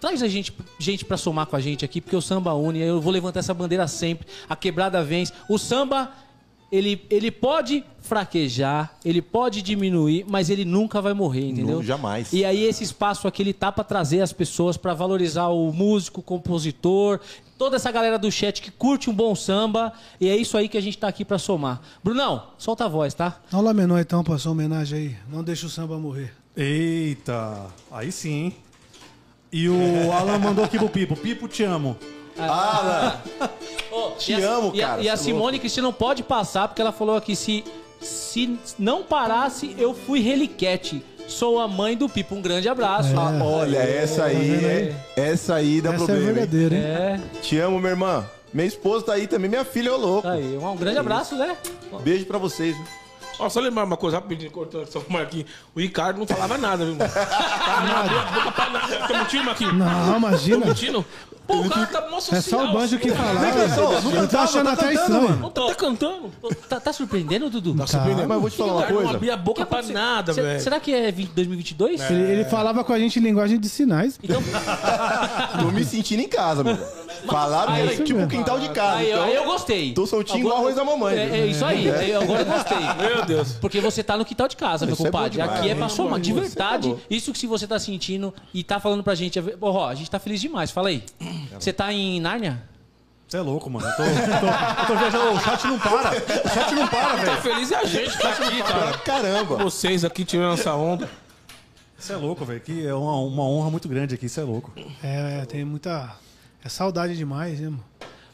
[0.00, 2.78] Traz a gente, gente para somar com a gente aqui, porque o samba une.
[2.78, 4.28] Eu vou levantar essa bandeira sempre.
[4.48, 5.32] A quebrada vence.
[5.48, 6.12] O samba,
[6.70, 11.76] ele, ele pode fraquejar, ele pode diminuir, mas ele nunca vai morrer, entendeu?
[11.76, 12.32] Nu- jamais.
[12.32, 16.20] E aí esse espaço aqui ele tá para trazer as pessoas para valorizar o músico,
[16.20, 17.20] o compositor,
[17.58, 19.92] toda essa galera do chat que curte um bom samba.
[20.20, 21.80] E é isso aí que a gente tá aqui para somar.
[22.02, 23.40] Brunão, solta a voz, tá?
[23.50, 25.16] Dá um lá menor então pra sua homenagem aí.
[25.30, 26.32] Não deixa o samba morrer.
[26.56, 28.30] Eita, aí sim.
[28.32, 28.56] hein?
[29.52, 31.16] E o Alan mandou aqui pro Pipo.
[31.16, 31.96] Pipo, te amo.
[33.90, 36.22] Ô, Te e a- amo, e a- cara, E a é Simone Cristina não pode
[36.22, 37.64] passar, porque ela falou aqui: se,
[38.00, 41.04] se não parasse, eu fui reliquete.
[41.26, 42.34] Sou a mãe do Pipo.
[42.34, 43.10] Um grande abraço.
[43.14, 46.28] Ah, olha, essa aí, é, essa aí dá Essa é problema.
[46.28, 46.34] hein?
[46.34, 46.82] verdadeira, hein?
[46.82, 48.24] É, Te amo, minha irmã.
[48.52, 50.22] Minha esposa tá aí também, minha filha, ô louco.
[50.22, 50.56] tá aí.
[50.56, 51.54] Um grande abraço, né?
[52.02, 52.74] Beijo pra vocês.
[52.74, 52.86] viu?
[53.38, 55.46] Ó, só lembrar uma coisa rapidinho, cortando só o Marquinhos.
[55.74, 57.10] O Ricardo não falava nada, viu, mano?
[57.10, 58.96] Tá, não abriu a boca pra nada.
[59.08, 59.74] Tá mentindo, Marquinhos?
[59.74, 60.60] Não, imagina.
[60.60, 61.06] Tô mentindo?
[61.46, 62.38] Pô, o cara tá mó social.
[62.38, 63.40] É só o banjo que falava.
[63.40, 65.36] Não Eu tô achando até estranho.
[65.36, 66.30] Não, tá até cantando.
[66.68, 67.74] Tá, tá surpreendendo, Dudu?
[67.74, 68.28] Tá surpreendendo.
[68.28, 69.16] Mas eu vou te falar uma Ricardo não coisa.
[69.16, 70.60] abria a boca pra nada, velho.
[70.60, 72.10] Será que é 20 2022?
[72.10, 74.18] Ele, ele falava com a gente em linguagem de sinais.
[74.22, 74.42] Então,
[75.58, 76.78] Tô me sentindo em casa, mano.
[77.26, 78.30] Falaram Aí, que é tipo mesmo.
[78.30, 78.96] quintal de casa.
[78.98, 79.92] aí, eu- então, aí eu gostei.
[79.92, 81.16] Tô soltinho Agora- igual arroz da mamãe.
[81.18, 81.90] É, é isso aí.
[81.90, 82.78] Aí Agora eu gostei.
[82.78, 83.52] Meu Deus.
[83.54, 85.30] Porque você tá no quintal de casa, meu Isso é compadre.
[85.30, 85.58] demais.
[85.58, 86.20] Aqui é pra somar.
[86.20, 89.38] De Você verdade, isso que se você tá sentindo e tá falando pra gente.
[89.38, 90.70] é Ó, a gente tá feliz demais.
[90.70, 91.02] Fala aí.
[91.58, 92.62] Você tá em Nárnia?
[93.26, 93.86] Você é louco, mano.
[93.86, 94.46] Eu tô, eu tô,
[94.80, 95.32] eu tô viajando.
[95.32, 96.10] O chat não para.
[96.12, 97.42] O chat não para, Tá velho.
[97.42, 98.98] feliz é a gente tá aqui, cara.
[98.98, 99.56] caramba.
[99.56, 101.10] Vocês aqui tirando essa onda.
[101.98, 102.60] Você é louco, velho.
[102.60, 104.28] Que é uma, uma honra muito grande aqui.
[104.30, 104.72] Você é louco.
[105.02, 106.10] É, tem muita.
[106.64, 107.84] É saudade demais, né, mano?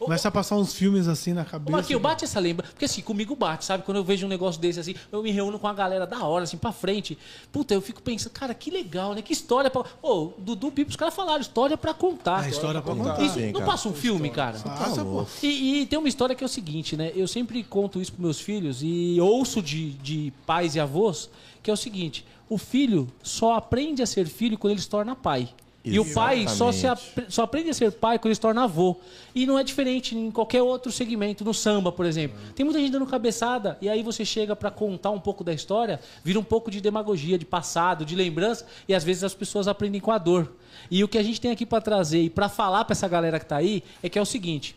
[0.05, 1.71] Começa a passar uns filmes assim na cabeça.
[1.71, 2.67] Marquinhos, bate essa lembra.
[2.67, 3.85] Porque assim, comigo bate, sabe?
[3.85, 6.45] Quando eu vejo um negócio desse assim, eu me reúno com a galera da hora,
[6.45, 7.17] assim, pra frente.
[7.51, 9.23] Puta, eu fico pensando, cara, que legal, né?
[9.23, 9.85] Que história pra.
[10.03, 12.45] Ô, Dudu Pipo, os caras falaram, história pra contar.
[12.45, 13.23] É, história pra contar.
[13.23, 13.67] Isso Sim, não cara.
[13.67, 14.59] passa um filme, cara.
[14.59, 15.25] Passa, pô.
[15.43, 17.13] E, e tem uma história que é o seguinte, né?
[17.15, 21.31] Eu sempre conto isso pros meus filhos e ouço de, de pais e avós,
[21.63, 25.17] que é o seguinte: o filho só aprende a ser filho quando ele se torna
[25.17, 25.49] pai.
[25.85, 26.87] E o pai só, se
[27.29, 28.97] só aprende a ser pai quando ele se torna avô.
[29.35, 32.39] E não é diferente em qualquer outro segmento, no samba, por exemplo.
[32.55, 36.01] Tem muita gente dando cabeçada, e aí você chega pra contar um pouco da história,
[36.23, 40.01] vira um pouco de demagogia, de passado, de lembrança, e às vezes as pessoas aprendem
[40.01, 40.53] com a dor.
[40.91, 43.39] E o que a gente tem aqui pra trazer e pra falar pra essa galera
[43.39, 44.75] que tá aí é que é o seguinte: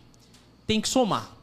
[0.66, 1.38] tem que somar.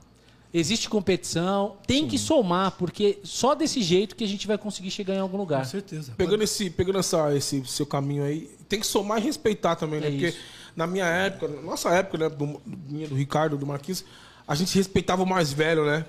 [0.57, 5.13] Existe competição, tem que somar, porque só desse jeito que a gente vai conseguir chegar
[5.13, 5.65] em algum lugar.
[5.65, 6.15] Com certeza.
[6.17, 10.09] Pegando, esse, pegando essa, esse seu caminho aí, tem que somar e respeitar também, né?
[10.09, 10.39] É Porque isso.
[10.75, 12.29] na minha época, na nossa época, né?
[12.29, 14.05] Do, do, minha, do Ricardo, do Marquinhos,
[14.47, 16.05] a gente respeitava o mais velho, né?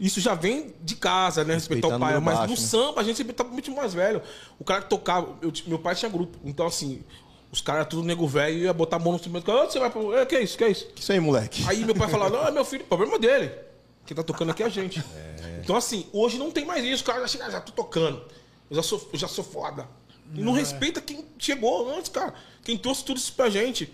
[0.00, 1.54] Isso já vem de casa, né?
[1.54, 2.18] Respeitar o pai.
[2.18, 2.66] Mas baixo, no né?
[2.66, 4.22] samba a gente respeitava muito mais velho.
[4.58, 5.36] O cara que tocava.
[5.42, 6.38] eu meu pai tinha grupo.
[6.44, 7.02] Então, assim,
[7.52, 9.50] os caras tudo nego velho ia botar a mão no instrumento.
[9.50, 10.00] Onde você vai pra.
[10.20, 10.56] É, que é isso?
[10.56, 10.88] Que é isso?
[10.96, 11.64] Isso aí, moleque.
[11.66, 13.50] Aí meu pai falava, não, é meu filho, problema dele.
[14.06, 15.04] Quem tá tocando aqui é a gente.
[15.62, 17.02] Então, assim, hoje não tem mais isso.
[17.02, 18.22] O cara já chega, "Ah, já tô tocando.
[18.70, 19.86] Eu já sou, eu já sou foda.
[20.34, 22.34] E não respeita quem chegou antes, cara.
[22.64, 23.90] Quem trouxe tudo isso pra gente.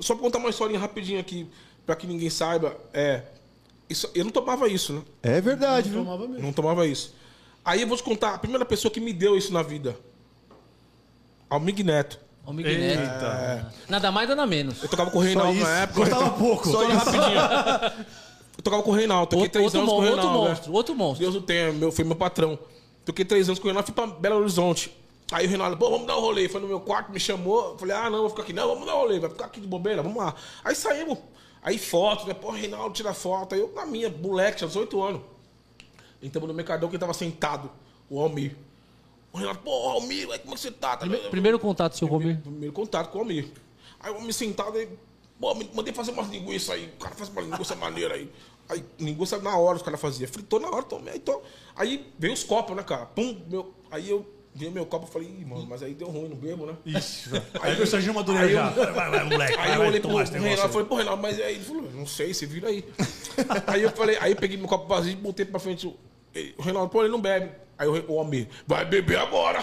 [0.00, 1.46] Só pra contar uma historinha rapidinho aqui,
[1.86, 2.76] pra que ninguém saiba.
[2.92, 3.22] É.
[3.88, 5.02] Isso, eu não tomava isso, né?
[5.22, 6.00] É verdade, viu?
[6.04, 6.42] Tomava mesmo.
[6.42, 7.14] Não tomava isso.
[7.64, 9.96] Aí eu vou te contar a primeira pessoa que me deu isso na vida.
[11.48, 12.18] Almig Neto.
[12.46, 13.66] Miguel Neto.
[13.88, 14.82] Nada mais, nada menos.
[14.82, 16.00] Eu tocava com o Reinaldo na época.
[16.00, 16.68] Gostava pouco.
[16.68, 18.04] Só isso rapidinho.
[18.56, 20.42] Eu tocava com o Reinaldo, toquei Outro, três outro, anos mon- com o outro Reinaldo.
[20.44, 20.48] né?
[20.50, 21.24] monstro, outro monstro.
[21.24, 22.56] Deus o tenha, meu, foi meu patrão.
[23.04, 24.94] Toquei três anos com o Reinaldo, fui pra Belo Horizonte.
[25.34, 26.48] Aí o Reinaldo, pô, vamos dar um rolê.
[26.48, 27.76] Foi no meu quarto, me chamou.
[27.76, 28.52] Falei, ah, não, vou ficar aqui.
[28.52, 30.32] Não, vamos dar um rolê, vai ficar aqui de bobeira, vamos lá.
[30.62, 31.18] Aí saímos.
[31.60, 32.34] Aí foto, né?
[32.34, 33.52] Pô, Reinaldo tira foto.
[33.52, 35.22] Aí eu, na minha, moleque, tinha 18 anos.
[36.22, 37.68] Entramos no Mercadão que tava sentado,
[38.08, 38.54] o Almir.
[39.32, 40.90] O Reinaldo, pô, Almir, aí como é que você tá?
[40.96, 42.40] tá Prime- Primeiro contato, seu Romir.
[42.40, 43.50] Primeiro contato com o Almir.
[43.98, 44.88] Aí o Almir sentado aí,
[45.40, 46.86] pô, mandei fazer umas linguiças aí.
[46.94, 48.30] O cara faz uma linguiça maneira aí.
[48.68, 50.30] Aí, linguiça na hora os caras faziam.
[50.30, 51.16] Fritou na hora, tomei.
[51.16, 51.42] Então,
[51.74, 53.06] aí veio os copos, né, cara?
[53.06, 54.24] Pum, meu, aí eu
[54.54, 56.74] vi meu copo e falei, Ih, mano, mas aí deu ruim, não bebo, né?
[56.84, 57.44] Velho.
[57.60, 58.92] Aí o Serginho Madureira Aí eu- já.
[58.92, 59.58] Vai, vai, moleque.
[59.58, 60.72] Aí Vai, eu olhei pro esse Reinaldo, negócio.
[60.72, 62.84] falei, pô, Reinaldo, mas aí ele falou, não sei, você vira aí.
[63.66, 65.86] aí eu falei, aí eu peguei meu copo vazio e botei pra frente.
[65.86, 65.96] o-
[66.58, 67.50] O Reinaldo, pô, ele não bebe.
[67.76, 69.58] Aí o, Almir, vai beber agora.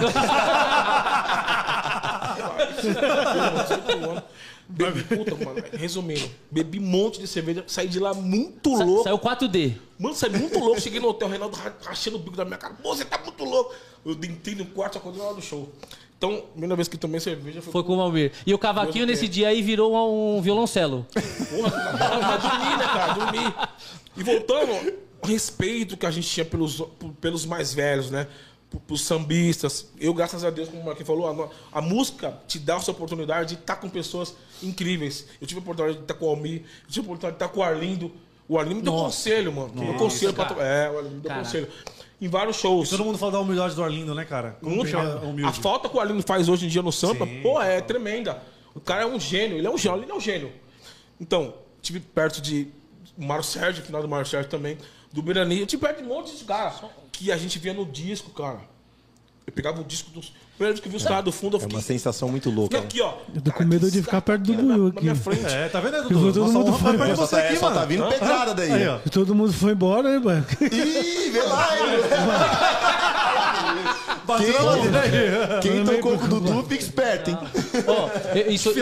[4.68, 5.64] bebi, puta, mano.
[5.74, 9.04] Resumindo, bebi um monte de cerveja, saí de lá muito Sa- louco.
[9.04, 9.76] Saiu 4D.
[10.00, 10.80] Mano, saí muito louco.
[10.82, 12.74] Cheguei no hotel, o Reinaldo ra- rachando o bico da minha cara.
[12.76, 13.74] Pô, você tá muito louco.
[14.06, 15.70] Eu entrei no quarto, na hora do show.
[16.18, 18.32] Então, primeira vez que tomei cerveja foi Foi com o Valmir.
[18.46, 19.96] E o cavaquinho nesse dia aí virou
[20.38, 21.06] um violoncelo.
[21.14, 23.14] Porra, mas dormir, né, cara?
[23.14, 23.54] Dormir.
[24.18, 24.94] E voltando,
[25.24, 26.84] o respeito que a gente tinha pelos,
[27.20, 28.28] pelos mais velhos, né?
[28.88, 29.88] Pros sambistas.
[30.00, 33.56] Eu, graças a Deus, como o Marquinhos falou, a, a música te dá essa oportunidade
[33.56, 35.26] de estar com pessoas incríveis.
[35.42, 37.50] Eu tive a oportunidade de estar com o Almir, eu tive a oportunidade de estar
[37.50, 38.12] com o Arlindo.
[38.48, 39.74] O Arlindo me deu conselho, mano.
[39.74, 40.46] Me deu conselho pra.
[40.46, 40.64] cara.
[40.64, 41.46] É, o Arlindo me deu Caraca.
[41.46, 41.68] conselho.
[42.22, 42.90] Em vários shows.
[42.90, 44.58] Todo mundo fala da humildade do Arlindo, né, cara?
[44.62, 44.92] Como Muito.
[44.92, 45.50] que é humilde.
[45.50, 48.42] A falta que o Arlindo faz hoje em dia no samba, Sim, pô, é tremenda.
[48.76, 50.54] O cara é um gênio, ele é um gênio, ele é um gênio.
[51.20, 52.68] Então, tive perto de
[53.18, 54.78] Mário Sérgio, final do Mário Sérgio também,
[55.12, 57.86] do Birani, eu tive perto de um monte de caras que a gente via no
[57.86, 58.62] disco, cara.
[59.52, 60.32] Eu pegava o disco dos.
[60.58, 61.76] Primeiro que eu vi os caras do fundo, eu É fiquei.
[61.76, 62.78] uma sensação muito louca.
[62.78, 63.16] fiquei aqui, ó.
[63.36, 65.02] Eu tô com medo de ficar perto do na, Buiu na aqui.
[65.02, 65.46] minha frente.
[65.46, 66.20] É, tá vendo, Dudu?
[66.20, 68.72] vou todo Nossa mundo perto de Só você tá, aqui, só tá vindo pedrada daí.
[68.72, 69.00] Aí, ó.
[69.06, 70.46] E todo mundo foi embora, né, mano?
[70.62, 71.84] Ih, vê lá, hein?
[74.32, 74.38] Na
[75.02, 75.60] aí.
[75.62, 77.38] Quem tocou com o Dudu, fica esperto, hein?
[77.88, 78.10] Ó,
[78.50, 78.74] isso,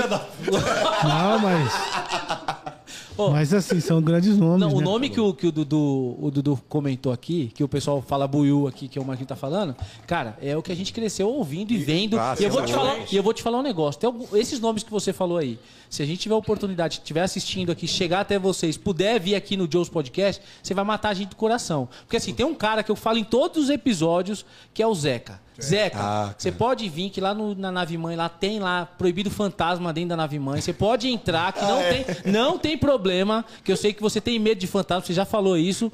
[1.04, 1.74] Não, mas.
[3.20, 3.32] Ô.
[3.32, 4.62] Mas assim, são grandes nomes.
[4.62, 4.86] Não, o né?
[4.86, 8.66] nome que o, que o, Dudu, o Dudu comentou aqui, que o pessoal fala Buiu
[8.66, 9.76] aqui, que é o Marquinhos tá falando,
[10.08, 12.18] cara, é o que a gente cresceu ouvindo e vendo.
[12.18, 14.00] Ah, e, eu vou te falar, e eu vou te falar um negócio.
[14.00, 15.60] Tem algum- esses nomes que você falou aí,
[15.90, 19.58] se a gente tiver a oportunidade, estiver assistindo aqui, chegar até vocês, puder vir aqui
[19.58, 21.90] no Joe's Podcast, você vai matar a gente do coração.
[22.06, 24.96] Porque assim, tem um cara que eu falo em todos os episódios, que é o
[24.96, 25.42] Zeca.
[25.62, 29.30] Zeca, Ah, você pode vir que lá no- na nave mãe, lá tem lá proibido
[29.30, 30.62] fantasma dentro da nave mãe.
[30.62, 33.44] Você pode entrar, que não, tem, não tem problema.
[33.64, 35.92] Que eu sei que você tem medo de fantasma, você já falou isso.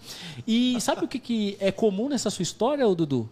[0.47, 3.29] E sabe o que, que é comum nessa sua história, Dudu?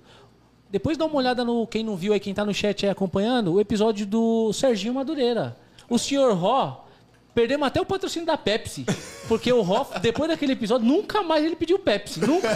[0.72, 1.68] Depois dá uma olhada no.
[1.68, 5.56] Quem não viu aí, quem tá no chat aí acompanhando, o episódio do Serginho Madureira.
[5.90, 6.83] O senhor Ró.
[7.34, 8.86] Perdemos até o patrocínio da Pepsi.
[9.28, 12.20] Porque o Ró, depois daquele episódio, nunca mais ele pediu Pepsi.
[12.20, 12.48] Nunca,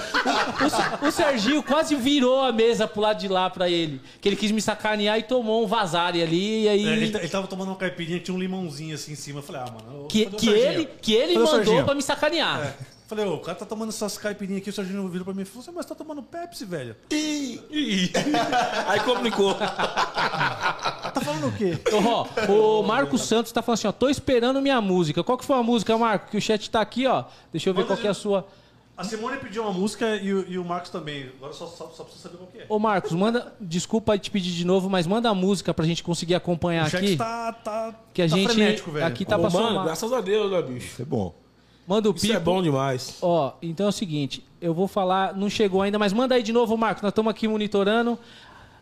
[1.02, 4.00] o, o- o Serginho quase virou a mesa pro lado de lá pra ele.
[4.22, 6.64] Que ele quis me sacanear e tomou um vazare ali.
[6.66, 6.88] E aí.
[6.88, 9.40] É, ele, ele tava tomando uma caipirinha tinha um limãozinho assim em cima.
[9.40, 10.08] Eu falei, ah, mano.
[10.08, 12.62] que, que ele, que ele mandou pra me sacanear.
[12.68, 12.97] É.
[13.08, 15.46] Falei, ô, o cara tá tomando essas caipirinhas aqui, o Serginho virou pra mim e
[15.46, 16.94] falou assim, mas tá tomando Pepsi, velho.
[17.10, 18.12] Ih.
[18.88, 19.56] Aí complicou.
[21.18, 21.80] Tá falando o quê?
[21.92, 22.28] Ô, Ró,
[22.80, 25.24] o Marcos Santos tá falando assim, ó, tô esperando minha música.
[25.24, 26.30] Qual que foi a música, Marco?
[26.30, 27.24] Que o chat tá aqui, ó.
[27.52, 28.46] Deixa eu ver qual que é a sua.
[28.96, 31.32] A Simone pediu uma música e, o- e o Marcos também.
[31.38, 32.66] Agora só, só, só precisa saber qual que é.
[32.70, 33.54] Ô, Marcos, manda.
[33.60, 37.04] Desculpa te pedir de novo, mas manda a música pra gente conseguir acompanhar o chat
[37.04, 37.16] aqui.
[37.16, 38.50] tá, tá, Que a tá gente.
[38.54, 39.06] frenético, velho.
[39.06, 39.86] aqui tá Ô, pra mano, somar.
[39.86, 40.86] graças a Deus, né, bicho?
[40.88, 41.34] Isso é bom.
[41.88, 42.36] Manda o Isso pipo.
[42.38, 43.18] é bom demais.
[43.22, 46.52] Ó, então é o seguinte, eu vou falar, não chegou ainda, mas manda aí de
[46.52, 47.02] novo, Marcos.
[47.02, 48.20] Nós estamos aqui monitorando.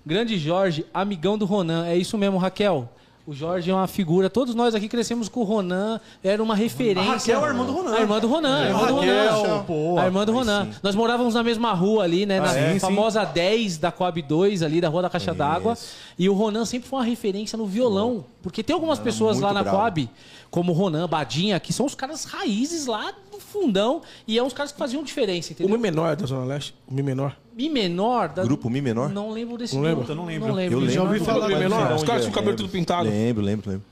[0.03, 1.86] Grande Jorge, amigão do Ronan.
[1.86, 2.90] É isso mesmo, Raquel.
[3.27, 4.30] O Jorge é uma figura.
[4.30, 5.99] Todos nós aqui crescemos com o Ronan.
[6.23, 7.11] Era uma referência.
[7.11, 7.95] A Raquel é a irmã do Ronan.
[7.95, 8.57] A irmã do Ronan.
[8.57, 9.64] a irmã do Raquel, Ronan.
[9.64, 10.65] pô, a irmã do Ronan.
[10.65, 10.80] sim.
[10.84, 12.39] Nós morávamos na mesma rua ali, né?
[12.39, 12.73] na é?
[12.73, 15.76] Sim, famosa 10 da Coab 2, ali da Rua da Caixa d'Água.
[16.19, 18.26] E o Ronan sempre foi uma referência no violão.
[18.43, 19.77] Porque tem algumas pessoas lá na bravo.
[19.77, 20.07] Coab,
[20.52, 23.11] como o Ronan, Badinha, que são os caras raízes lá
[23.60, 24.02] fundão.
[24.27, 25.77] E é uns caras que faziam diferença, O entendeu?
[25.77, 26.76] Mi menor é da Zona Leste?
[26.88, 27.36] O Mi menor?
[27.56, 28.30] Mi menor.
[28.30, 28.44] Da...
[28.44, 29.10] Grupo Mi menor?
[29.10, 29.95] Não lembro desse Não nome.
[29.95, 30.11] lembra?
[30.11, 30.48] Eu não lembro.
[30.49, 30.73] Não lembro.
[30.76, 30.94] Eu lembro.
[30.94, 31.07] menor.
[31.14, 31.94] ouvi falar falou Mi menor?
[31.94, 32.65] Os caras tinham o cabelo lembro.
[32.65, 33.10] tudo pintado.
[33.10, 33.86] Lembro, lembro, lembro.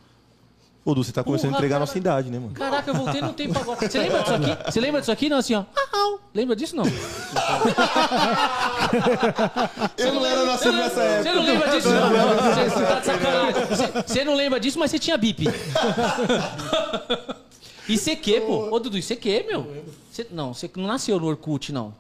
[0.86, 1.86] Ô, Du, você tá começando Porra, a entregar a cara.
[1.86, 2.52] nossa idade, né, mano?
[2.52, 3.80] Caraca, eu voltei no tempo agora.
[3.90, 4.58] Você lembra disso aqui?
[4.72, 5.30] Você lembra disso aqui?
[5.30, 5.64] Não, assim, ó.
[6.36, 6.84] Lembra disso, não?
[9.98, 12.10] Eu não era nascido nessa Você não lembra disso, não?
[12.10, 13.66] Você, tá de sacanagem.
[13.66, 15.46] Você, você não lembra disso, mas você tinha bip.
[17.88, 18.70] ICQ, pô.
[18.76, 19.68] Ô, Dudu, ICQ, meu.
[20.12, 21.94] Você, não, você não nasceu no Orkut, não.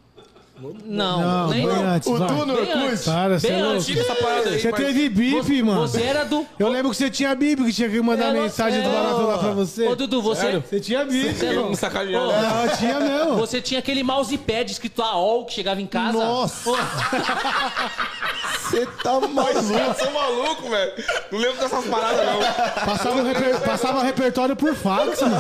[0.86, 2.28] Não, Não, nem bem antes, O vai.
[2.28, 3.04] Du no Bem antes.
[3.06, 3.98] Para, você Bem é antes.
[3.98, 4.60] Essa parada aí.
[4.62, 5.82] Você mas- teve Você, mano.
[5.82, 6.46] você era do.
[6.60, 9.38] Eu lembro que você tinha bip, que tinha que mandar mensagem do é, barato lá
[9.40, 9.88] pra você.
[9.88, 10.60] Ô, Dudu, você.
[10.60, 11.34] Você tinha bip.
[11.34, 11.70] Você é louco.
[11.72, 12.30] Me sacaneando.
[12.30, 13.36] Ô, Não, tinha mesmo.
[13.38, 16.20] Você tinha aquele mousepad escrito AOL que chegava em casa.
[16.20, 16.70] Nossa.
[16.70, 16.76] Ô,
[18.70, 19.74] Você tá maluco.
[19.74, 20.94] caras são malucos, velho.
[21.32, 22.86] Não lembro dessas paradas, não.
[22.86, 25.36] Passava, o reper- passava repertório por fax, mano.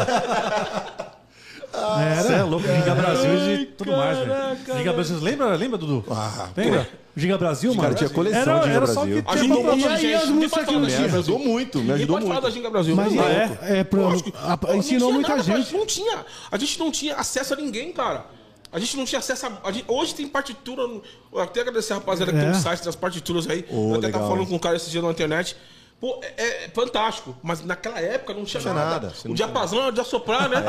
[1.73, 4.77] Você é louco, Giga Brasil e tudo mais, velho.
[4.77, 6.05] Giga Brasil, lembra, lembra, Dudu?
[6.11, 6.87] Ah, Lembra?
[7.15, 7.81] Giga Brasil, mano?
[7.83, 9.15] Cara, tinha coleção era, de Giga era só Brasil.
[9.15, 10.13] que tinha Ajudou pra- muito, E aí, gente.
[10.15, 10.89] as músicas que Me.
[10.89, 12.55] Giga ajudou muito, me Ninguém ajudou pode falar da muito.
[12.55, 12.95] Ginga Brasil.
[12.95, 14.31] Mas é, é, pro, Lógico.
[14.35, 15.57] a- ensinou muita gente.
[15.61, 16.25] gente não tinha.
[16.51, 18.25] A gente não tinha acesso a ninguém, cara.
[18.71, 19.51] A gente não tinha acesso a.
[19.67, 20.87] a gente- hoje tem partitura.
[20.87, 21.01] no-
[21.31, 22.51] eu até agradecer a rapaziada que tem É.
[22.51, 23.65] um site das partituras aí.
[23.69, 24.47] Ô, eu até tava legal, falando hein?
[24.47, 25.55] com um cara esse dia na internet.
[26.03, 27.33] Pô, é, é fantástico.
[27.41, 28.89] Mas naquela época não tinha, tinha nada.
[28.89, 30.61] nada, O não diapasão era de assoprar, né?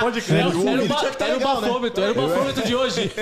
[0.00, 0.38] Pode crer.
[0.40, 1.44] Era, era, o ba- que tá era o né?
[1.44, 3.12] bafômetro, era o bafômetro de hoje.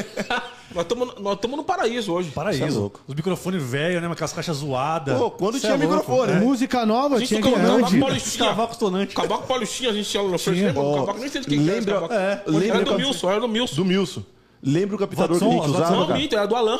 [0.72, 2.28] Nós estamos nós tamo no paraíso hoje.
[2.28, 2.78] Cê é Paraíso.
[2.80, 3.00] louco.
[3.08, 4.06] Os microfones velhos, né?
[4.06, 5.18] Com aquelas caixas zoadas.
[5.18, 5.94] Pô, quando Cê tinha é louco.
[5.96, 6.34] microfone, É.
[6.36, 6.40] né?
[6.40, 7.98] Música nova A gente tinha que ir Cavaco antes.
[8.00, 8.48] Paulistinha.
[8.48, 9.14] Cavaco Tonante.
[9.16, 10.80] Cavaco Paulistinha, a gente tinha lá no?
[10.80, 12.98] Ó, Cavaco, nem sei de quem que era esse lembra- é, Era lembra do quando-
[13.00, 13.74] Milson, era do Milson.
[13.74, 14.22] Do Milson.
[14.62, 15.92] Lembra o captador que a Watson, gente Watson.
[15.94, 16.06] usava?
[16.12, 16.78] Não, minto, era do Alan.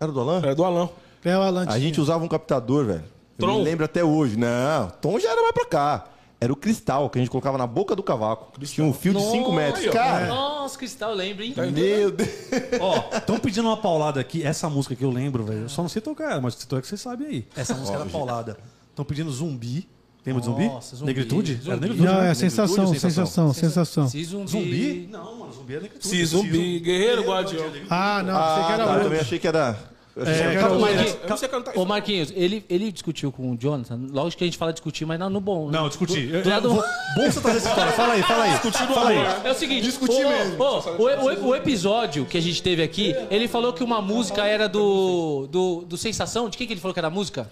[0.00, 0.38] Era do Alan?
[0.42, 0.88] Era do Alan.
[1.24, 3.15] É o Alan A gente usava um captador, velho.
[3.38, 3.58] Eu Tron?
[3.58, 4.36] me lembro até hoje.
[4.36, 6.04] Não, Tom já era mais pra cá.
[6.38, 8.52] Era o cristal que a gente colocava na boca do cavaco.
[8.60, 9.86] Tinha um fio de 5 metros.
[9.86, 11.54] Cara, Nossa, Cristal, eu lembro, hein?
[11.56, 12.28] meu Deus.
[12.78, 14.42] Ó, estão pedindo uma paulada aqui.
[14.42, 15.62] Essa música que eu lembro, velho.
[15.62, 17.46] Eu só não sei tocar mas se tocar que você sabe aí.
[17.56, 18.58] Essa música era paulada.
[18.90, 19.88] Estão pedindo zumbi.
[20.26, 20.66] Lembra de zumbi?
[20.66, 21.06] Nossa, Zumbi.
[21.06, 21.54] Negritude?
[21.54, 21.70] Zumbi.
[21.70, 22.30] Era negritude, Não, né?
[22.30, 24.08] é sensação, sensação, sensação.
[24.08, 24.50] Se zumbi.
[24.50, 25.08] Zumbi?
[25.10, 26.08] Não, mano, zumbi é negritude.
[26.08, 27.64] Se zumbi, guerreiro, guardião.
[27.88, 29.04] Ah, não, Ah, você que era tá, eu outro.
[29.04, 29.78] também achei que era.
[30.24, 30.80] É, era captador.
[30.80, 31.84] Marquinhos, Ô.
[31.84, 34.00] Marquinhos, ele, ele discutiu com o Jonathan.
[34.10, 35.70] Lógico que a gente fala discutir, mas não no bom.
[35.70, 35.78] né?
[35.78, 36.30] Não, discuti.
[36.32, 36.84] Eu- do lado- vou-
[37.30, 37.92] você trazer essa história.
[37.92, 38.56] Fala aí, fala aí.
[38.94, 39.18] Fala aí.
[39.44, 40.62] É o seguinte, Discutir o, mesmo.
[40.62, 44.44] o- o- o- o episódio que a gente teve aqui, ele falou que uma música
[44.46, 46.48] era do, do, do Sensação.
[46.48, 47.50] De quem que ele falou que era a música?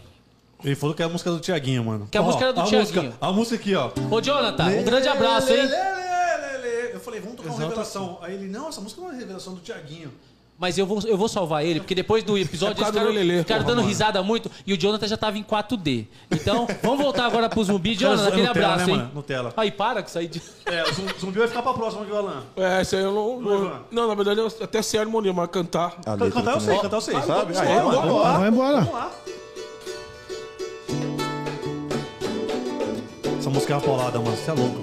[0.65, 2.09] Ele falou que é a música do Tiaguinho, mano.
[2.11, 3.03] Que a Ó, música era do a Thiaguinho.
[3.05, 3.91] Música, a música aqui, ó.
[4.11, 5.69] Ô, Jonathan, um grande abraço, hein?
[6.95, 8.19] Eu falei, vamos tocar uma revelação.
[8.23, 10.11] Aí ele, não, essa música não é uma revelação do Tiaguinho.
[10.56, 13.39] Mas eu vou, eu vou salvar ele, porque depois do episódio É eles ficaram, Lelê,
[13.40, 13.89] ficaram porra, dando mano.
[13.89, 16.06] risada muito e o Jonathan já tava em 4D.
[16.31, 17.94] Então, vamos voltar agora pro zumbi.
[17.97, 18.98] Jonathan, aquele Nutella, abraço, né, hein?
[18.98, 19.10] mano?
[19.14, 19.52] Nutella.
[19.56, 20.28] Aí, para com isso aí.
[20.28, 22.44] de- É, o zum- zumbi vai ficar pra próxima, viu, Alan?
[22.56, 23.40] É, isso aí eu não.
[23.40, 25.97] Não, não, na verdade eu até sei a harmonia, mas cantar.
[26.06, 27.20] A letra Cantar eu sei, cantar eu sei.
[27.22, 27.52] Sabe?
[27.52, 28.39] Vai, Aí, mano, vamos lá.
[28.39, 28.76] Vai embora.
[28.81, 29.10] Vamos lá.
[33.39, 34.36] Essa música é uma paulada, mano.
[34.36, 34.81] Você é louco.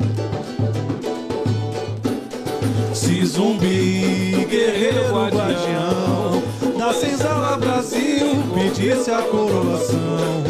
[2.93, 6.43] Se zumbi, guerreiro guardião
[6.77, 10.43] Da senzala Brasil pedisse a coroação.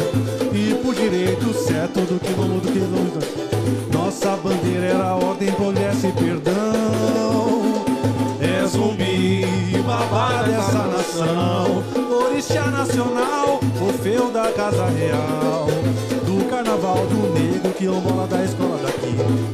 [0.52, 3.18] E por direito certo do quilombo do quilombo.
[3.92, 7.84] Nossa bandeira era ordem, pudesse perdão.
[8.40, 9.46] É zumbi,
[9.86, 11.84] babá dessa nação.
[12.10, 15.66] Orixá nacional, o feu da casa real.
[16.26, 18.81] Do carnaval do negro, quilombola da escola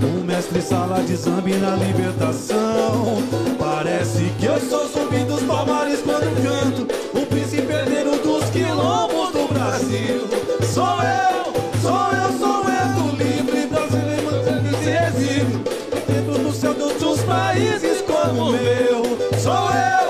[0.03, 3.23] O mestre sala de zambi na libertação.
[3.59, 6.87] Parece que eu sou zumbi dos palmares quando canto.
[7.19, 10.29] O príncipe herdeiro dos quilombos do Brasil.
[10.73, 11.53] Sou eu,
[11.83, 14.29] sou eu, sou eu, livre brasileiro
[14.63, 15.65] que se exibe
[16.07, 20.08] Dentro do céu de outros países como o meu Sou eu,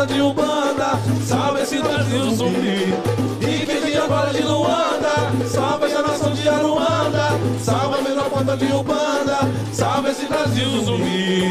[0.00, 2.94] canta de Umbanda, salve esse Brasil zumbi.
[3.40, 5.12] E quem te agora de Luanda,
[5.46, 7.28] salve essa nação de Aruanda,
[7.62, 9.38] salve a melhor porta de Umbanda,
[9.72, 11.42] salve esse Brasil zumbi.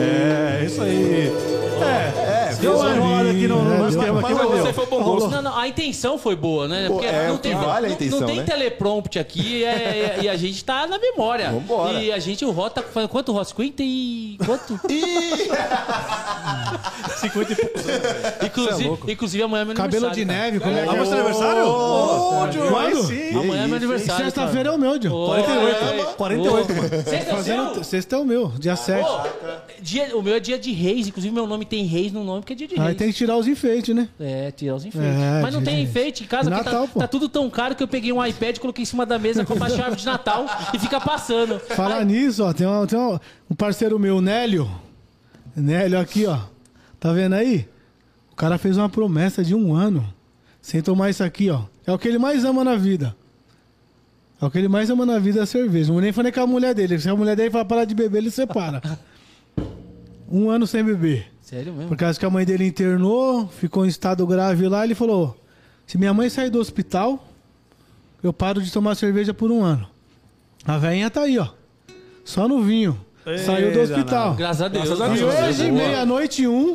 [0.00, 1.32] É, isso aí.
[1.80, 5.28] É, é deu uma enrolada aqui no, no esquema aqui, mas Você foi bom gosto.
[5.30, 6.88] Não, não, a intenção foi boa, né?
[6.88, 8.44] Pô, é, o que vale não- intenção, Não tem né?
[8.44, 11.50] teleprompter aqui é- é- e a gente tá na memória.
[11.50, 11.92] Vambora.
[12.00, 13.42] E a gente, o Ró tá fazendo quanto, Ró?
[13.42, 14.38] 50 e...
[14.44, 14.78] Quanto?
[17.20, 17.82] 50 e poucos
[18.44, 21.14] inclusive, inclusive amanhã é meu Cabelo de aniversário, neve, como é que Amanhã é seu
[21.14, 21.66] aniversário?
[21.66, 22.76] Ô, Diogo.
[22.76, 24.24] Amanhã é meu aniversário.
[24.24, 25.26] Sexta-feira é o meu, Diogo.
[25.26, 26.88] 48, 48, mano.
[27.04, 27.84] Sexta é o?
[27.84, 29.06] Sexta é meu, dia 7.
[29.80, 32.64] Dia, o meu é dia de reis, inclusive meu nome tem reis no nome porque
[32.64, 32.80] é dia de.
[32.80, 34.08] Aí tem que tirar os enfeites, né?
[34.20, 35.10] É, tirar os enfeites.
[35.20, 37.00] É, Mas não dia tem de- enfeite em casa, porque Natal, tá, pô.
[37.00, 39.54] tá tudo tão caro que eu peguei um iPad, coloquei em cima da mesa com
[39.62, 41.58] a chave de Natal e fica passando.
[41.60, 43.20] Falar nisso, ó, tem, uma- tem uma-
[43.50, 44.70] um parceiro meu, Nélio.
[45.56, 46.38] Nélio aqui, ó.
[46.98, 47.68] Tá vendo aí?
[48.30, 50.06] O cara fez uma promessa de um ano
[50.60, 51.62] sem tomar isso aqui, ó.
[51.86, 53.14] É o que ele mais ama na vida.
[54.40, 55.92] É o que ele mais ama na vida é a cerveja.
[55.92, 56.98] Não nem falei com a mulher dele.
[56.98, 58.80] Se a mulher dele falar parar de beber, ele separa.
[60.30, 61.31] Um ano sem beber.
[61.52, 61.88] Sério mesmo?
[61.88, 65.36] Por causa que a mãe dele internou, ficou em estado grave lá, ele falou:
[65.86, 67.28] se minha mãe sair do hospital,
[68.22, 69.86] eu paro de tomar cerveja por um ano.
[70.64, 71.48] A velhinha tá aí, ó.
[72.24, 72.98] Só no vinho.
[73.44, 74.34] Saiu do Ei, hospital.
[74.34, 74.84] Graças a Deus.
[74.86, 75.34] Graças a E Deus.
[75.60, 76.74] hoje, meia-noite e um,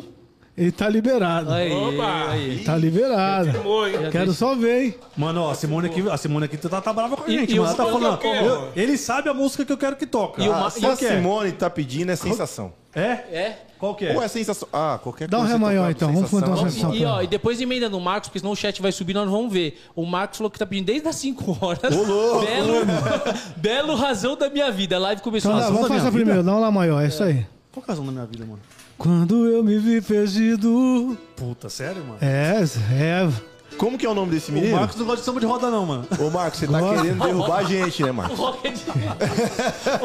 [0.58, 1.52] ele tá liberado.
[1.52, 2.30] Aí, Opa!
[2.30, 2.58] aí.
[2.64, 3.66] Tá liberado.
[3.66, 4.10] Oi.
[4.10, 4.94] Quero só ver, hein?
[5.16, 7.58] Mano, ó, a Simone aqui, a Simone aqui tá, tá brava com a gente, e
[7.58, 7.68] mano.
[7.68, 10.42] Ela tá falando, o- eu- ele sabe a música que eu quero que toca.
[10.42, 11.16] E o Ah, Se a que é?
[11.16, 12.72] Simone tá pedindo, é sensação.
[12.94, 13.02] É?
[13.02, 13.58] É?
[13.78, 14.14] Qual que é?
[14.16, 14.66] Ou é sensação.
[14.72, 15.54] Ah, qualquer Dá um coisa.
[15.54, 16.12] ré maior, então.
[16.12, 16.92] Vamos contar uma sensação.
[16.92, 19.52] E, ó, e depois emenda no Marcos, porque senão o chat vai subir, nós vamos
[19.52, 19.80] ver.
[19.94, 21.80] O Marcos falou que tá pedindo desde as 5 horas.
[21.82, 22.86] Belo,
[23.56, 24.96] belo razão da minha vida.
[24.96, 27.06] A live começou Então, às dá, vamos da fazer primeiro, dá um lá maior, é
[27.06, 27.46] isso aí.
[27.70, 28.58] Qual que é a razão da minha vida, mano?
[28.98, 31.16] Quando eu me vi perdido.
[31.36, 32.18] Puta, sério, mano?
[32.20, 33.28] É, é.
[33.76, 34.76] Como que é o nome desse O menino?
[34.76, 36.08] Marcos não gosta de samba de roda, não, mano.
[36.18, 38.36] Ô, Marcos, você tá querendo derrubar a gente, né, Marcos?
[38.38, 38.76] Rocket.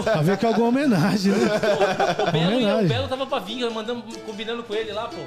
[0.03, 1.47] Pra ver que é alguma homenagem, né?
[2.27, 2.87] O Belo, e o Homenagem.
[2.87, 5.21] Belo tava pra vir, mandando, combinando com ele lá, pô.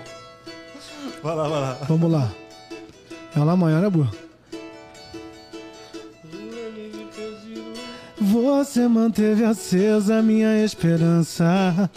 [1.20, 1.78] Vai lá, vai lá.
[1.88, 2.30] Vamos lá.
[3.34, 4.10] É lá maior, né, burro?
[8.20, 11.90] Você manteve acesa minha esperança.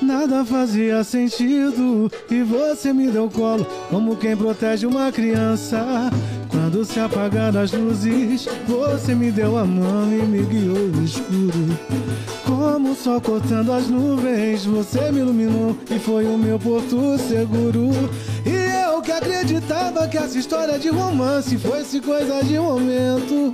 [0.00, 6.10] Nada fazia sentido e você me deu colo como quem protege uma criança.
[6.50, 11.78] Quando se apagaram as luzes, você me deu a mão e me guiou no escuro.
[12.44, 17.90] Como sol cortando as nuvens, você me iluminou e foi o meu porto seguro.
[18.44, 23.52] E eu que acreditava que essa história de romance fosse coisa de momento.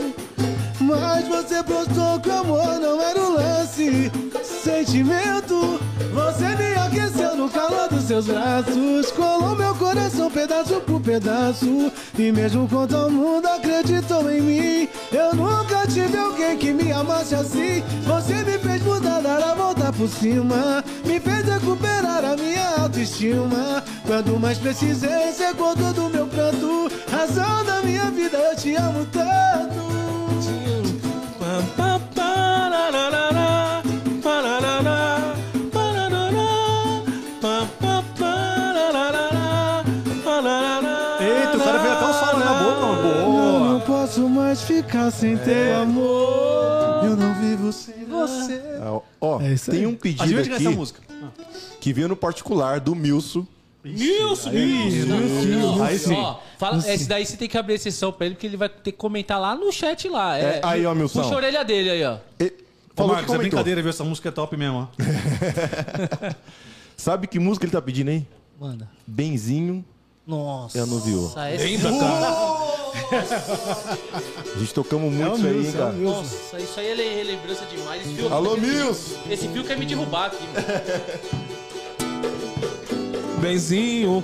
[0.82, 4.10] Mas você postou que o amor não era um lance,
[4.42, 5.80] sentimento.
[6.12, 11.92] Você me aqueceu no calor dos seus braços, colou meu coração pedaço por pedaço.
[12.18, 17.34] E mesmo quando o mundo acreditou em mim, eu nunca tive alguém que me amasse
[17.34, 17.82] assim.
[18.04, 23.82] Você me fez mudar, dar a volta por cima, me fez recuperar a minha autoestima.
[24.04, 26.90] Quando mais precisei, secou todo o meu pranto.
[27.10, 29.91] Razão da minha vida, eu te amo tanto.
[41.20, 43.09] Eita, o cara veio até o solo na boca, mano.
[43.09, 43.61] Eu Boa.
[43.73, 47.05] não posso mais ficar sem teu amor.
[47.05, 48.61] Eu não vivo sem você.
[48.81, 49.86] Ah, Ó, É isso tem aí.
[49.86, 51.01] um A pedido gente vai essa aqui música.
[51.81, 53.47] que veio no particular do Milso.
[53.85, 54.51] Nilson!
[55.85, 56.15] Aí sim.
[56.15, 58.93] Ó, fala, esse daí você tem que abrir exceção pra ele, porque ele vai ter
[58.93, 60.39] que comentar lá no chat lá.
[60.39, 61.20] É, É, aí, ó, Milson.
[61.23, 62.16] Puxa a orelha dele aí, ó.
[62.39, 62.53] E-
[62.93, 63.39] Ô, Falou que Marcos, é comentou.
[63.39, 63.90] brincadeira, viu?
[63.90, 64.86] Essa música é top mesmo, ó.
[66.97, 68.27] Sabe que música ele tá pedindo aí?
[68.60, 68.89] Manda.
[69.06, 69.85] Benzinho.
[70.27, 70.78] Nossa.
[70.78, 71.27] Eu não viu.
[71.27, 71.40] Essa...
[71.40, 72.28] Ainda, cara.
[74.55, 75.93] A gente tocamos muito isso aí, hein, cara.
[75.93, 78.02] Nossa, isso aí é le- relembrança demais.
[78.06, 79.16] Esse fio, Alô, Mills!
[79.28, 80.66] esse fio quer me derrubar aqui, mano.
[83.40, 84.23] Benzinho.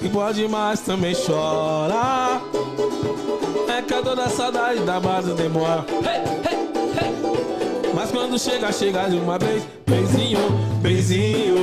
[0.00, 2.40] E pode mais também chora.
[3.88, 5.82] É que a dor da saudade da base demora.
[7.94, 9.66] Mas quando chega, chega de uma vez.
[9.86, 10.40] Benzinho,
[10.82, 11.56] benzinho.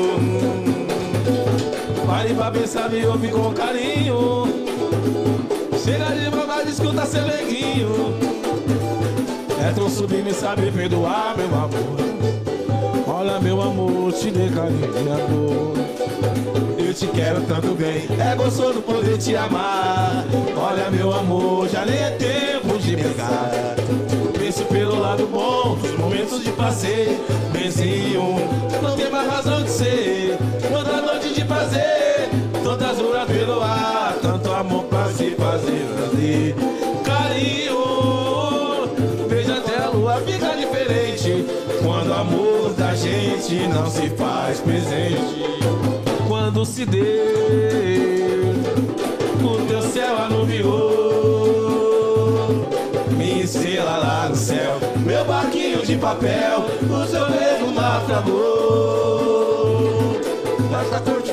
[2.07, 4.47] Pare pra pensar, me ouve com carinho.
[5.83, 8.17] Chega de maldade, escuta seu neguinho.
[9.63, 12.14] É tão sublime saber perdoar, meu amor.
[13.17, 15.73] Olha, meu amor, te dei carinho e amor.
[16.77, 20.25] Eu te quero tanto bem, é gostoso poder te amar.
[20.57, 23.51] Olha, meu amor, já nem é tempo de brigar.
[24.37, 27.17] Pense pelo lado bom dos momentos de prazer.
[27.53, 28.35] Benzinho,
[28.83, 30.37] não tem mais razão de ser.
[30.77, 32.29] Outra noite de prazer,
[32.65, 34.13] tantas horas pelo ar.
[34.21, 36.55] Tanto amor pra se fazer prazer.
[43.83, 45.43] Se faz presente
[46.27, 47.03] quando se deu.
[49.43, 51.75] O teu céu anuviou,
[53.11, 54.79] me estrela lá no céu.
[55.05, 58.55] Meu barquinho de papel, o seu dedo naufragou.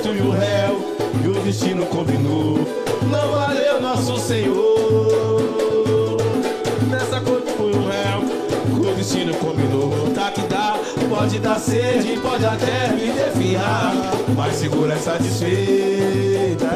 [0.03, 2.59] Tu e o réu, e o destino combinou.
[3.09, 6.19] Não valeu nosso Senhor.
[6.91, 8.25] Nessa corte tu e o réu,
[8.91, 9.93] o destino combinou.
[10.13, 10.33] Tá
[11.13, 13.93] pode dar sede, pode até me defiar.
[14.35, 16.71] Mas segura essa desfeita,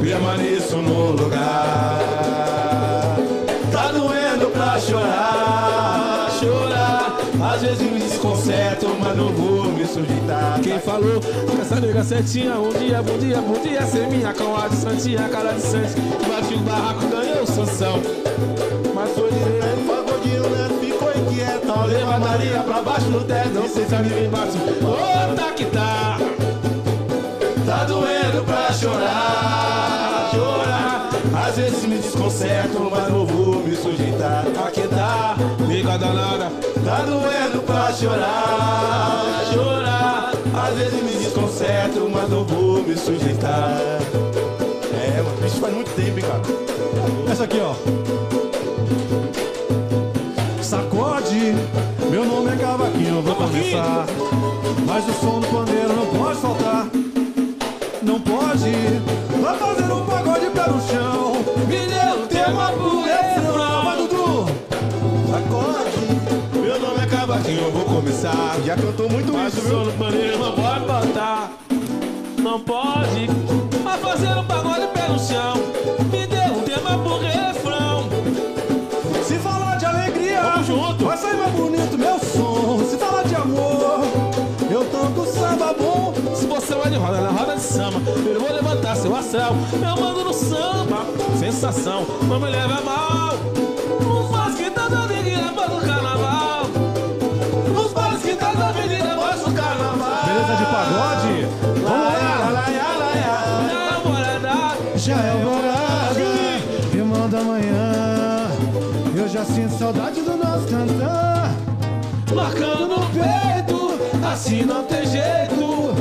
[0.00, 2.00] permaneço no lugar.
[3.70, 7.18] Tá doendo pra chorar, chorar.
[7.52, 10.58] Às vezes me desconcerto, mas não vou me sujeitar.
[10.62, 14.66] Quem falou que essa nega certinha, um dia, bom dia, bom dia, ser minha calma
[14.70, 16.00] de santinha, cara de sante.
[16.26, 18.00] Bate o barraco, ganhou sanção.
[21.64, 21.72] Inquieto.
[21.78, 24.52] Ó, Levadaria pra baixo no teto, não sei se me embaixo.
[24.82, 26.18] Ô, tá que tá.
[27.66, 31.10] Tá doendo pra chorar, chorar.
[31.46, 34.44] Às vezes me desconcerto, mas não vou me sujeitar.
[34.66, 35.34] Aqui dá,
[35.66, 36.50] liga danada.
[36.84, 40.32] Tá doendo pra chorar, chorar.
[40.54, 43.78] Às vezes me desconcerto, mas não vou me sujeitar.
[44.92, 47.32] É, mano, isso faz muito tempo, hein, cara.
[47.32, 48.43] Essa aqui, ó.
[52.10, 54.06] Meu nome é Cavaquinho, eu vou começar.
[54.86, 56.86] Mas o som do pandeiro não pode faltar.
[58.02, 58.72] Não pode.
[59.42, 61.32] Vai fazer um pagode pé no chão.
[61.68, 63.96] Me deu um tema pro Vai.
[63.98, 64.46] Dudu.
[65.36, 68.56] Acorde, meu nome é Cavaquinho, eu vou começar.
[68.64, 71.52] Já cantou muito Mas isso, o som no paneiro não pode faltar.
[72.38, 73.26] Não pode.
[73.82, 75.56] Vai fazer um pagode pé no chão.
[76.10, 77.33] Me deu um tema pro
[89.34, 89.54] astral.
[89.72, 91.04] Eu mando no samba,
[91.38, 93.34] sensação, não me leve a mal.
[94.00, 96.66] Nos bares que tá da avenida, após o carnaval.
[97.74, 100.24] Nos bares que tá da avenida, após o carnaval.
[100.26, 101.46] Beleza de pagode?
[101.82, 102.64] Vamos lá.
[103.90, 106.20] Namorada, Já é alvorada,
[106.94, 108.50] irmão da manhã.
[109.16, 111.50] Eu já sinto saudade do nosso cantar.
[112.34, 113.98] marcando no peito,
[114.32, 115.94] assim não tem jeito.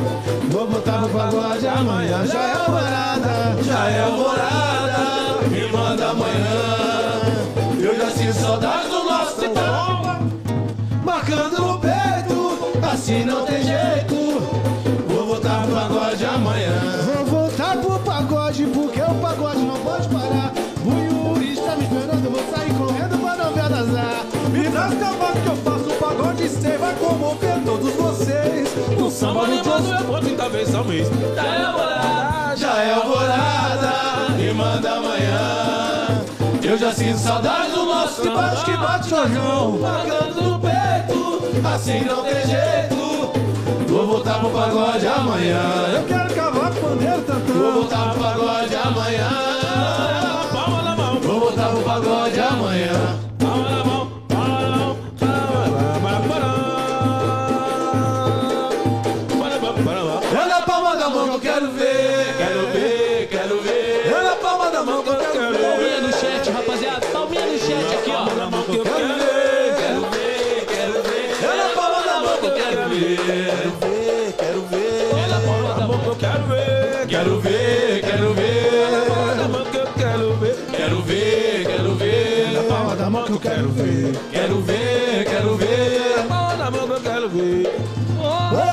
[0.51, 2.26] Vou botar no pagode amanhã.
[2.27, 2.93] Já é alvorada, Já
[3.89, 7.22] é alvorada, me manda amanhã.
[7.80, 9.53] Eu já sinto saudade do nosso tempo.
[11.03, 14.15] Marcando no peito, assim não tem jeito.
[15.07, 16.80] Vou voltar pro pagode amanhã.
[17.05, 20.53] Vou voltar pro pagode porque o pagode não pode parar.
[20.85, 24.26] O Yuri está me esperando, eu vou sair correndo pra não ver azar.
[24.51, 28.69] Me traz cavaco que eu faço o pagode sem vai comover todos vocês.
[28.99, 31.07] O samba levando eu vou 30 vezes ao mês.
[31.35, 36.24] Já é alvorada, já é alvorada, me manda amanhã.
[36.64, 39.72] Eu já sinto saudade do nosso Que bate, que bate, Jorjão.
[39.80, 43.34] Marcando no peito, assim não tem jeito.
[43.88, 45.62] Vou voltar pro pagode amanhã.
[45.94, 47.74] Eu quero cavaco, pandeiro, Vou tantão.
[47.74, 49.30] voltar pro pagode amanhã.
[50.52, 51.20] Palma na mão.
[51.22, 53.23] Vou voltar pro pagode amanhã.
[83.84, 84.14] Mão quero ver.
[84.31, 86.18] Quero ver, quero ver.
[86.18, 87.80] Na palma da mão que eu quero ver.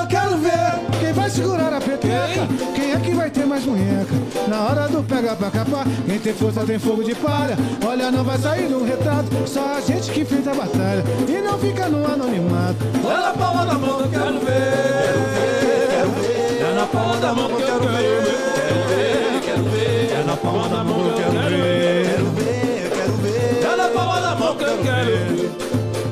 [0.01, 2.47] Eu quero ver quem vai segurar a peteca.
[2.75, 4.15] Quem é que vai ter mais munheca?
[4.49, 7.57] Na hora do pega pra capar, quem tem força tem fogo de palha.
[7.87, 11.05] Olha, não vai sair no retrato, só a gente que fez a batalha.
[11.29, 12.85] E não fica no anonimato.
[13.05, 14.61] É na palma da mão que eu quero ver.
[16.61, 18.23] É na palma da mão que eu quero ver.
[18.55, 20.13] Quero ver, quero ver.
[20.13, 22.07] É na palma da mão que eu quero ver.
[22.07, 23.00] Quero ver, quero ver.
[24.83, 25.51] Quero ver.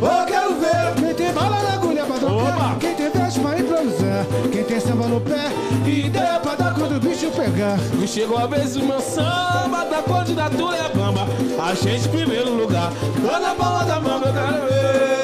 [0.00, 2.78] Eu quero ver quem tem bala na agulha pra tocar.
[2.78, 4.26] Quem tem verso pra improvisar.
[4.52, 5.50] Quem tem samba no pé
[5.84, 7.78] e ideia pra dar quando o bicho pegar.
[8.02, 11.26] E chegou a vez do meu samba, da candidatura é bamba.
[11.58, 12.92] A gente em primeiro lugar.
[12.92, 15.18] Foi na palma da mão eu quero ver.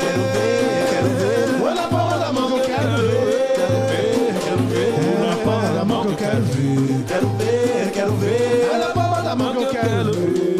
[0.91, 3.55] Quero ver, Foi na palma da mão eu quero ver.
[3.55, 5.29] Quero ver, quero ver.
[5.29, 7.05] Na palma da mão eu quero ver.
[7.07, 8.79] quero ver, quero ver.
[8.79, 10.54] Na palma da mão que eu quero ver.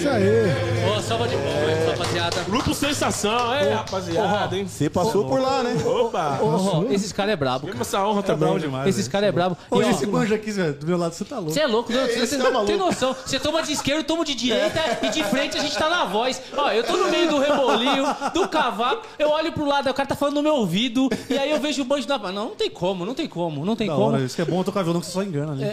[0.00, 0.96] Isso aí.
[0.96, 2.42] Ô, salva de palmas, rapaziada.
[2.44, 4.66] Grupo sensação, é, rapaziada, hein?
[4.66, 5.76] Você passou por lá, né?
[5.84, 6.36] Opa!
[6.40, 7.66] Ró, esses caras é brabo.
[7.66, 8.38] Tivemos essa honra É também.
[8.40, 8.60] bravo né?
[8.60, 8.88] demais.
[8.88, 9.56] Esses caras é brabo.
[9.70, 11.52] E, Hoje ó, esse banjo aqui, velho, do meu lado, você tá louco.
[11.52, 12.76] Você é louco, não, você tá não tem maluco.
[12.78, 13.16] noção.
[13.24, 16.40] Você toma de esquerda, toma de direita e de frente a gente tá na voz.
[16.56, 20.08] Ó, eu tô no meio do rebolinho, do cavaco, eu olho pro lado, o cara
[20.08, 22.18] tá falando no meu ouvido, e aí eu vejo o banjo na.
[22.18, 24.06] Não, não tem como, não tem como, não tem Da como.
[24.14, 25.64] hora, isso que é bom tocar violão que você só engana ali.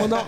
[0.00, 0.24] Mandar-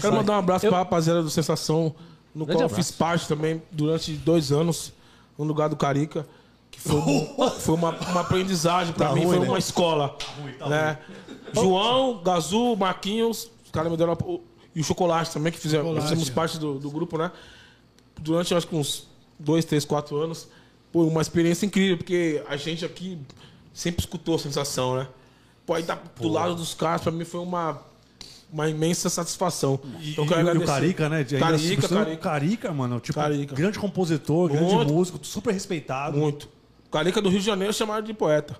[0.00, 1.94] quero mandar um abraço pra rapaziada do Sensação,
[2.34, 2.74] no Grande qual eu abraço.
[2.88, 4.92] fiz parte também durante dois anos,
[5.38, 6.26] no lugar do Carica.
[6.70, 9.48] Que foi, um- foi uma, uma aprendizagem pra Tá mim, ruim, foi né?
[9.48, 10.16] uma escola.
[10.68, 10.98] né?
[11.52, 14.16] João, Gazu, Marquinhos, os caras me deram.
[14.74, 16.08] E o Chocolate também, que fizeram, Chocolate.
[16.08, 17.32] fizemos parte do, do grupo, né?
[18.20, 19.08] Durante, eu acho que uns
[19.38, 20.46] dois, três, quatro anos.
[20.92, 23.18] Foi uma experiência incrível, porque a gente aqui
[23.72, 25.08] sempre escutou a sensação, né?
[25.66, 27.80] Pô, aí tá do lado dos caras, pra mim foi uma,
[28.52, 29.78] uma imensa satisfação.
[30.00, 30.64] E, Então, e, e o.
[30.66, 31.24] Carica, né?
[31.24, 32.16] Carica, Carica.
[32.16, 33.00] Carica, mano.
[33.00, 33.54] Tipo, Carica.
[33.54, 34.92] grande compositor, grande Muito.
[34.92, 36.18] músico, super respeitado.
[36.18, 36.48] Muito.
[36.90, 38.56] Carica do Rio de Janeiro chamaram de poeta.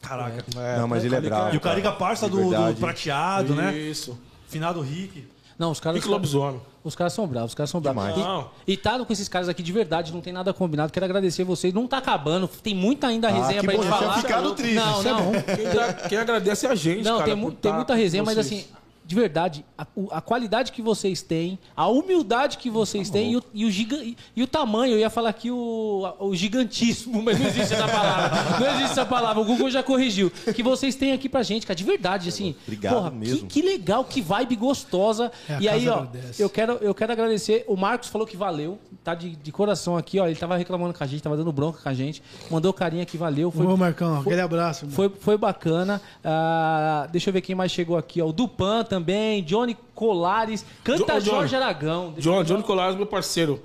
[0.00, 0.44] Caraca.
[0.78, 1.54] Não, mas ele é bravo.
[1.54, 3.76] E o Carica parça do, do prateado, né?
[3.76, 4.18] Isso.
[4.48, 5.26] Finado Rick.
[5.58, 5.98] Não, os caras.
[5.98, 6.60] Pique Lobisomem.
[6.82, 8.14] Os caras são bravos, os caras são bravos.
[8.14, 8.46] Demais.
[8.66, 10.92] E, e tá com esses caras aqui de verdade, não tem nada combinado.
[10.92, 11.72] Quero agradecer vocês.
[11.72, 14.16] Não tá acabando, tem muita ainda resenha Ah, pra bom, gente falar.
[14.18, 15.32] ficado triste, Não, isso é não.
[15.32, 17.24] Quem, quem agradece é a gente, Não, cara.
[17.30, 18.64] tem, mu- tem tá muita resenha, mas assim,
[19.04, 23.42] de verdade, a, a qualidade que vocês têm, a humildade que vocês têm e o,
[23.52, 27.38] e, o giga- e- e o tamanho, eu ia falar aqui o, o gigantismo, mas
[27.38, 28.58] não existe essa palavra.
[28.60, 30.30] Não existe essa palavra, o Google já corrigiu.
[30.54, 32.54] Que vocês têm aqui pra gente, cara, de verdade, assim.
[32.66, 33.46] Obrigado porra, mesmo.
[33.46, 35.30] Que, que legal, que vibe gostosa.
[35.48, 36.42] É, e aí, ó, agradece.
[36.42, 37.64] eu quero, eu quero agradecer.
[37.68, 40.26] O Marcos falou que valeu, tá de, de coração aqui, ó.
[40.26, 42.22] Ele tava reclamando com a gente, tava dando bronca com a gente.
[42.50, 43.50] Mandou carinha que valeu.
[43.50, 44.88] Foi, Ô, Marcão, aquele abraço.
[44.88, 46.00] foi, foi bacana.
[46.22, 48.20] Ah, deixa eu ver quem mais chegou aqui.
[48.22, 48.28] Ó.
[48.28, 51.30] O Dupan também, Johnny Colares, canta Jo-.
[51.32, 52.12] Jorge Aragão.
[52.12, 52.44] Deixa John.
[52.44, 53.60] Johnny Colares, meu parceiro,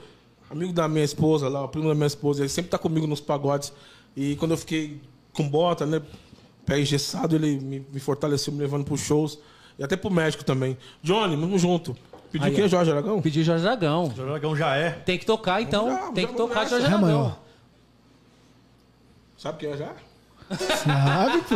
[0.49, 3.21] amigo da minha esposa lá, o primo da minha esposa, ele sempre tá comigo nos
[3.21, 3.71] pagodes.
[4.15, 4.99] E quando eu fiquei
[5.33, 6.01] com bota, né,
[6.65, 9.37] pé engessado, ele me, me fortaleceu, me levando pros shows.
[9.77, 10.75] E até pro médico também.
[11.03, 11.95] Johnny, vamos junto.
[12.31, 12.67] Pediu o quê.
[12.67, 13.21] Jorge Aragão?
[13.21, 14.05] Pedi Jorge Aragão.
[14.05, 14.89] O Dragão já é.
[14.91, 15.89] Tem que tocar, então.
[15.89, 16.69] Já, Tem já que tocar nessa.
[16.71, 17.19] Jorge É, Aragão.
[17.23, 17.35] mano.
[19.37, 19.93] Sabe quem é já?
[20.49, 21.55] Sabe, pô?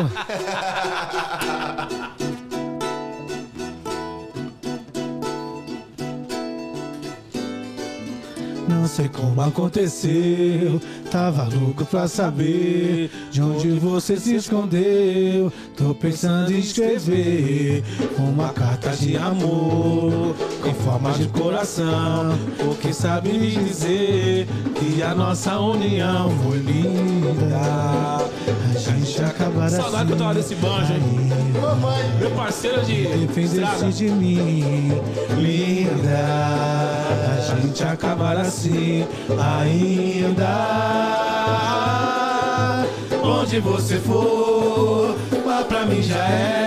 [8.84, 15.54] Não sei como aconteceu, tava louco pra saber de onde você se escondeu.
[15.78, 17.82] Tô pensando em escrever
[18.18, 20.36] uma carta de amor
[20.66, 22.38] em forma de coração.
[22.70, 27.56] O que sabe me dizer que a nossa união foi linda.
[27.56, 31.32] A gente acabará Saudade que eu tava desse banjo, hein?
[32.20, 33.04] Meu parceiro de.
[33.04, 34.92] Defender-se de mim,
[35.38, 37.04] linda.
[37.54, 38.73] A gente acabar assim
[39.30, 40.54] ainda.
[43.24, 46.64] Onde você for, lá pra mim já é.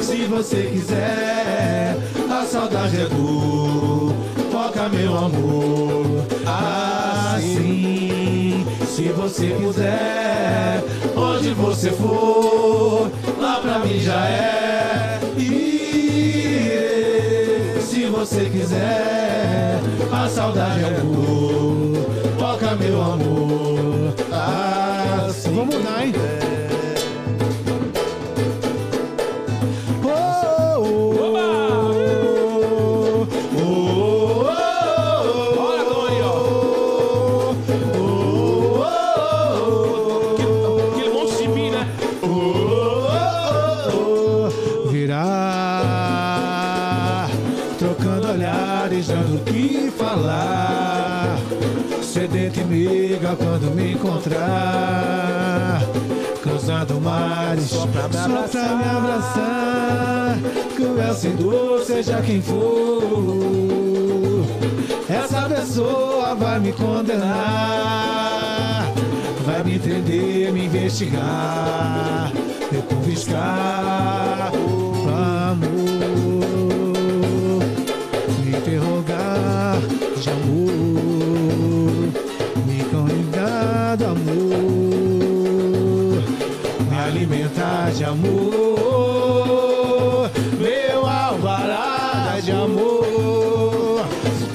[0.00, 1.96] Se você quiser,
[2.30, 4.12] a saudade é do.
[4.50, 6.26] Toca meu amor,
[7.34, 8.66] assim.
[8.86, 10.84] Se você quiser,
[11.16, 13.10] onde você for,
[13.40, 14.81] lá pra mim já é.
[18.24, 19.80] Você quiser,
[20.12, 22.06] a saudade é amor.
[22.38, 24.14] Toca meu amor.
[25.26, 25.52] Assim.
[25.52, 26.12] Vamos mudar, hein?
[58.52, 60.38] Pra me abraçar.
[60.76, 63.02] Cruel sem dor, seja quem for,
[65.08, 67.32] essa pessoa vai me condenar.
[69.44, 72.30] Vai me entender, me investigar,
[72.70, 74.52] me confiscar
[75.52, 75.81] amor,
[87.94, 88.30] de amor,
[90.58, 94.06] meu alvará de amor.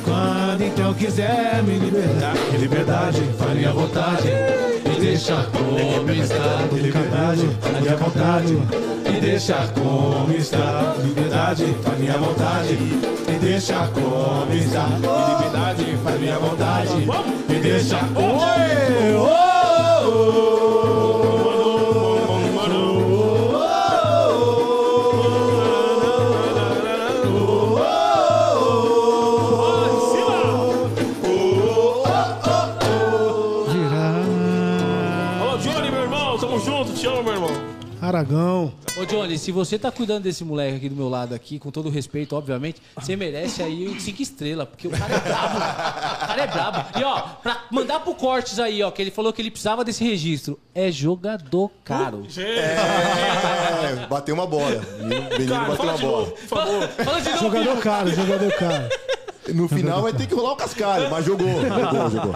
[0.04, 4.28] Quando então quiser me libertar, liberdade, faria vontade
[4.84, 6.68] de deixa como está.
[6.72, 8.54] Liberdade, a minha vontade.
[8.54, 10.96] Me deixa como está.
[11.04, 12.74] Liberdade, faz minha vontade.
[12.74, 14.88] Me deixa como está.
[14.88, 17.08] Liberdade, faz minha vontade.
[17.48, 18.00] Me deixa.
[18.16, 19.28] Oi, oh,
[38.08, 38.74] Aragão.
[39.00, 41.88] Ô, Johnny, se você tá cuidando desse moleque aqui do meu lado aqui, com todo
[41.88, 45.58] o respeito, obviamente, você merece aí cinco estrelas, porque o cara é brabo.
[45.58, 47.00] O cara é brabo.
[47.00, 50.04] E ó, pra mandar pro Cortes aí, ó, que ele falou que ele precisava desse
[50.04, 50.60] registro.
[50.74, 52.24] É jogador caro.
[52.30, 54.82] Gente, É, bateu uma bola.
[55.00, 56.18] O menino cara, bateu fala uma bola.
[56.20, 56.88] novo, por favor.
[56.90, 58.90] Fala de novo, Jogador caro, jogador caro.
[59.54, 61.48] No final vai ter que rolar o cascalho, mas jogou.
[61.48, 62.34] Jogou, jogou.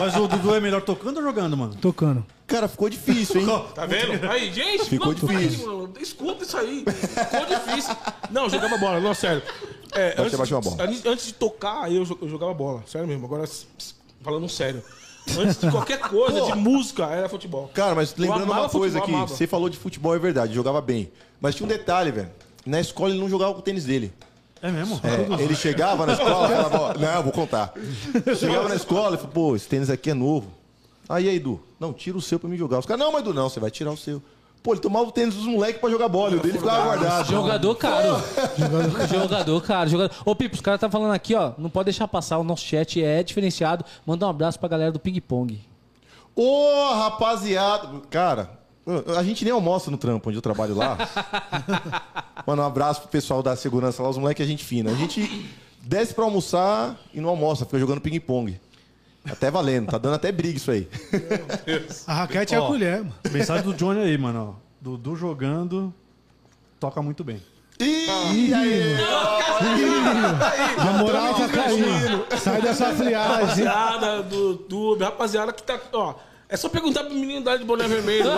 [0.00, 1.74] Mas o Dudu é melhor tocando ou jogando, mano?
[1.74, 2.24] Tocando.
[2.46, 3.64] Cara, ficou difícil, hein?
[3.74, 4.30] Tá vendo?
[4.30, 5.66] Aí, gente, Ficou não, difícil.
[5.66, 6.84] mano, escuta isso aí.
[6.86, 7.96] Ficou difícil.
[8.30, 9.42] Não, jogava bola, não, sério.
[9.92, 10.76] É, antes, ser, bate uma bola.
[11.06, 12.82] antes- de tocar, eu, eu jogava bola.
[12.86, 13.24] Sério mesmo.
[13.26, 13.44] Agora,
[14.22, 14.82] falando sério.
[15.38, 17.68] Antes de qualquer coisa, de música, era futebol.
[17.74, 21.10] Cara, mas lembrando uma coisa futebol, aqui, você falou de futebol, é verdade, jogava bem.
[21.40, 22.30] Mas tinha um detalhe, velho.
[22.64, 24.12] Na escola ele não jogava com o tênis dele.
[24.62, 25.00] É mesmo?
[25.04, 27.72] É, ele chegava na escola e falava, ó, não, vou contar.
[28.38, 30.50] Chegava na escola e falava, pô, esse tênis aqui é novo.
[31.08, 32.78] Aí, aí, Edu, não, tira o seu pra me jogar.
[32.78, 34.22] Os caras, não, mas Edu, não, você vai tirar o seu.
[34.62, 37.30] Pô, ele tomava o tênis dos moleques pra jogar bola, o dele ficava guardado.
[37.30, 38.16] Jogador caro.
[39.08, 39.88] jogador caro.
[39.88, 40.16] Jogador...
[40.24, 41.52] Ô, Pipo, os caras tá falando aqui, ó.
[41.56, 42.38] Não pode deixar passar.
[42.38, 43.84] O nosso chat é diferenciado.
[44.04, 45.60] Manda um abraço pra galera do Ping Pong.
[46.34, 47.88] Ô, rapaziada.
[48.10, 48.55] Cara,
[49.16, 50.96] a gente nem almoça no trampo onde eu trabalho lá.
[52.46, 54.90] Mano, um abraço pro pessoal da segurança lá, os moleques é gente fina.
[54.90, 55.50] A gente
[55.82, 58.60] desce pra almoçar e não almoça, fica jogando ping-pong.
[59.28, 60.88] Até valendo, tá dando até briga isso aí.
[62.06, 62.68] A raquete é a Ó.
[62.68, 63.14] colher, mano.
[63.32, 64.56] Mensagem do Johnny aí, mano.
[64.62, 64.66] ó.
[64.80, 65.92] Dudu jogando,
[66.78, 67.42] toca muito bem.
[67.80, 68.94] Ih, aí,
[70.78, 72.26] A moral tá caindo.
[72.38, 73.40] Sai dessa friagem.
[73.64, 75.78] Rapaziada do YouTube, rapaziada que tá.
[75.92, 76.14] Ó,
[76.48, 78.30] é só perguntar pro menino da de boné vermelho.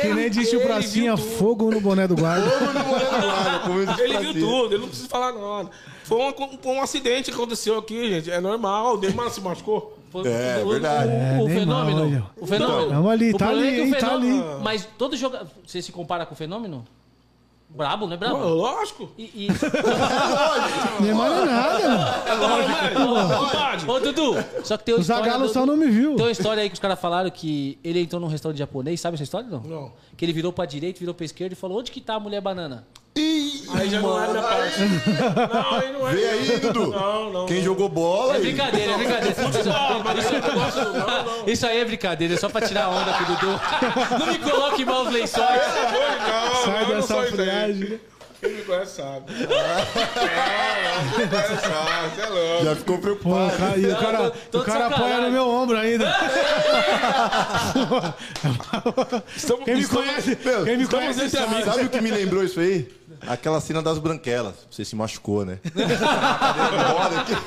[0.00, 1.36] Que nem disse o Ele Pracinha, viu tudo.
[1.36, 2.46] fogo no boné do guarda.
[4.02, 5.70] Ele viu tudo, ele não precisa falar nada.
[6.04, 6.18] Foi,
[6.62, 8.30] foi um acidente que aconteceu aqui, gente.
[8.30, 8.94] É normal.
[8.96, 9.96] O Neymar se machucou.
[10.10, 11.08] Foi- É, o, verdade.
[11.08, 12.10] O, o É, nem fenômeno.
[12.10, 12.88] mal, o fenômeno.
[12.90, 15.48] Vamos ali, o tá problema ali, é o hein, tá fenômeno- Mas todo jogador.
[15.66, 16.84] Você se compara com o fenômeno?
[17.74, 18.36] Brabo, não é brabo?
[18.38, 19.10] Lógico.
[19.18, 19.48] E, e...
[21.02, 21.88] Neymar não é nada,
[22.98, 23.28] mano.
[23.38, 23.90] Vontade.
[23.90, 26.14] Ô, Dudu, só que tem uma O história Zagallo do- só não me viu.
[26.14, 29.14] Tem uma história aí que os caras falaram que ele entrou num restaurante japonês, sabe
[29.16, 29.60] essa história não?
[29.60, 29.92] Não.
[30.16, 32.40] Que ele virou pra direita, virou pra esquerda e falou: onde que tá a mulher
[32.40, 32.86] banana?
[33.72, 34.80] Aí já não é minha parte.
[34.80, 36.12] Não, aí não é.
[36.14, 36.86] Vê aí, Dudu.
[36.88, 37.46] Não, não.
[37.46, 38.42] Quem jogou bola É aí.
[38.42, 39.34] brincadeira, é brincadeira.
[39.34, 40.92] Futebol, mas esse negócio não,
[41.24, 41.44] não.
[41.46, 43.60] Isso aí é brincadeira, é só pra tirar onda com o Dudu.
[44.18, 45.48] Não me coloque mal os lençóis.
[45.48, 48.00] Não, Sai não dessa isso friagem.
[48.40, 49.32] Quem me conhece sabe.
[52.12, 52.64] Você é louco.
[52.64, 53.46] Já ficou Pô, preocupado.
[53.54, 56.14] o cara, e o cara, o cara apoia no meu ombro ainda.
[59.34, 61.28] Estamos, Quem me estamos- conhece, Meu, quem me conhece.
[61.30, 62.86] Sabe o que me lembrou isso aí?
[63.26, 64.54] Aquela cena das branquelas.
[64.70, 65.58] Você se machucou, né?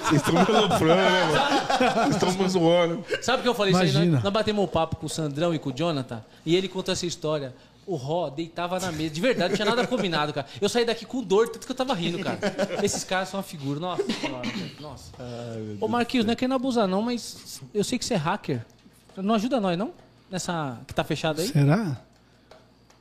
[0.03, 2.03] Vocês estão me aloprando, né, mano?
[2.03, 3.05] Vocês estão me zoando.
[3.21, 3.73] Sabe o que eu falei?
[3.73, 4.11] Isso aí, Imagina.
[4.15, 6.91] nós, nós batemos um papo com o Sandrão e com o Jonathan e ele contou
[6.91, 7.53] essa história.
[7.85, 9.13] O Ró deitava na mesa.
[9.13, 10.45] De verdade, não tinha nada combinado, cara.
[10.59, 12.37] Eu saí daqui com dor, tanto que eu tava rindo, cara.
[12.83, 13.79] Esses caras são uma figura.
[13.79, 14.71] Nossa senhora, cara.
[14.81, 15.11] Nossa.
[15.79, 18.65] Ô, Marquinhos, não é querendo abusar, não, mas eu sei que você é hacker.
[19.15, 19.93] Não ajuda nós, não?
[20.29, 21.47] Nessa que tá fechada aí?
[21.47, 21.97] Será?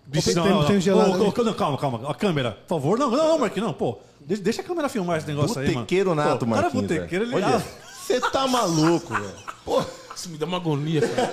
[0.07, 1.45] Bicho, Tem- tem um gelado Ô, ô, ali.
[1.45, 2.11] não, calma, calma.
[2.11, 2.99] A câmera, por favor.
[2.99, 3.99] Não, não, não, Marquinhos, não, pô.
[4.21, 5.81] Deixa, deixa a câmera filmar esse negócio aí, mano.
[5.81, 6.87] Botequeiro nato, Pô, o cara é Marquinhos.
[6.89, 7.35] botequeiro, ele...
[7.35, 7.47] velho.
[7.47, 7.65] Olha,
[8.07, 9.87] você tá maluco, velho.
[10.15, 11.31] Isso me dá uma agonia, cara.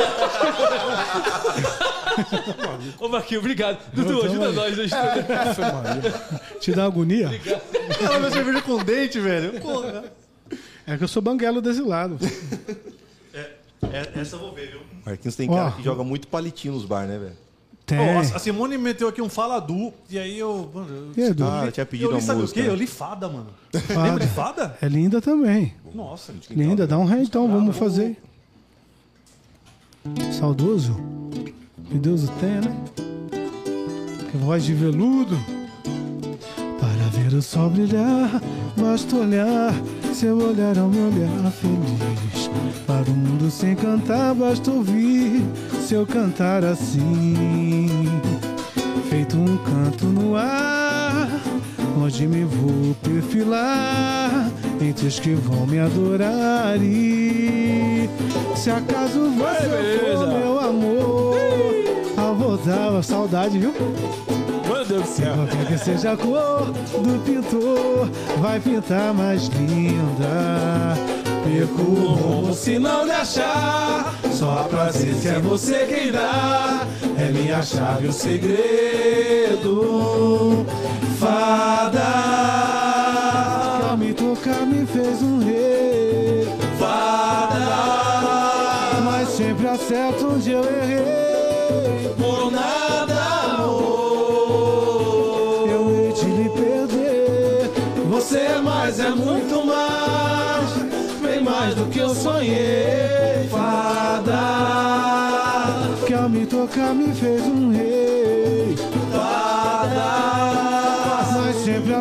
[2.99, 3.79] Ô, Marquinhos, obrigado.
[3.93, 4.79] Dudu, ajuda nós.
[4.79, 6.13] Ajuda.
[6.59, 7.29] Te dá agonia?
[8.01, 9.59] Ela vai cerveja com dente, velho.
[9.61, 10.03] Porra.
[10.85, 12.17] É que eu sou banguelo desse lado.
[13.33, 14.79] É, essa eu vou ver, viu?
[15.05, 15.71] Marquinhos tem cara Ó.
[15.71, 17.37] que joga muito palitinho nos bar, né, velho?
[17.85, 17.99] Tem.
[17.99, 20.69] A Simone meteu aqui um faladu, e aí eu...
[20.73, 21.27] Mano, eu...
[21.27, 21.43] Edu?
[21.43, 22.59] Ah, tinha pedido eu li, sabe música.
[22.59, 22.67] o quê?
[22.69, 22.73] né?
[22.73, 23.47] Eu li fada, mano.
[23.73, 24.03] Fada.
[24.03, 24.77] Lembra de fada?
[24.81, 25.73] É linda também.
[25.93, 26.33] Nossa.
[26.49, 28.17] Linda, dá um ré então, vamos fazer.
[30.31, 30.95] Saudoso?
[31.89, 32.75] Que Deus o tenha, né?
[34.31, 35.37] Que voz de veludo.
[36.79, 38.41] Para ver o sol brilhar,
[38.77, 39.73] basta olhar.
[40.13, 42.42] Seu olhar é o meu olhar feliz.
[42.85, 45.43] Para o mundo sem cantar, basta ouvir
[45.87, 48.07] seu cantar assim.
[49.09, 51.29] Feito um canto no ar,
[52.01, 54.49] onde me vou perfilar
[54.81, 56.77] entre os que vão me adorar.
[56.81, 58.09] E
[58.55, 61.35] Se acaso você for meu amor,
[62.17, 63.73] ao voltar, saudade, viu?
[64.67, 65.35] Meu Deus do céu.
[65.35, 68.09] Qualquer que seja a cor do pintor,
[68.39, 71.22] vai pintar mais linda.
[71.43, 74.15] Perco o rumo se não deixar.
[74.31, 76.87] Só a se é você quem dá.
[77.17, 79.65] É minha chave o segredo.
[81.19, 82.01] Fada.
[83.89, 85.42] Ao me tocar me fez um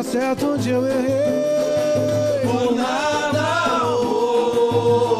[0.05, 2.41] Acerto onde eu errei.
[2.43, 3.39] Por nada,
[3.81, 5.15] amor.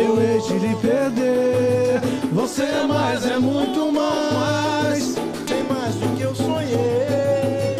[0.00, 2.00] Eu hei de lhe perder.
[2.32, 5.14] Você é mais, é muito mais.
[5.46, 7.76] Tem mais do que eu sonhei.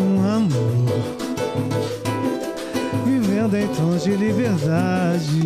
[0.00, 0.86] um amor
[3.04, 5.42] vivendo em tons de liberdade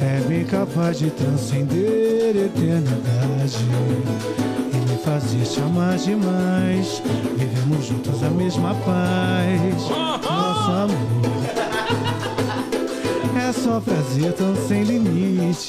[0.00, 3.66] é bem capaz de transcender eternidade
[5.06, 7.02] e me fazer te amar demais
[7.36, 9.88] vivemos juntos a mesma paz
[10.24, 10.96] nosso amor
[13.38, 15.68] é só prazer tão sem limites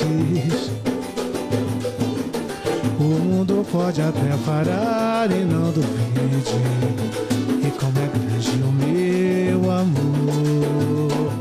[3.00, 6.58] o mundo pode até parar e não duvide.
[7.64, 11.32] E como é grande o meu amor.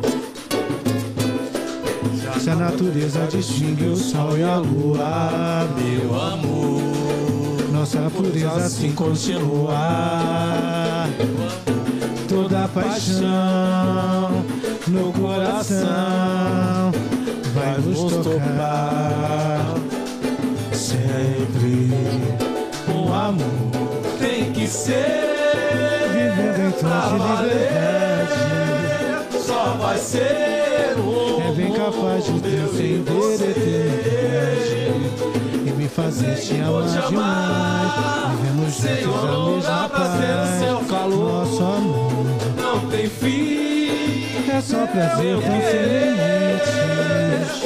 [2.38, 7.35] Se a natureza distingue o sol e a lua, meu amor.
[7.86, 9.78] Nossa pureza assim continua.
[12.28, 14.44] Toda paixão
[14.88, 15.86] no coração
[17.54, 19.72] vai nos tocar
[20.72, 21.92] sempre.
[22.92, 23.70] O amor
[24.18, 25.22] tem que ser
[26.12, 28.34] vivendo em tons de liberdade.
[29.46, 34.26] Só vai ser um é bem capaz de transcender eternidade
[36.06, 37.90] fazer te amar demais
[38.40, 42.26] vivemos juntos a mesma paz nosso amor
[42.56, 44.24] Não tem fim.
[44.48, 45.58] é só prazer tão sem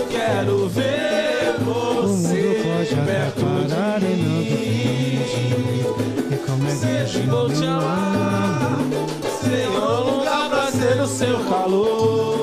[0.08, 1.64] Quero ver O
[2.08, 5.18] mundo você perto de não mim.
[6.30, 8.78] E como é grande Vou o te amar.
[9.42, 12.39] Senhor, lugar pra ser o seu calor.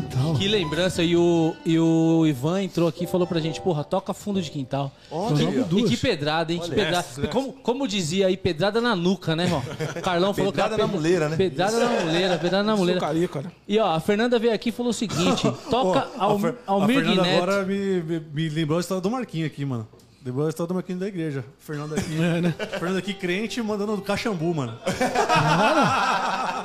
[0.00, 1.02] Quintal Que lembrança.
[1.02, 4.50] E o, e o Ivan entrou aqui e falou pra gente, porra, toca fundo de
[4.50, 4.92] quintal.
[5.10, 5.42] Olha.
[5.42, 5.90] E duas.
[5.90, 6.60] que pedrada, hein?
[6.60, 7.04] Que pedrada.
[7.30, 9.62] Como, como dizia aí, pedrada na nuca, né, irmão?
[9.96, 11.36] O Carlão falou que era na muleira, né?
[11.36, 13.00] Pedrada na muleira, pedrada na muleira.
[13.00, 13.52] Sucaria, cara.
[13.68, 16.54] E ó, a Fernanda veio aqui e falou o seguinte: toca Ó, ao, a Fer-
[16.66, 17.42] Almir a Fernanda Neto.
[17.42, 19.86] agora me, me, me lembrou a história do Marquinho aqui, mano.
[20.24, 21.44] Lembrou a história do Marquinho da igreja.
[21.58, 22.14] Fernanda aqui.
[22.24, 22.54] É, né?
[22.78, 24.78] Fernanda aqui crente mandando caxambu, mano.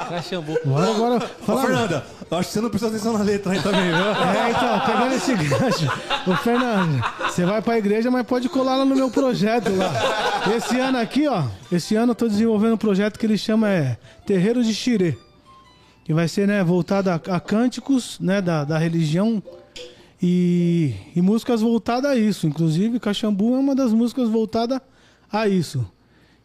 [0.07, 0.57] Caxambu.
[0.64, 3.91] Bora agora Ô, falar Fernanda, acho que você não prestou atenção na letra aí também,
[3.91, 3.98] viu?
[4.40, 5.91] É, então, pegando esse gancho.
[6.26, 9.91] Ô, Fernando, você vai pra igreja, mas pode colar lá no meu projeto lá.
[10.56, 13.98] Esse ano aqui, ó, esse ano eu tô desenvolvendo um projeto que ele chama é
[14.26, 15.18] Terreiro de Xirê.
[16.06, 19.44] Que vai ser, né, voltado a, a cânticos, né, da, da religião
[20.21, 22.47] e, e músicas voltadas a isso.
[22.47, 24.79] Inclusive, Caxambu é uma das músicas voltadas
[25.31, 25.85] a isso.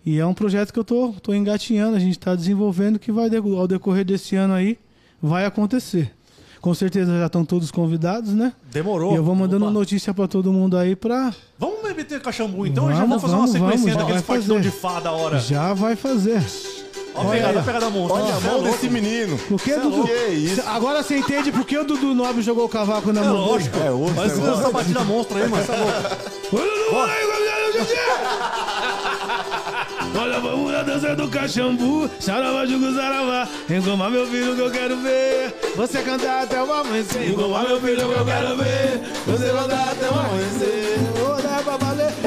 [0.04, 3.30] E é um projeto que eu tô, tô engatinhando, a gente tá desenvolvendo que vai,
[3.34, 4.78] ao decorrer desse ano aí,
[5.20, 6.12] vai acontecer.
[6.60, 8.52] Com certeza já estão todos convidados, né?
[8.70, 9.12] Demorou.
[9.12, 9.74] E eu vou mandando Opa.
[9.74, 11.32] notícia pra todo mundo aí pra.
[11.58, 14.60] Vamos meter caxambu então e já Vamos, vamos fazer vamos, uma sequência vamos, daqueles partidão
[14.60, 15.38] de fá da hora.
[15.38, 16.42] Já vai fazer.
[17.14, 18.20] Ó a pegada, a pegada monstro.
[18.22, 18.72] Olha a Cê é mão louco.
[18.72, 19.38] desse menino.
[19.38, 20.04] Por que, Cê é Dudu?
[20.04, 20.62] Que isso?
[20.66, 23.78] Agora você entende por que o Dudu Nobre jogou o cavaco na É mão lógico.
[23.78, 24.60] É outro Mas negócio.
[24.60, 25.62] essa batida monstro aí, mano.
[25.64, 27.04] É louco.
[30.16, 32.08] Olha, vamos na dança do cachambu.
[32.20, 33.48] Saravá, jugo, saravá.
[33.68, 35.54] Engomar meu filho que eu quero ver.
[35.76, 37.30] Você cantar até o amanhecer.
[37.30, 39.00] Engomar meu filho que eu quero ver.
[39.26, 40.98] Você cantar até o amanhecer.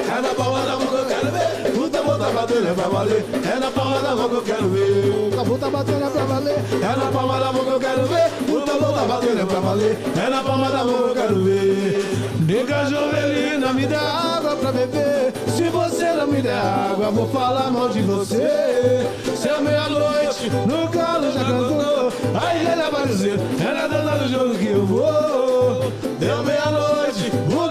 [0.08, 1.80] É na palma da mão que eu quero ver.
[1.80, 3.26] O tambor tá batendo é pra valer.
[3.44, 5.10] É na palma da mão que eu quero ver.
[5.10, 6.60] O tambor tá batendo é pra valer.
[6.72, 8.32] É na palma da mão que eu quero ver.
[8.50, 9.98] O tambor tá batendo é pra valer.
[10.26, 12.28] É na palma da mão que eu quero ver.
[12.48, 15.34] Nega Jovelina, me dá água pra beber.
[15.56, 19.06] Se você não me der água, vou falar mal de você.
[19.36, 22.14] Se é meia-noite, no calo já cantou.
[22.42, 25.92] Aí ele vai dizer, é na dança do jogo que eu vou.
[26.20, 27.70] Deu meia-noite, o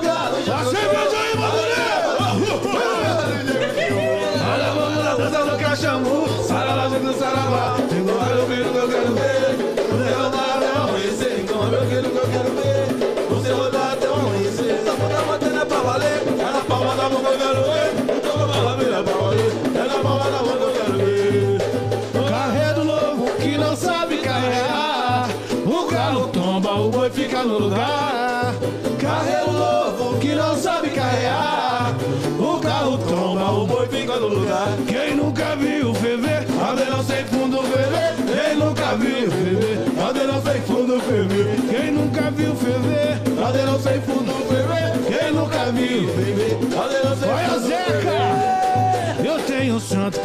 [6.96, 9.15] Chegou meu filho que eu ver.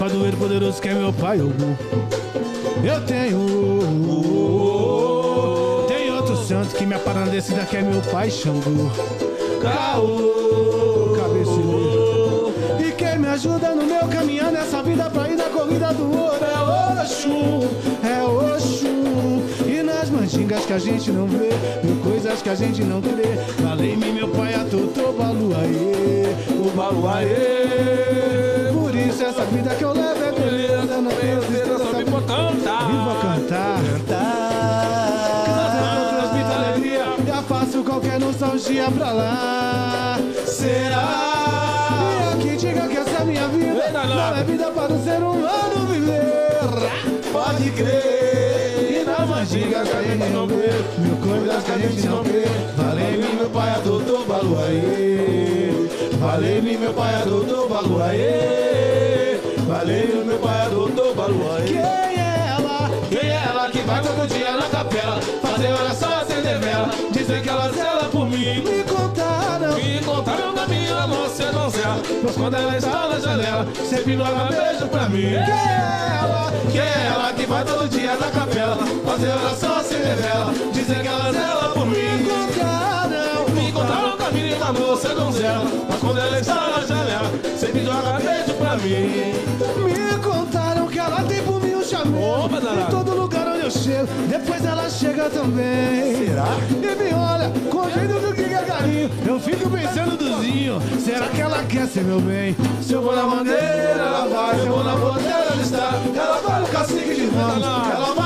[0.02, 1.38] Padroeiro poderoso que é meu pai.
[1.38, 1.52] Eu
[3.06, 3.40] tenho.
[5.88, 8.90] Tem outro santo que me aparandecida que é meu pai, Xangô.
[9.62, 12.52] Caô, cabeceiro.
[12.84, 16.44] E quem me ajuda no meu caminhar nessa vida pra ir na corrida do ouro
[16.44, 17.60] é Oxum,
[18.04, 19.44] é Oxum.
[19.68, 21.52] E nas mandingas que a gente não vê,
[21.84, 23.38] mil coisas que a gente não crê.
[23.60, 28.61] Valei-me meu pai a Totô Baluaê, o Baluaê.
[29.22, 32.88] Isso essa vida que eu levo é beleza, não tem tristeza, só vivo a cantar.
[32.88, 33.80] Vivo a cantar.
[33.94, 35.46] Cantar.
[36.10, 40.18] transmite alegria e afasto qualquer nostalgia pra lá.
[40.48, 41.06] Será?
[42.18, 45.86] E aqui diga que essa é minha vida não é vida para o ser humano
[45.92, 47.32] viver.
[47.32, 49.02] Pode crer.
[49.02, 52.46] E na mandiga que a gente não vê, mil coisas que a gente não crê.
[52.76, 55.81] Valei-me meu pai adotou Baluaê.
[56.22, 59.40] Valei-me meu pai adotou Baluaê.
[59.68, 61.64] Valei-me meu pai adotou Baluaê.
[61.66, 62.92] Quem é ela?
[63.10, 65.20] Quem é ela que vai todo dia na capela?
[65.42, 66.92] Fazer oração, acender vela.
[67.12, 68.62] Dizer que ela zela por mim.
[68.62, 69.74] Me contaram.
[69.74, 72.00] Me contaram da minha moça donzela.
[72.22, 75.22] Pois quando ela está na janela, sempre joga beijo pra mim.
[75.22, 76.54] Quem é ela?
[76.72, 78.78] Quem é ela que vai todo dia na capela?
[78.78, 80.54] Fazer oração, acender vela.
[80.72, 81.96] Dizer que ela zela por mim.
[81.96, 82.81] Me contaram.
[83.82, 85.66] Me contaram da minha moça donzela.
[85.90, 89.34] Mas quando ela está na janela, sempre joga beijo pra mim.
[89.84, 92.50] Me contaram que ela tem por mim um chamego.
[92.80, 96.28] Em todo lugar onde eu chego, depois ela chega também.
[96.28, 96.46] Será?
[96.70, 99.10] E me olha, com jeito do que é carinho.
[99.26, 100.80] Eu fico pensando dozinho.
[101.04, 102.56] Será que ela quer ser meu bem?
[102.82, 104.60] Se eu vou na bandeira, ela vai.
[104.60, 105.94] Se eu vou na bandeira, ela está.
[106.16, 107.64] Ela vai no cacique de ramos.
[107.64, 108.21] Ela vai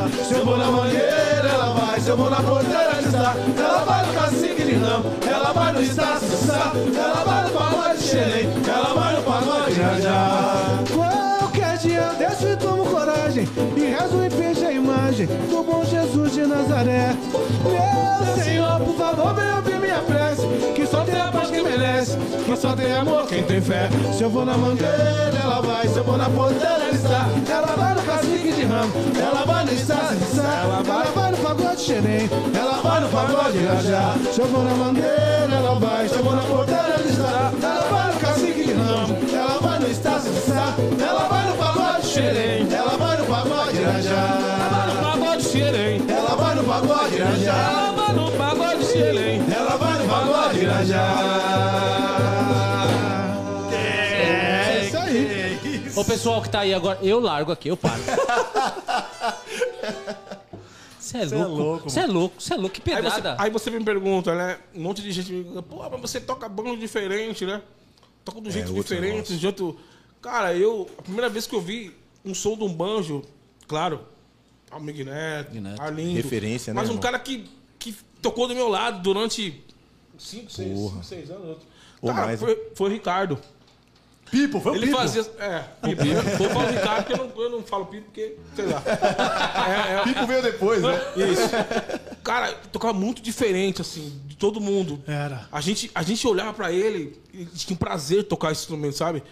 [0.00, 0.24] de.
[0.24, 2.00] Se eu vou na mangueira, ela vai.
[2.00, 3.34] Se eu vou na porteira, ela está.
[3.58, 5.04] Ela vai no cacique de ramo.
[5.26, 6.72] Ela vai no estágio, está.
[6.96, 8.48] Ela vai no pagode de xerém.
[8.66, 10.78] Ela vai no pagode de Irajá.
[10.94, 13.48] Qualquer dia eu desço e tomo coragem.
[13.76, 14.21] E rezo
[15.12, 17.14] imagem do bom Jesus de Nazaré.
[17.62, 20.42] Meu Senhor, por favor, venha ouvir minha prece.
[20.74, 22.16] Que só tem a paz que merece.
[22.16, 23.88] Que só tem amor quem tem fé.
[24.16, 25.86] Se eu vou na mangueira, ela vai.
[25.86, 27.28] Se eu vou na porteira, ela está.
[27.50, 28.92] Ela vai no cacique de ramo.
[29.20, 30.40] Ela vai no estácio de.
[30.40, 32.30] Ela vai, ela vai no pagode xerém.
[32.58, 34.14] Ela vai no pagode irajá.
[34.32, 36.08] Se eu vou na mangueira, ela vai.
[36.08, 37.52] Se eu vou na porteira, ela está.
[37.62, 39.18] Ela vai no cacique de ramo.
[39.32, 41.02] Ela vai no estácio de.
[41.02, 42.66] Ela vai no pagode xerém.
[42.72, 44.41] Ela vai no pagode irajá.
[45.52, 46.00] Xerém.
[46.08, 47.52] Ela vai no pagode irajá.
[47.52, 49.42] Ela vai no pagode xerém.
[49.54, 51.06] Ela vai no pagode irajá.
[53.70, 55.92] É isso aí.
[55.94, 58.00] Ô pessoal que tá aí agora, eu largo aqui, eu paro.
[60.98, 61.90] Você é louco.
[61.90, 62.80] Você é louco, você é louco.
[62.80, 64.58] Que Aí você, aí você me pergunta, né?
[64.74, 67.60] Um monte de gente me pergunta, pô, mas você toca bando diferente, né?
[68.24, 69.76] Toca do jeito outro diferente, de outro.
[70.22, 70.88] Cara, eu.
[70.96, 73.22] A primeira vez que eu vi um som de um banjo,
[73.68, 74.00] claro,
[74.72, 75.80] Almig Neto, Neto.
[75.82, 76.16] Arlindo.
[76.16, 77.02] Referência, né, Mas um irmão?
[77.02, 79.62] cara que, que tocou do meu lado durante
[80.18, 81.02] 5, 6, Porra.
[81.02, 81.58] seis anos.
[82.00, 83.38] Ou Cara, mais, foi, foi o Ricardo.
[84.30, 84.96] Pipo, foi o Ele Pipo.
[84.98, 85.20] fazia.
[85.38, 86.02] É, Pipo.
[86.38, 88.82] Vou falar o Ricardo, porque eu não, eu não falo Pipo, porque, sei lá.
[89.68, 90.98] É, é, Pipo veio depois, né?
[91.30, 91.50] isso.
[92.24, 94.18] Cara, tocava muito diferente, assim.
[94.38, 95.02] todo mundo.
[95.06, 95.46] Era.
[95.52, 98.96] A gente, a gente olhava pra ele e tinha um prazer de tocar esse instrumento,
[98.96, 99.22] sabe?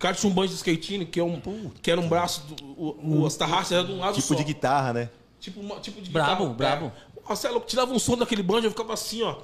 [0.00, 1.38] O cara tinha um banjo de skatine, que, é um,
[1.82, 4.34] que era um braço, do, o, o, as tarraxas era de um lado Tipo só.
[4.34, 5.10] de guitarra, né?
[5.38, 6.54] Tipo, uma, tipo de Brabo, guitarra.
[6.78, 6.92] brabo.
[7.18, 7.28] É.
[7.28, 9.36] Nossa, é louco, tirava um som daquele banjo, eu ficava assim, ó.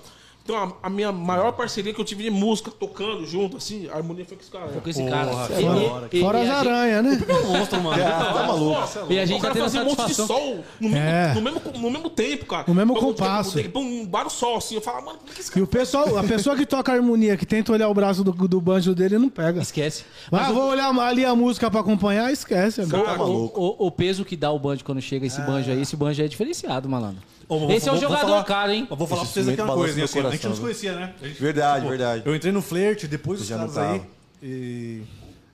[0.47, 3.97] Então, a, a minha maior parceria que eu tive de música, tocando junto, assim, a
[3.97, 4.69] harmonia foi com esse cara.
[4.69, 5.27] Com esse cara.
[5.31, 7.27] Porra, E- fora- e- e- Fora e as aranhas, né?
[7.49, 7.99] Monstro, mano.
[8.01, 9.13] tá maluco.
[9.13, 11.35] E a gente o cara a fazia um monte de sol no mesmo, É.
[11.35, 12.65] no mesmo, no mesmo tempo, cara.
[12.69, 13.61] No mesmo Pô, compasso.
[13.61, 14.77] tipo, Um vários sol, assim.
[14.77, 17.37] Eu falava, mano, por que esse E cara o pessoal, a pessoa que toca harmonia,
[17.37, 19.61] que tenta olhar o braço do, do banjo dele, não pega.
[19.61, 20.05] Esquece.
[20.27, 22.83] Ah, Mas o- vou olhar ali a música pra acompanhar, esquece.
[22.83, 23.03] amigo.
[23.03, 25.97] Cara, o, o- o peso que dá o banjo quando chega esse banjo aí, esse
[25.97, 27.21] banjo é diferenciado, malandro.
[27.49, 28.87] Ô, vou- esse é o vou- vou jogador falar- caro, hein?
[28.91, 30.61] Eu vou falar Esse pra vocês aqui uma coisa, hein, assim, a gente não se
[30.61, 31.15] conhecia, né?
[31.23, 32.23] A gente- Verdade, verdade.
[32.27, 34.03] Eu entrei no flerte, depois dos já caras não aí.
[34.43, 35.03] E...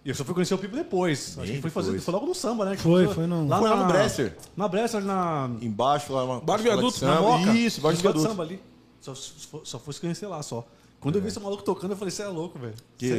[0.05, 1.39] e eu só fui conhecer o Pipo depois.
[1.39, 2.77] Acho que foi, fazer, foi logo no samba, né?
[2.77, 4.37] Foi, foi no- Lá Foi lá na, no Bresser.
[4.57, 5.51] Na Bresser, na...
[5.61, 6.41] Embaixo lá.
[6.41, 7.21] Bar do Viaduto, Na.
[7.21, 7.51] Moca.
[7.53, 8.27] Isso, bar do viaduto.
[8.27, 8.61] samba ali.
[9.01, 10.67] Só, só, só foi se conhecer lá, só.
[11.01, 12.75] Quando eu vi esse maluco tocando, eu falei, você é louco, velho.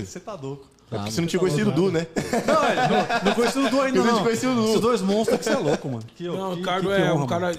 [0.05, 0.67] Você tá louco.
[0.91, 2.05] É porque você não tinha conhecido o Du, né?
[2.45, 4.23] Não, é, não, não conheci o Du ainda, Eu não não.
[4.23, 4.65] conheci o Du.
[4.65, 6.03] Esses dois monstros que você é louco, mano.
[6.15, 7.51] Que, Não, que, o Carlos que- que é honra, um cara.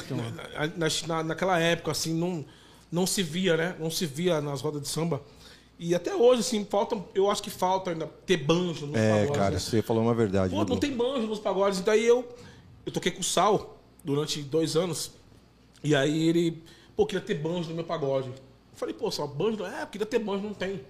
[0.76, 2.44] na, na- naquela época, assim, não,
[2.92, 3.74] não se via, né?
[3.80, 5.20] Não se via nas rodas de samba.
[5.76, 6.96] E até hoje, assim, falta.
[7.12, 9.36] Eu acho que falta ainda ter banjo nos É, pagodes.
[9.36, 9.58] cara, né?
[9.58, 10.54] você falou uma verdade.
[10.54, 11.80] Pô, viu, não tem banjo nos pagodes.
[11.80, 12.24] Daí eu,
[12.86, 15.10] eu toquei com o Sal durante dois anos.
[15.82, 16.62] E aí ele,
[16.94, 18.28] pô, queria ter banjo no meu pagode.
[18.28, 18.34] Eu
[18.76, 19.64] falei, pô, Sal, banjo?
[19.64, 20.80] É, queria ter banjo, não tem.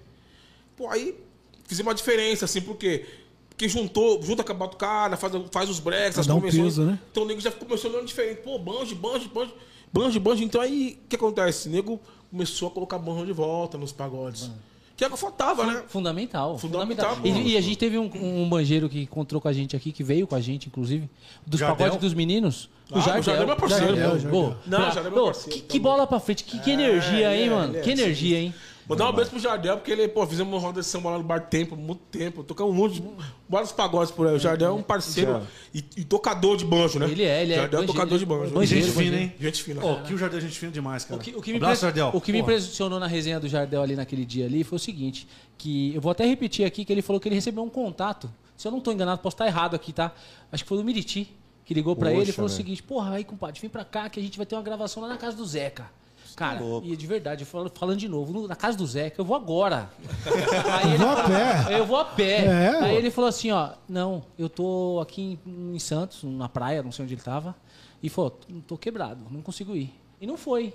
[0.76, 1.18] Pô, aí
[1.64, 3.04] fizemos uma diferença, assim, porque.
[3.50, 6.64] Porque juntou, junta com a batucada, faz, faz os breaks, as Dá um convenções.
[6.64, 6.98] peso, né?
[7.12, 8.38] Então o nego já começou olhando diferente.
[8.42, 9.52] Pô, banjo, banjo, banjo,
[9.92, 10.42] banjo, banjo.
[10.42, 11.68] Então aí, o que acontece?
[11.68, 12.00] O nego
[12.32, 14.50] começou a colocar banjo de volta nos pagodes.
[14.96, 15.84] Que é o que faltava, né?
[15.86, 16.58] Fundamental.
[16.58, 17.38] Fundamental, E, pô.
[17.38, 20.26] e a gente teve um, um banjeiro que encontrou com a gente aqui, que veio
[20.26, 21.08] com a gente, inclusive,
[21.46, 21.76] dos Jardel?
[21.76, 22.68] pagodes dos meninos.
[22.90, 24.50] Ah, o Jardel é meu parceiro, Jardel, pô.
[24.50, 24.56] pô.
[24.66, 26.70] Não, Pra- o Jardel é meu pô, parceiro, Que, que bola pra frente, que, que
[26.72, 27.76] energia, ele hein, é, mano?
[27.76, 28.54] é, que energia, hein?
[28.86, 31.18] Vou dar um beijo pro Jardel, porque ele, pô, fizemos uma roda de samba lá
[31.18, 32.44] no bar tempo, muito tempo.
[32.44, 33.08] Tocamos um monte de.
[33.48, 34.34] vários pagodes por aí.
[34.34, 35.40] O Jardel é um parceiro
[35.72, 37.10] e, e tocador de banjo, né?
[37.10, 37.56] Ele é, ele é.
[37.56, 38.52] Jardel é tocador de banjo.
[38.52, 39.32] banjeiro, Gente fina, hein?
[39.40, 39.80] Gente fina.
[39.84, 41.18] Ó, que o Jardim é gente fina demais, cara.
[41.18, 42.10] O que, o que me, Abraço, Jardel.
[42.12, 45.26] o que me impressionou na resenha do Jardel ali naquele dia ali foi o seguinte,
[45.56, 48.30] que eu vou até repetir aqui que ele falou que ele recebeu um contato.
[48.56, 50.12] Se eu não tô enganado, posso estar errado aqui, tá?
[50.52, 51.34] Acho que foi do Miriti,
[51.64, 52.56] que ligou pra Poxa, ele e falou o velho.
[52.56, 55.08] seguinte: "Porra, aí, compadre, vem pra cá que a gente vai ter uma gravação lá
[55.08, 55.90] na casa do Zeca".
[56.36, 56.86] Cara, louco.
[56.86, 59.88] e de verdade, falando, falando de novo, no- na casa do Zeca, eu vou agora.
[60.82, 61.78] Aí ele Vou a pé.
[61.78, 62.44] Eu vou a pé.
[62.44, 66.82] É, Aí ele falou assim, ó, não, eu tô aqui em, em Santos, na praia,
[66.82, 67.54] não sei onde ele tava,
[68.02, 69.92] e falou, tô quebrado, não consigo ir.
[70.20, 70.74] E não foi.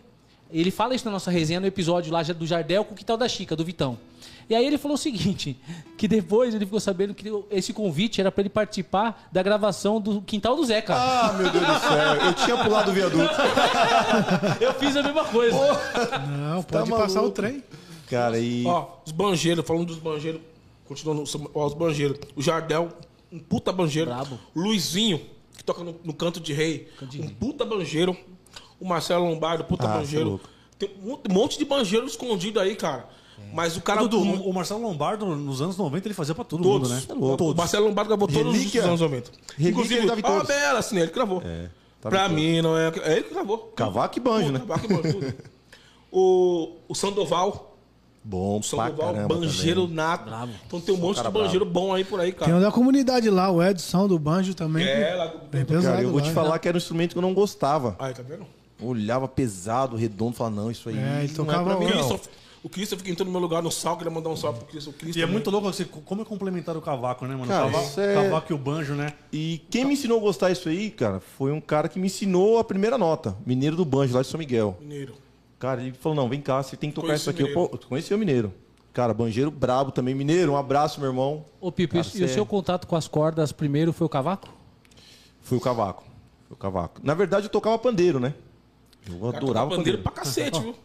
[0.52, 3.28] Ele fala isso na nossa resenha no episódio lá do Jardel com o Quintal da
[3.28, 3.98] Chica, do Vitão.
[4.50, 5.62] E aí ele falou o seguinte,
[5.96, 10.22] que depois ele ficou sabendo que esse convite era pra ele participar da gravação do
[10.24, 10.96] Quintal do Zeca.
[10.96, 12.16] Ah, meu Deus do céu.
[12.26, 13.30] Eu tinha pulado o viaduto.
[14.60, 15.56] Eu fiz a mesma coisa.
[16.28, 17.64] Não, pode Tá passar o trem.
[18.10, 18.66] Cara, e.
[18.66, 20.42] Ó, os banjeiros, falando dos banjeiros,
[20.88, 21.24] continuando,
[21.54, 22.18] ó, os banjeiros.
[22.36, 22.90] O Jardel,
[23.32, 24.10] um puta banjeiro.
[24.10, 24.40] Brabo.
[24.56, 25.22] Luizinho,
[25.56, 27.36] que toca no, no Canto de Rei, de um Rei.
[27.40, 28.18] puta banjeiro.
[28.80, 30.42] O Marcelo Lombardo, puta Ah, é banjeiro.
[30.80, 33.08] Tem um monte- um monte de banjeiro escondido aí, cara.
[33.54, 34.02] Mas o cara...
[34.02, 36.90] Dudu, o, o Marcelo Lombardo, nos anos 90, ele fazia pra todo Todos.
[36.92, 37.36] mundo, né?
[37.40, 38.82] O Marcelo Lombardo gravou todos Relíquia.
[38.82, 39.32] os anos 90.
[39.58, 40.48] Relíquia Inclusive, ele a todos.
[40.48, 41.42] Bela, assim, ele que gravou.
[41.44, 41.68] É,
[42.02, 42.36] tava pra todos.
[42.36, 42.90] mim, não é...
[43.04, 43.58] É ele que gravou.
[43.76, 44.60] Cavaco e banjo, né?
[44.60, 45.34] Cavaco e banjo, tudo.
[46.12, 47.66] o, o Sandoval.
[48.24, 49.96] Bom O Sandoval, caramba banjeiro também.
[49.96, 50.50] nato.
[50.68, 52.56] Então tem um monte de banjeiro bom aí por aí, Tem cara.
[52.58, 54.86] um da comunidade lá, o Edson do Banjo também.
[54.86, 55.34] É, lá...
[55.50, 56.34] Bem pesado Cara, eu vou lá, te né?
[56.36, 57.96] falar que era um instrumento que eu não gostava.
[57.98, 58.46] Aí, tá vendo?
[58.82, 61.96] Olhava pesado, redondo, falava, não, isso aí É, ele não tocava é pra mim, o-
[62.10, 62.20] não.
[62.62, 64.94] O Christoph entrou no meu lugar no sal, queria mandar um salve pro Christoph.
[64.94, 65.34] O Christoph E é também.
[65.34, 67.48] muito louco assim, como é complementar o cavaco, né, mano?
[67.48, 69.14] Cara, o cavaco, é- cavaco e o banjo, né?
[69.32, 72.60] E quem me ensinou a gostar disso aí, cara, foi um cara que me ensinou
[72.60, 73.38] a primeira nota.
[73.46, 74.78] Mineiro do Banjo, lá de São Miguel.
[74.82, 75.14] Mineiro.
[75.58, 77.44] Cara, ele falou, não, vem cá, você tem que tocar Conheci isso aqui.
[77.44, 78.54] o Eu, pô, conheci o Mineiro.
[78.92, 80.14] Cara, banjeiro brabo também.
[80.14, 81.46] Mineiro, um abraço, meu irmão.
[81.62, 84.50] Ô, Pipo, Cara, e o cê- seu contato com as cordas primeiro foi o cavaco?
[85.42, 86.04] Foi o cavaco.
[86.48, 87.00] Foi o cavaco.
[87.04, 88.34] Na verdade, eu tocava pandeiro, né?
[89.08, 90.04] Eu Cara, adorava pandeiro pandeiro.
[90.04, 90.76] pra cacete, viu?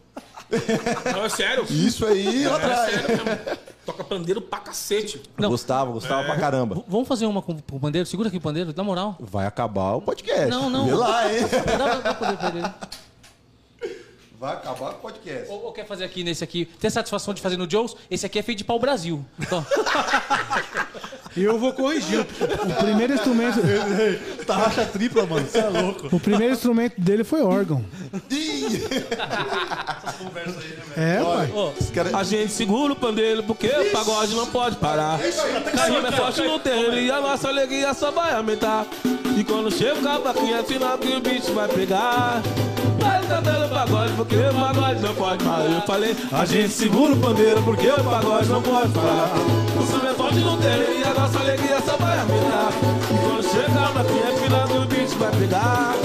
[1.13, 1.65] Não, é sério.
[1.69, 2.91] Isso aí, lá É atrás.
[2.91, 3.57] sério mesmo.
[3.85, 5.21] Toca pandeiro pra cacete.
[5.37, 6.25] Eu Gostava, gostava É.
[6.25, 6.75] pra caramba.
[6.75, 8.05] V- Vamos fazer uma com com o pandeiro?
[8.07, 9.15] Segura aqui o pandeiro, na moral.
[9.19, 10.47] Vai acabar o podcast.
[10.49, 10.85] Não, não.
[10.87, 11.39] Vê lá, hein?
[11.77, 13.93] Dá, dá poder pra ele.
[14.39, 15.49] Vai acabar o podcast.
[15.51, 16.65] Ou, ou quer fazer aqui nesse aqui?
[16.65, 17.95] Tem satisfação de fazer no Joe's?
[18.11, 19.25] Esse aqui é feito de pau Brasil.
[19.39, 19.65] Então,
[21.35, 22.21] E eu vou corrigir.
[22.21, 23.59] O primeiro instrumento,
[24.45, 25.45] Tarraxa tripla, mano.
[25.45, 26.15] Você é louco.
[26.15, 27.83] o primeiro instrumento dele foi órgão.
[30.95, 32.13] É, pai.
[32.13, 35.19] A gente segura o pandeiro porque o pagode não pode parar.
[35.19, 38.85] A rima é forte no terreno e a nossa alegria só vai aumentar.
[39.37, 42.41] E quando chega o cavaquinho é final que o bicho vai pegar.
[42.99, 45.65] Vai cantando pagode, porque o pagode não pode parar.
[45.65, 49.31] Eu falei, a gente segura o pandeiro, porque o pagode não pode parar.
[49.77, 52.71] O samba é forte não tem, e a nossa alegria só vai aumentar.
[53.11, 55.95] E quando chegar na fina, final do beat vai pegar.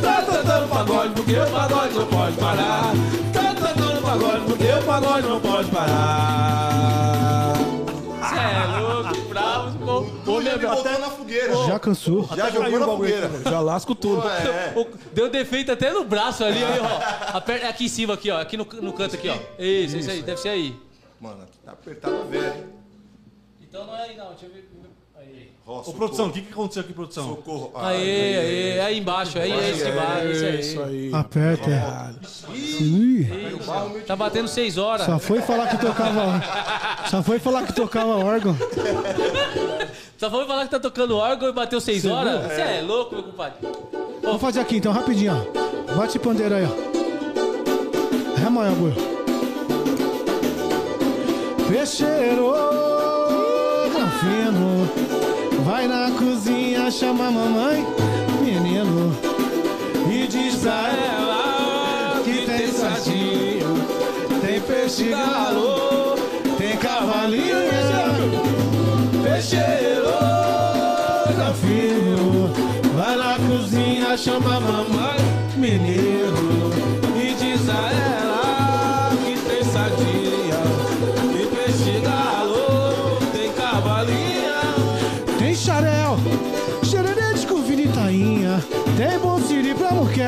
[0.00, 2.92] Tá cantando pagode, porque o pagode não pode parar.
[3.32, 7.52] Tá cantando pagode, porque o pagode não pode parar.
[8.20, 10.02] Você é louco, bravo, ficou.
[10.36, 11.54] Ô, meu, meu, Botou na fogueira.
[11.66, 12.28] Já cansou.
[12.34, 13.30] Já jogou na fogueira.
[13.44, 14.26] Já lasco tudo.
[14.28, 14.72] É.
[14.76, 17.36] Ô, Deu defeito até no braço ali, aí, ó.
[17.36, 18.40] Aperta aqui em cima, aqui, ó.
[18.40, 19.36] Aqui no, no canto aqui, ó.
[19.58, 20.76] Isso, isso aí, deve ser aí.
[21.20, 22.81] Mano, aqui tá apertado a velho.
[23.72, 24.28] Então não é aí, não.
[24.28, 24.68] Deixa eu ver.
[25.18, 25.50] Aí.
[25.66, 27.26] Ó, Ô, produção, o que, que aconteceu aqui, produção?
[27.28, 27.72] Socorro.
[27.74, 30.60] Aí, aí, aí embaixo, aí, aí, esse embaixo, isso aí.
[30.60, 31.10] Isso aí.
[31.14, 31.70] Aperta.
[31.70, 32.54] é.
[32.54, 33.28] Ih,
[34.06, 35.06] Tá batendo seis horas.
[35.06, 36.42] só foi falar que tocava.
[37.08, 38.54] Só foi falar que tocava órgão.
[40.18, 42.46] Só foi falar que tá tocando órgão e bateu seis horas?
[42.46, 42.80] Você é.
[42.80, 43.58] louco, meu compadre.
[44.22, 45.96] Vamos fazer aqui então, rapidinho, ó.
[45.96, 46.68] Bate pandeiro aí, ó.
[48.36, 48.94] Aí, agulha.
[51.68, 52.54] Peixeiro,
[54.22, 54.88] fino,
[55.64, 57.84] vai na cozinha, chama a mamãe,
[58.40, 59.12] menino,
[60.08, 63.74] e diz pra ela que tem sardinho,
[64.40, 66.14] tem peixe galo,
[66.56, 67.56] tem cavalinho,
[69.24, 70.12] peixeiro,
[71.60, 72.50] fino,
[72.94, 75.18] vai na cozinha, chama a mamãe,
[75.56, 76.70] menino,
[77.16, 78.31] e diz a ela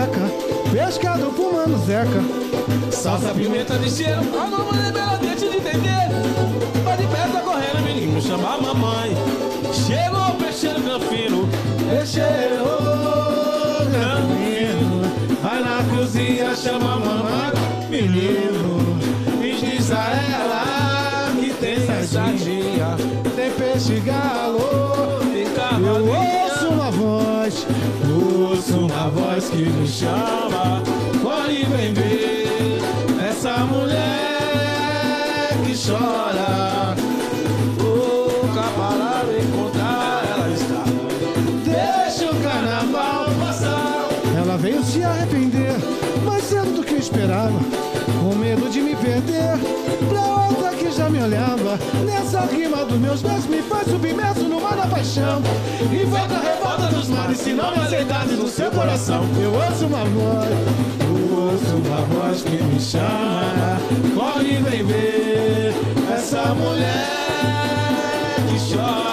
[0.04, 0.30] moqueca,
[0.70, 2.22] pescado pro mano Zeca,
[2.90, 5.88] salsa pimenta de cheiro, a mamãe é bela dente de dendê,
[6.84, 9.16] vai de perto correndo, menino, chama a mamãe,
[9.72, 11.48] chegou o peixeiro granfino,
[11.88, 12.64] peixeiro
[13.90, 15.02] granfino,
[15.42, 17.52] vai na cozinha, chama a mamãe,
[17.88, 18.98] menino,
[19.42, 22.96] e diz a ela que tem sardinha,
[23.34, 26.43] tem peixe galo, tem cavalinha.
[28.08, 30.82] Eu ouço uma voz, que me chama,
[31.22, 32.80] corre vem ver
[33.28, 33.94] essa mulher
[35.64, 36.94] que chora.
[37.80, 40.84] Louca para encontrar ela está.
[41.64, 44.08] Deixa o carnaval passar.
[44.36, 45.76] Ela veio se arrepender,
[46.24, 47.58] mais cedo do que eu esperava.
[48.20, 49.58] Com medo de me perder,
[50.08, 50.63] pra outra
[50.94, 51.78] já me olhava.
[52.04, 55.42] Nessa rima dos meus versos me faz submerso no mar da paixão.
[55.92, 59.24] E volta a revolta dos mares, se não me aceitares no seu coração.
[59.40, 60.48] Eu ouço uma voz,
[61.00, 63.80] eu ouço uma voz que me chama.
[64.14, 65.74] Corre, vem ver
[66.14, 66.86] essa mulher
[68.48, 69.03] que chora.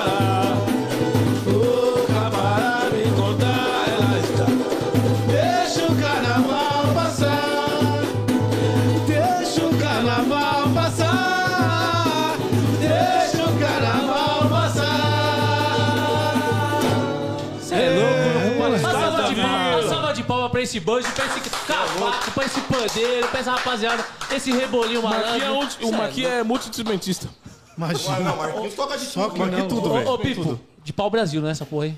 [20.72, 25.36] Esse banjo, pra esse cavaco, pra esse pandeiro, pra essa rapaziada, esse rebolinho O Marquinhos
[25.36, 25.56] é, malandro.
[25.56, 27.28] multi- o Marquinhos é multi-instrumentista.
[27.48, 28.20] Ah, Imagina.
[28.20, 29.26] não, Marquinhos toca de tudo.
[29.26, 30.10] Aqui Marquinhos tudo, Ô, velho.
[30.10, 31.96] ô, Pipo, de pau Brasil, não é essa porra aí?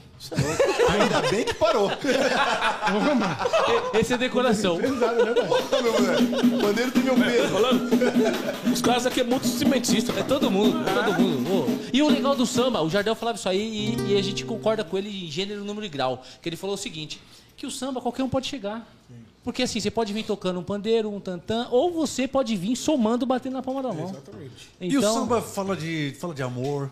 [0.90, 1.90] Ainda bem que parou.
[3.94, 4.76] Esse é decoração.
[4.76, 6.56] Ô, meu moleque.
[6.56, 7.48] O pandeiro tem meu peso.
[7.54, 7.90] Falando,
[8.74, 10.14] os caras aqui é multi-instrumentista.
[10.18, 11.50] É todo mundo, todo mundo.
[11.52, 14.44] Ô, E o legal do samba, o Jardel falava isso aí e, e a gente
[14.45, 16.22] concorda com ele em gênero, número e grau.
[16.41, 17.22] Que ele falou o seguinte,
[17.64, 18.85] que o samba qualquer um pode chegar.
[19.41, 23.26] Porque assim, você pode vir tocando um pandeiro, um tantã, ou você pode vir somando,
[23.26, 24.10] batendo na palma da mão.
[24.10, 24.69] Exatamente.
[24.81, 26.91] E o samba fala de, fala de amor,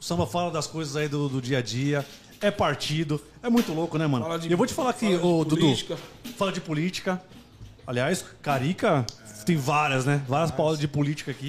[0.00, 2.04] o samba fala das coisas aí do, do dia a dia,
[2.40, 4.36] é partido, é muito louco, né, mano?
[4.40, 5.96] De- e eu vou te falar que, fala de ô, Dudu, política.
[6.36, 7.22] fala de política.
[7.86, 9.06] Aliás, Carica
[9.46, 10.20] tem várias, né?
[10.26, 11.48] Várias palavras de política aqui.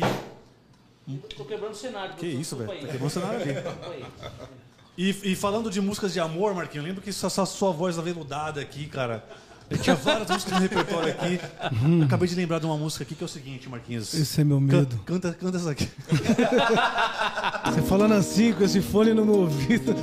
[1.35, 2.13] Tô quebrando o cenário.
[2.15, 2.69] Que isso, velho?
[2.69, 3.53] Tá quebrando o cenário ali.
[5.01, 8.59] E, e falando de músicas de amor, Marquinhos, eu lembro que essa, sua voz aveludada
[8.59, 9.23] aqui, cara.
[9.69, 11.39] Eu tinha várias músicas no repertório aqui.
[11.99, 14.13] Eu acabei de lembrar de uma música aqui que é o seguinte, Marquinhos.
[14.13, 14.99] Esse é meu Can- medo.
[15.05, 15.87] Canta, canta essa aqui.
[17.71, 19.95] Você falando assim, com esse fone no meu ouvido.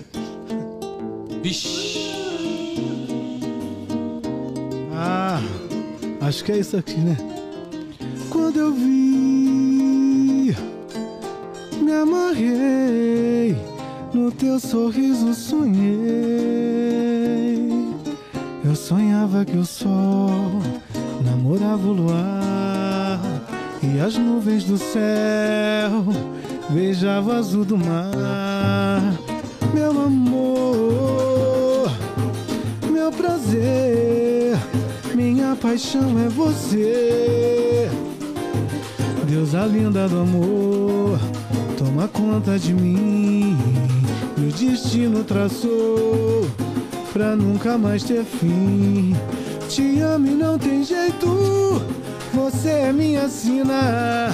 [1.43, 2.07] Vixe.
[4.95, 5.43] Ah,
[6.23, 7.19] acho que é isso aqui, né?
[8.31, 10.57] Quando eu vi,
[11.83, 13.55] me amarrei,
[14.17, 15.93] no teu sorriso sonhei.
[18.65, 20.63] Eu sonhava que o sol
[21.23, 23.21] namorava o luar
[23.83, 26.03] e as nuvens do céu
[26.71, 29.03] beijava o azul do mar.
[29.75, 31.91] Meu amor,
[32.91, 34.57] meu prazer,
[35.15, 37.91] Minha paixão é você.
[39.29, 41.19] Deusa linda do amor,
[41.77, 43.57] toma conta de mim.
[44.37, 46.47] Meu destino traçou
[47.13, 49.15] pra nunca mais ter fim.
[49.69, 51.83] Te amo e não tem jeito,
[52.33, 54.33] você é minha sina.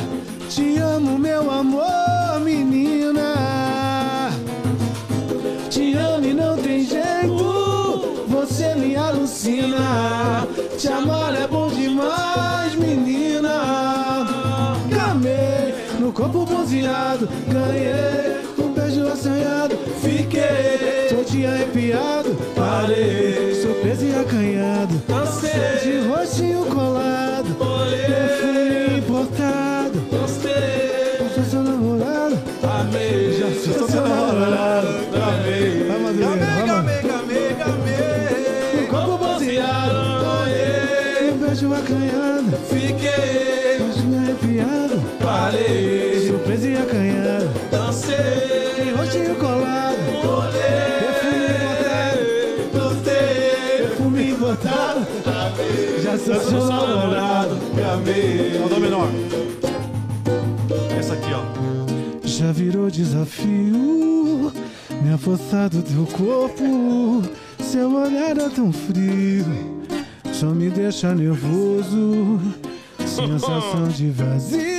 [0.49, 4.31] Te amo, meu amor, menina.
[5.71, 10.47] Te amo e não tem jeito, você me alucina.
[10.79, 12.52] Te amar é bom demais,
[16.13, 19.77] no corpo bronzeado, ganhei um beijo assanhado.
[20.03, 25.03] Fiquei todo arrepiado, parei, surpreso e acanhado.
[25.83, 30.03] De rostinho colado, perfume importado.
[30.13, 33.39] Eu sou seu namorado, amei.
[33.39, 35.87] Já sou seu namorado, amei.
[35.89, 36.93] Vai, Madureira, vai,
[40.21, 42.53] ganhei um beijo acanhado.
[42.69, 44.92] Fiquei todo arrepiado,
[45.53, 47.51] parei, surpreso e acanhado.
[48.77, 49.97] De rostinho colado,
[53.79, 55.07] perfume importado.
[56.03, 57.59] Já sou seu namorado,
[58.65, 59.09] Ó, Dó menor.
[60.99, 61.43] Essa aqui, ó.
[62.25, 64.53] Já virou desafio.
[65.03, 67.23] Me apossar do teu corpo.
[67.61, 69.45] Seu olhar é tão frio.
[70.33, 72.41] Só me deixa nervoso.
[73.05, 74.72] Sensação de vazio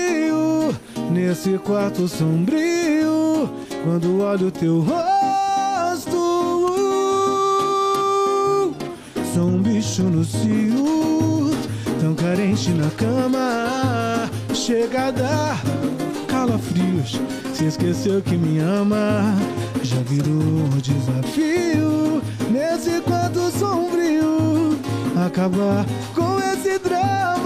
[1.13, 3.47] Nesse quarto sombrio
[3.83, 6.09] Quando olho teu rosto
[9.31, 11.51] Sou um bicho no cio
[12.01, 15.61] Tão carente na cama Chega a dar
[16.27, 17.21] calafrios
[17.53, 19.35] Se esqueceu que me ama
[19.83, 24.79] Já virou um desafio Nesse quarto sombrio
[25.23, 25.85] Acabar
[26.15, 27.42] com esse drama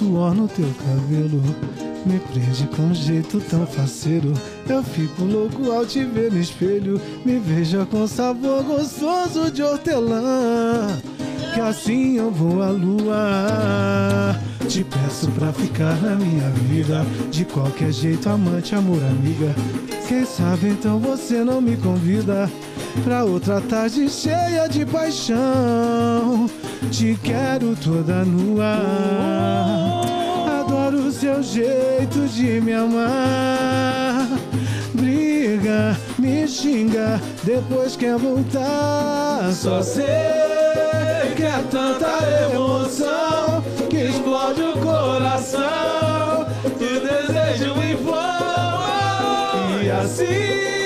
[0.00, 1.42] suor no teu cabelo.
[2.06, 4.32] Me prende com jeito tão faceiro.
[4.66, 6.98] Eu fico louco ao te ver no espelho.
[7.24, 10.98] Me veja com sabor gostoso de hortelã.
[11.52, 14.40] Que assim eu vou à lua.
[14.66, 17.04] Te peço pra ficar na minha vida.
[17.30, 19.54] De qualquer jeito, amante, amor, amiga.
[20.08, 22.50] Quem sabe então você não me convida
[23.04, 26.48] pra outra tarde cheia de paixão.
[26.90, 28.76] Te quero toda nua.
[30.60, 34.26] Adoro o seu jeito de me amar.
[34.94, 39.50] Briga, me xinga, depois quer voltar.
[39.52, 40.04] Só sei
[41.36, 46.46] que é tanta emoção que explode o coração.
[46.80, 48.80] E o desejo inflama.
[49.82, 50.79] E assim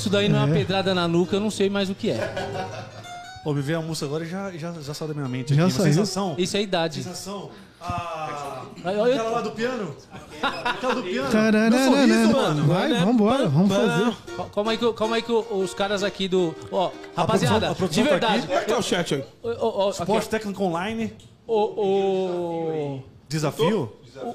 [0.00, 2.32] isso daí não é uma pedrada na nuca, eu não sei mais o que é.
[3.44, 5.54] Pô, me veio a música agora e já, já, já saiu da minha mente.
[5.54, 5.72] Já aqui.
[5.72, 5.92] Saiu?
[5.92, 6.34] sensação.
[6.38, 7.02] Isso é idade.
[7.02, 7.50] Sensação.
[7.82, 9.96] Ah, aquela lá do piano?
[10.42, 11.30] Aquela do piano?
[11.70, 12.66] Meu sorriso, mano.
[12.66, 14.14] Vai, vambora, vamos fazer.
[14.54, 16.54] Calma aí que, calma aí que os caras aqui do.
[16.70, 18.46] Ó, rapaziada, produção- a produção de tá verdade.
[18.46, 19.24] Como é que tá o chat aí?
[19.42, 21.12] Ô, ô, ô, Esporte técnico online.
[21.46, 23.92] Ô, ô, Desafio?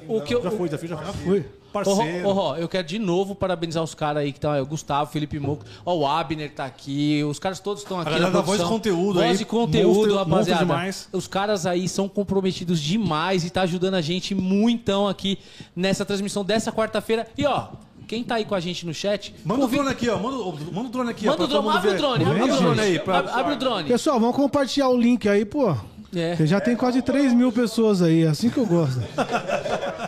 [0.08, 1.46] O, o que eu, Já foi, desafio já foi.
[1.82, 2.32] Ô, Parceiro.
[2.32, 4.62] Ró, ó, eu quero de novo parabenizar os caras aí que estão aí.
[4.62, 7.24] O Gustavo, Felipe Moco, ó, o Abner tá aqui.
[7.24, 8.06] Os caras todos estão aqui.
[8.12, 8.68] galera na da Voz produção.
[8.68, 10.66] e Conteúdo Voz aí, e conteúdo, monstro- rapaziada.
[10.66, 11.10] monstro demais.
[11.12, 15.38] Os caras aí são comprometidos demais e tá ajudando a gente muitão aqui
[15.76, 17.28] nessa transmissão dessa quarta-feira.
[17.38, 17.68] E ó,
[18.08, 19.34] quem tá aí com a gente no chat.
[19.44, 20.18] Manda o convida- drone aqui, ó.
[20.20, 21.32] Manda, o- manda o drone aqui, ó.
[21.32, 23.00] Manda o pra todo drone, abre o drone, abre o o drone aí.
[23.00, 23.18] Pra...
[23.20, 23.88] Abre o drone.
[23.90, 25.76] Pessoal, vamos compartilhar o link aí, pô.
[26.16, 26.36] É.
[26.46, 29.00] Já tem quase 3 mil pessoas aí, é assim que eu gosto.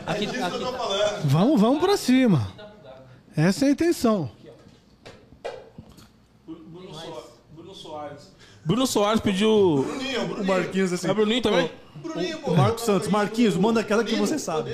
[0.06, 0.50] Aqui, aqui tá-
[1.26, 2.48] Vamos, vamos pra cima.
[3.36, 4.32] Essa é a intenção.
[6.46, 7.24] Bruno Soares.
[7.54, 8.32] Bruno Soares.
[8.66, 9.50] Bruno Soares pediu.
[9.52, 11.10] O Marquinhos assim.
[11.10, 11.70] É Bruninho também?
[12.46, 13.08] O Marcos Santos.
[13.10, 14.72] Marquinhos, manda aquela que você sabe.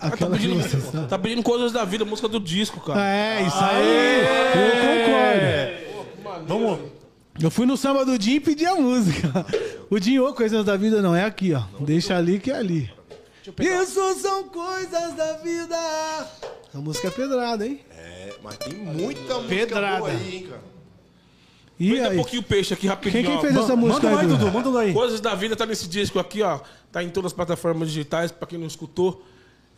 [0.00, 1.06] Aquela que você sabe.
[1.08, 3.00] Tá pedindo coisas da vida, música do disco, cara.
[3.00, 4.22] É, isso aí.
[4.56, 6.46] Eu concordo.
[6.48, 6.91] Vamos.
[7.42, 9.44] Eu fui no samba do Jim e pedi a música.
[9.90, 11.62] O Jim, ô, coisas da vida não é aqui, ó.
[11.80, 12.90] Deixa ali que é ali.
[13.60, 15.76] Isso são coisas da vida.
[16.72, 17.80] A música é pedrada, hein?
[17.90, 19.98] É, mas tem muita música Pedrada.
[19.98, 20.62] boa aí, hein, cara.
[21.80, 22.16] E Manda um aí?
[22.16, 23.24] pouquinho o peixe aqui rapidinho.
[23.24, 23.40] Quem, quem ó.
[23.40, 24.44] fez essa música Manda lá, aí, Dudu.
[24.44, 24.52] Dudu?
[24.52, 24.92] Manda lá aí.
[24.92, 26.60] Coisas da Vida tá nesse disco aqui, ó.
[26.92, 29.24] Tá em todas as plataformas digitais, pra quem não escutou.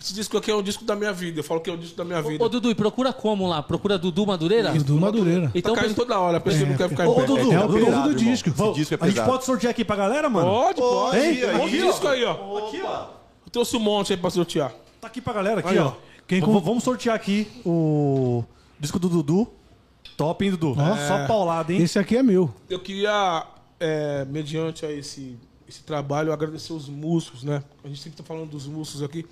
[0.05, 1.41] Esse disco aqui é um disco da minha vida.
[1.41, 2.45] Eu falo que é um disco da minha vida.
[2.45, 3.63] Ô, Dudu, e procura como lá?
[3.63, 4.71] Procura Dudu Madureira?
[4.73, 5.47] Dudu Madureira.
[5.47, 7.27] Tá Então, caindo toda hora, a pessoa não quer ficar Ô, em pé.
[7.27, 8.13] Dudu, É o Dudu, peso do irmão.
[8.15, 8.49] disco.
[8.51, 9.31] Esse disco é a gente pesado.
[9.31, 10.47] pode sortear aqui pra galera, mano?
[10.47, 11.17] Pode, pode.
[11.17, 11.43] Hein?
[11.45, 11.87] Aqui, ó.
[11.91, 12.33] disco aí, ó.
[12.69, 13.07] Aqui, ó.
[13.47, 14.75] Eu trouxe um monte aí pra sortear.
[15.01, 15.87] Tá aqui pra galera, aqui, Aí, ó.
[15.89, 15.93] ó.
[16.29, 18.45] Quem v- Vamos sortear aqui o
[18.79, 19.49] disco do Dudu.
[20.19, 20.75] Top, hein, Dudu?
[21.09, 21.81] Só paulada, hein?
[21.83, 22.53] Esse aqui é meu.
[22.69, 23.47] Eu queria,
[23.81, 25.35] é, mediante a esse,
[25.67, 27.65] esse trabalho, agradecer os músicos, né?
[27.83, 29.25] A gente sempre tá falando dos músicos aqui.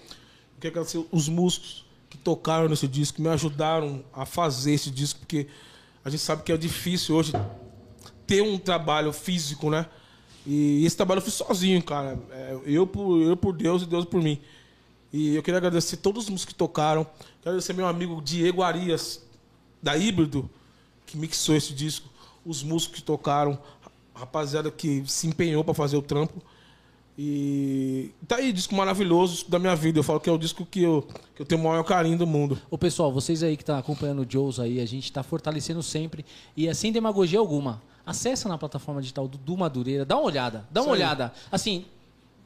[0.62, 5.18] Queria agradecer os músicos que tocaram nesse disco, que me ajudaram a fazer esse disco,
[5.18, 5.48] porque
[6.04, 7.32] a gente sabe que é difícil hoje
[8.28, 9.86] ter um trabalho físico, né?
[10.46, 12.16] E esse trabalho eu fiz sozinho, cara.
[12.30, 14.40] É, eu, por, eu por Deus e Deus por mim.
[15.12, 17.02] E eu queria agradecer todos os músicos que tocaram.
[17.02, 19.20] Quero agradecer meu amigo Diego Arias,
[19.82, 20.48] da Híbrido,
[21.04, 22.08] que mixou esse disco.
[22.46, 23.58] Os músicos que tocaram,
[24.14, 26.40] a rapaziada que se empenhou para fazer o trampo.
[27.18, 29.98] E tá aí, disco maravilhoso, disco da minha vida.
[29.98, 32.26] Eu falo que é o disco que eu, que eu tenho o maior carinho do
[32.26, 32.58] mundo.
[32.70, 36.24] Ô pessoal, vocês aí que estão acompanhando o Joes aí, a gente está fortalecendo sempre
[36.56, 37.82] e é sem demagogia alguma.
[38.04, 41.32] Acessa na plataforma digital do, do Madureira, dá uma olhada, dá uma olhada.
[41.52, 41.84] Assim,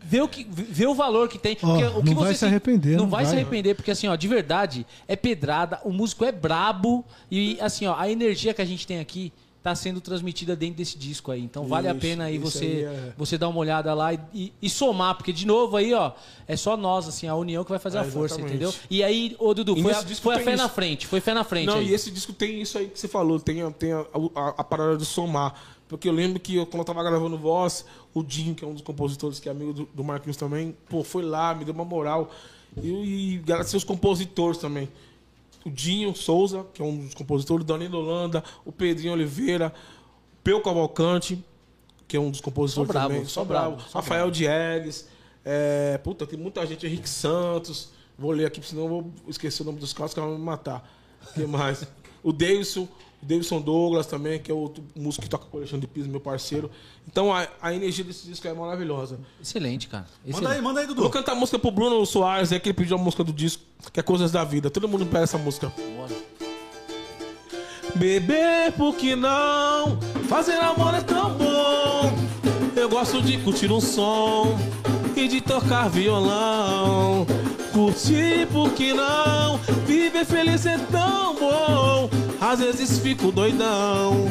[0.02, 1.56] vê o, que, vê o valor que tem.
[1.62, 3.40] Ó, o que não vai você se arrepender, Não, não vai, se vai.
[3.40, 7.96] arrepender, porque assim, ó, de verdade, é pedrada, o músico é brabo e assim, ó,
[7.96, 9.32] a energia que a gente tem aqui
[9.66, 11.40] tá sendo transmitida dentro desse disco aí.
[11.42, 14.20] Então vale a Isso, pena aí você, aí é- você dar uma olhada lá e,
[14.32, 16.12] e- e somar, porque de novo aí, ó,
[16.46, 18.50] é só nós, assim, a união que vai fazer É, a força, exatamente.
[18.64, 18.72] entendeu?
[18.88, 20.62] E aí, ô Dudu, E foi, a, foi a fé isso.
[20.62, 21.88] na frente, foi fé na frente Não, aí.
[21.88, 24.06] e esse disco tem isso aí que você falou, tem, a- tem a,
[24.36, 25.52] a- a parada de somar.
[25.88, 27.84] Porque eu lembro que eu, quando eu tava gravando voz,
[28.14, 31.02] o Jim, que é um dos compositores, que é amigo do, do Marquinhos também, pô,
[31.02, 32.30] foi lá, me deu uma moral.
[32.80, 34.88] E, e agradecer os compositores também.
[35.66, 39.74] O Dinho Souza, que é um dos compositores, o Danilo Holanda, o Pedrinho Oliveira,
[40.44, 41.44] Peu Cavalcante,
[42.06, 43.24] que é um dos compositores Só brabo, também.
[43.26, 45.08] só brabo, só Rafael Diegues.
[45.44, 47.90] É, puta, tem muita gente, Henrique Santos.
[48.16, 50.88] Vou ler aqui, senão eu vou esquecer o nome dos caras que vão me matar.
[51.30, 51.84] O que mais?
[52.22, 52.86] O Davidson,
[53.22, 56.20] o Davidson Douglas também, que é outro músico que toca com o Alexandre Pires, meu
[56.20, 56.70] parceiro.
[57.06, 59.18] Então a, a energia desse disco é maravilhosa.
[59.40, 60.04] Excelente, cara.
[60.04, 60.62] Manda aí, Excelente.
[60.62, 61.02] manda aí, Dudu.
[61.02, 63.62] vou cantar a música pro Bruno Soares, é que ele pediu a música do disco,
[63.92, 64.70] que é Coisas da Vida.
[64.70, 65.72] Todo mundo pega essa música.
[67.94, 69.98] Beber, por que não?
[70.28, 72.12] Fazer amor é tão bom.
[72.76, 74.58] Eu gosto de curtir um som
[75.16, 77.26] e de tocar violão.
[77.72, 79.58] Curtir, por que não?
[79.86, 82.10] Viver feliz é tão bom.
[82.40, 84.30] Às vezes fico doidão.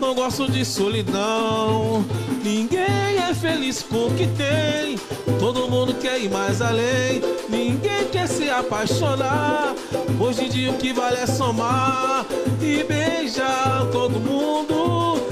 [0.00, 2.04] Não gosto de solidão.
[2.42, 4.98] Ninguém é feliz com o que tem.
[5.38, 7.22] Todo mundo quer ir mais além.
[7.48, 9.74] Ninguém quer se apaixonar.
[10.18, 12.26] Hoje em dia o que vale é somar
[12.60, 15.22] e beijar todo mundo.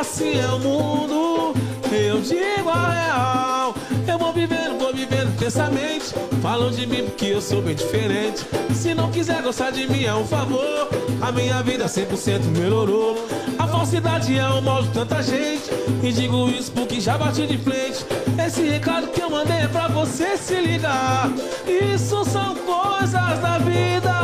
[0.00, 1.54] Assim é o mundo.
[1.92, 3.74] Eu digo a real.
[4.08, 6.14] Eu vou vivendo, vou vivendo intensamente.
[6.40, 8.44] Falam de mim porque eu sou bem diferente.
[8.74, 10.88] Se não quiser gostar de mim, é um favor.
[11.20, 13.16] A minha vida 100% melhorou.
[13.58, 15.70] A falsidade é o mal de tanta gente.
[16.02, 18.04] E digo isso porque já bati de frente.
[18.44, 21.30] Esse recado que eu mandei é pra você se ligar.
[21.66, 24.21] Isso são coisas da vida.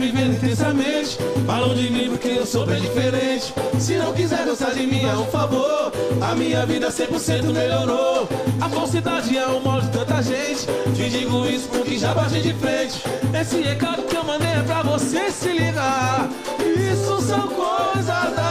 [0.00, 1.18] Vivendo intensamente.
[1.46, 3.52] Falam de mim porque eu sou bem diferente.
[3.78, 5.92] Se não quiser gostar de mim, é um favor.
[6.22, 8.26] A minha vida 100% melhorou.
[8.62, 10.66] A falsidade é o mal de tanta gente.
[10.94, 13.02] Te digo isso porque já bati de frente.
[13.38, 16.30] Esse recado que eu mandei é pra você se ligar.
[16.58, 18.49] Isso são coisas da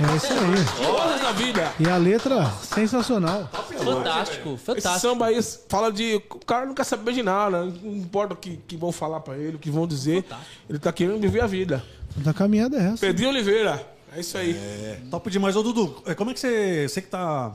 [0.00, 0.86] É isso aí.
[0.86, 1.72] Todas na vida.
[1.78, 3.48] E a letra, sensacional.
[3.78, 4.98] Fantástico, Esse fantástico.
[4.98, 6.16] samba aí fala de.
[6.16, 7.64] O cara não quer saber de nada.
[7.64, 10.24] Não importa o que, que vão falar pra ele, o que vão dizer.
[10.68, 11.84] Ele tá querendo viver a vida.
[12.16, 12.98] Da caminhada é essa.
[13.06, 13.86] Pedrinho Oliveira.
[14.16, 14.56] É isso aí.
[15.10, 15.56] Top demais.
[15.56, 16.88] Ô, Dudu, é, como é que você.
[16.88, 17.52] Você que tá,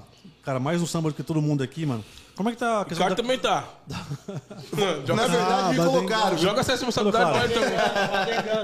[0.50, 2.04] cara, mais no samba do que todo mundo aqui, mano.
[2.36, 3.68] Como é que tá a O questão cara da- também tá.
[3.88, 6.38] Na joga, verdade, me Ah, colocaram.
[6.38, 7.78] joga essa responsabilidade pra ele também.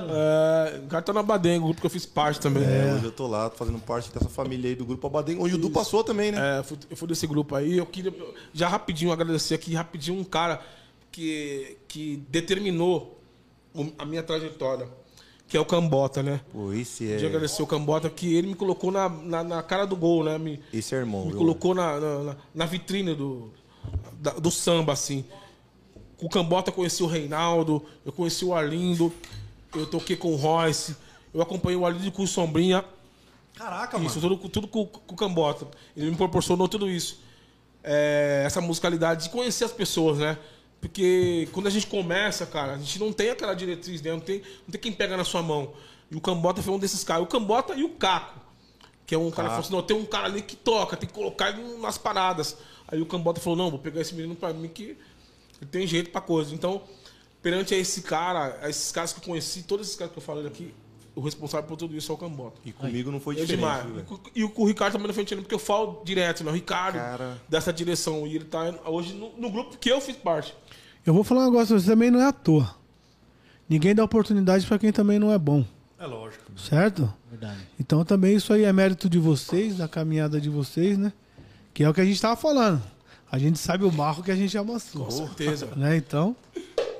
[0.09, 2.63] É, o cara tá na Badengo, o grupo que eu fiz parte também.
[2.63, 5.55] É, hoje eu tô lá, tô fazendo parte dessa família aí do grupo Abadengo, onde
[5.55, 6.55] o Du passou também, né?
[6.55, 7.77] É, eu fui- eu fui desse grupo aí.
[7.77, 8.13] Eu queria
[8.53, 10.61] já rapidinho agradecer aqui, rapidinho, um cara
[11.11, 13.19] que, que determinou
[13.73, 14.87] o- a minha trajetória,
[15.47, 16.41] que é o Cambota, né?
[16.51, 17.23] Pô, esse é.
[17.25, 20.37] agradecer o Cambota, que ele me colocou na, na, na cara do gol, né?
[20.37, 21.37] Me, Esse é irmão, me viu?
[21.37, 23.51] colocou na, na, na- na vitrine do,
[24.19, 25.23] da- do samba, assim.
[26.17, 29.13] Com o Cambota eu conheci o Reinaldo, eu conheci o Arlindo,
[29.75, 30.95] eu toquei com o Royce,
[31.33, 32.83] eu acompanhei o Arlindo com o Sombrinha.
[33.53, 34.35] Caraca, Isso, mano.
[34.37, 35.67] tudo, tudo com, com o Cambota.
[35.95, 37.19] Ele me proporcionou tudo isso.
[37.83, 40.37] É, essa musicalidade de conhecer as pessoas, né?
[40.89, 44.11] Porque quando a gente começa, cara, a gente não tem aquela diretriz, né?
[44.11, 45.73] Não tem, não tem quem pega na sua mão.
[46.11, 47.23] E o Cambota foi um desses caras.
[47.23, 48.39] O Cambota e o Caco.
[49.05, 51.07] Que é um cara que falou assim, não, tem um cara ali que toca, tem
[51.07, 52.57] que colocar ele nas paradas.
[52.87, 54.97] Aí o Cambota falou, não, vou pegar esse menino pra mim que
[55.61, 56.53] ele tem jeito pra coisa.
[56.55, 56.81] Então,
[57.41, 60.23] perante a esse cara, a esses caras que eu conheci, todos esses caras que eu
[60.23, 60.73] falei aqui,
[61.15, 62.59] o responsável por tudo isso é o Cambota.
[62.65, 63.59] E comigo não foi É diferente.
[63.59, 63.83] demais.
[63.85, 64.05] viu, E velho?
[64.07, 66.51] com- o, com o Ricardo também não foi diferente, porque eu falo direto, né?
[66.51, 67.41] O Ricardo, Cara.
[67.47, 68.25] dessa direção.
[68.27, 70.53] E ele tá hoje no, no grupo que eu fiz parte.
[71.05, 72.75] Eu vou falar um negócio, você também não é à toa.
[73.69, 75.65] Ninguém dá oportunidade pra quem também não é bom,
[75.99, 76.43] É lógico.
[76.59, 77.11] certo?
[77.29, 77.59] Verdade.
[77.79, 81.11] Então também isso aí é mérito de vocês, da caminhada de vocês, né?
[81.73, 82.81] Que é o que a gente tava falando.
[83.31, 85.05] A gente sabe o barro que a gente amassou.
[85.05, 85.67] Com certeza.
[85.75, 85.97] Né?
[85.97, 86.35] Então,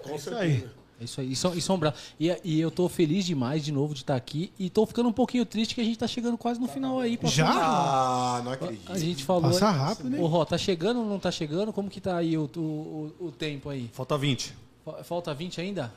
[0.03, 0.39] Com isso certeza.
[0.39, 0.67] aí.
[1.05, 1.79] Isso aí, e São, e São.
[2.19, 4.51] E, e eu tô feliz demais de novo de estar aqui.
[4.59, 7.15] E tô ficando um pouquinho triste que a gente tá chegando quase no final aí.
[7.17, 7.47] pra Já?
[7.49, 8.91] Ah, não acredito.
[8.91, 9.43] A gente falou.
[9.51, 10.19] Passa rápido, né?
[10.19, 11.71] Ró, tá chegando ou não tá chegando?
[11.71, 12.59] Como que tá aí o, o,
[13.19, 13.89] o, o tempo aí?
[13.93, 14.53] Falta 20.
[14.83, 15.93] Fa- Falta 20 ainda?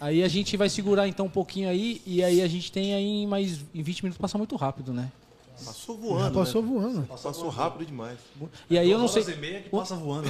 [0.00, 2.02] Aí a gente vai segurar então um pouquinho aí.
[2.04, 3.64] E aí a gente tem aí mais.
[3.74, 5.10] Em 20 minutos passa muito rápido, né?
[5.64, 6.34] Passou Já voando.
[6.38, 6.68] passou né?
[6.68, 7.02] voando.
[7.22, 8.18] Passou rápido demais.
[8.68, 9.24] E aí eu não sei.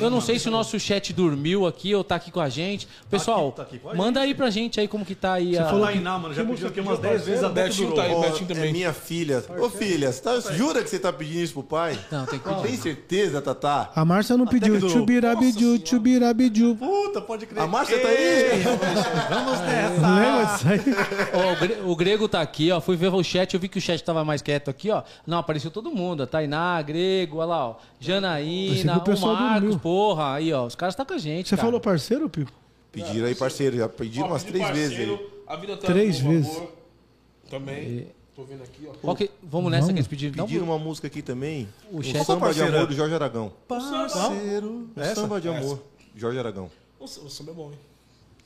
[0.01, 2.87] Eu não sei se o nosso chat dormiu aqui ou tá aqui com a gente.
[3.11, 5.59] Pessoal, aqui, tá aqui com a manda aí pra gente aí como que tá aí
[5.59, 5.65] a.
[5.65, 6.35] Você falou Tainá, mano.
[6.35, 8.69] Já pediu aqui umas 10 vezes que Betinho tá aí, Betinho também.
[8.69, 9.45] é minha filha.
[9.59, 11.99] Ô filha, você tá- jura que você tá pedindo isso pro pai?
[12.11, 13.91] Não, tem que Tem certeza, Tatá?
[13.95, 16.77] A Márcia não pediu tchubirabiju, tchubirabiju.
[16.77, 17.63] Puta, pode crer.
[17.63, 18.63] A Márcia tá aí?
[19.31, 20.09] Vamos nessa.
[20.09, 21.81] Lembra disso aí?
[21.85, 22.81] O Grego tá aqui, ó.
[22.81, 25.03] Fui ver o chat, eu vi que o chat tava mais quieto aqui, ó.
[25.27, 26.23] Não, apareceu todo mundo.
[26.23, 27.75] A Tainá, Grego, olha lá, ó.
[28.01, 30.35] Janaína, o o Marcos, porra.
[30.35, 30.67] Aí, ó.
[30.67, 31.49] Os caras tá com a gente.
[31.49, 31.67] Você cara.
[31.67, 32.53] falou parceiro, Pipo?
[32.93, 33.77] Pediram aí, parceiro.
[33.77, 35.27] Já pediram umas Ó, três vezes aí.
[35.47, 36.63] A vida tá Três vezes.
[37.51, 38.09] Também.
[38.35, 39.15] Tô vendo aqui, ó.
[39.15, 40.33] Que- Vamos nessa que eles pediram.
[40.33, 41.69] Então, Pediram uma música aqui também.
[41.91, 43.53] O Um chat- samba de amor do Jorge Aragão.
[43.67, 44.89] Parceiro.
[44.95, 45.83] Um samba de amor.
[46.15, 46.71] Jorge Aragão.
[47.01, 47.79] O o samba é bom, hein?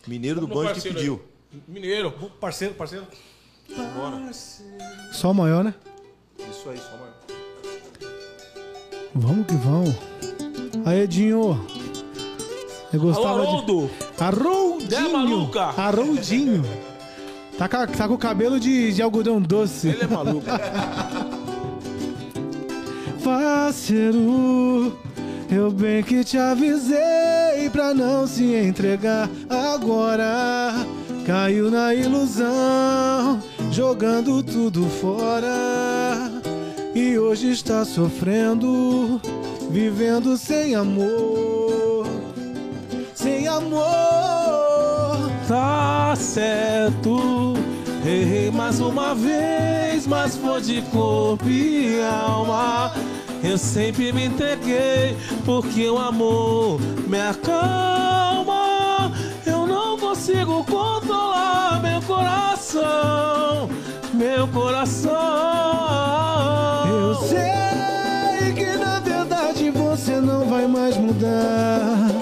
[0.07, 1.21] Mineiro do Band que pediu.
[1.53, 1.61] aí.
[1.67, 2.13] Mineiro.
[2.41, 3.07] Parceiro, parceiro.
[5.13, 5.75] Só maior, né?
[6.49, 7.11] Isso aí, só mais.
[9.15, 9.95] Vamos que vamos.
[10.85, 11.61] Aí, Edinho.
[12.93, 13.47] Eu Alô, gostava de...
[13.49, 13.91] Haroldo.
[14.19, 15.07] Haroldinho.
[15.07, 15.63] É, maluca?
[15.77, 16.65] Haroldinho.
[17.59, 19.89] Tá, com- tá com o cabelo de, de algodão doce.
[19.89, 20.47] Ele é maluco.
[23.23, 24.97] Parceiro,
[25.51, 30.73] eu bem que te avisei pra não se entregar agora.
[31.27, 33.41] Caiu na ilusão,
[33.71, 36.31] jogando tudo fora.
[36.95, 39.21] E hoje está sofrendo,
[39.71, 42.07] vivendo sem amor.
[43.15, 43.81] Sem amor.
[45.47, 47.55] Tá certo,
[48.05, 52.93] errei mais uma vez, mas foi de corpo e alma.
[53.43, 58.60] Eu sempre me entreguei, porque o amor me acalma.
[60.31, 63.69] Consigo controlar meu coração,
[64.15, 65.11] meu coração.
[66.89, 72.13] Eu sei que na verdade você não vai mais mudar.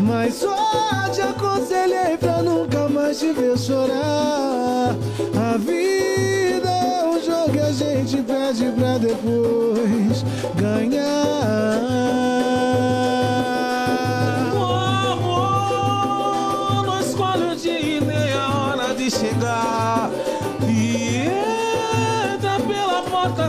[0.00, 4.96] Mas só te aconselhei pra nunca mais te ver chorar.
[5.36, 10.24] A vida é um jogo e a gente perde pra depois
[10.56, 11.15] ganhar.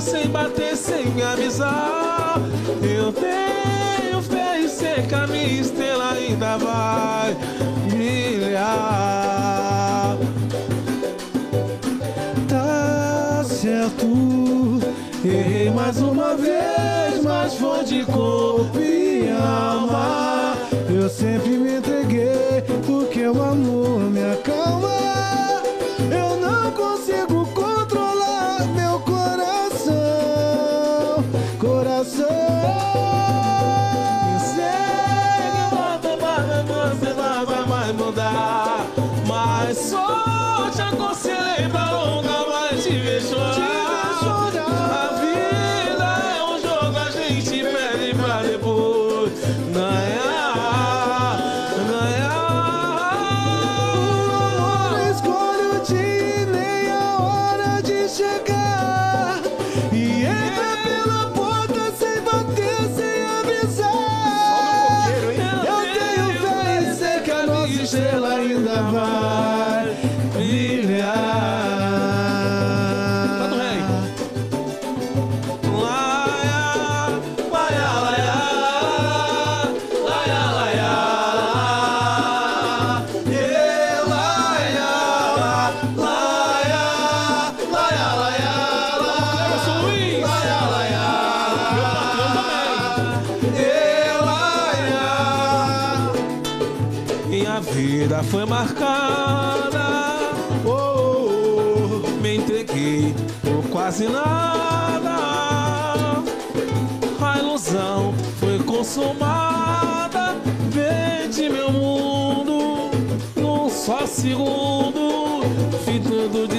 [0.07, 2.39] Sem bater, sem avisar.
[2.81, 7.35] Eu tenho fé e sei que a minha estrela ainda vai
[7.89, 8.57] brilhar.
[12.47, 14.07] Tá certo.
[15.25, 20.55] Errei mais uma vez, mas foi de corpo e alma.
[20.89, 23.76] Eu sempre me entreguei, porque o amor
[43.18, 43.66] mais te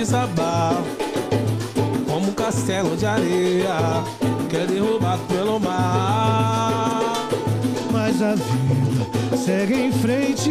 [0.09, 0.83] desabar
[2.07, 4.03] como um castelo de areia
[4.49, 7.29] que é derrubado pelo mar.
[7.93, 10.51] Mas a vida segue em frente.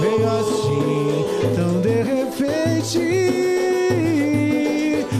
[0.00, 1.24] Veio assim,
[1.56, 2.98] tão de repente.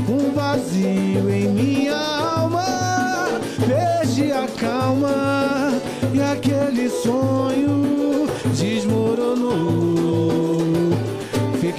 [0.07, 3.41] Um vazio em minha alma.
[3.67, 5.73] Perdi a calma.
[6.13, 9.98] E aquele sonho desmoronou.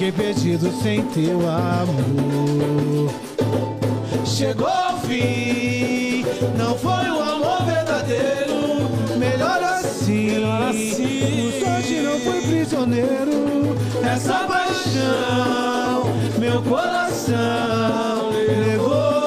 [0.00, 3.12] Fiquei perdido sem teu amor.
[4.24, 6.24] Chegou o fim,
[6.56, 8.88] não foi o amor verdadeiro.
[9.18, 11.48] Melhor assim, Melhor assim.
[11.48, 13.76] o sorte não foi prisioneiro.
[14.02, 16.04] Essa paixão,
[16.38, 19.19] meu coração levou.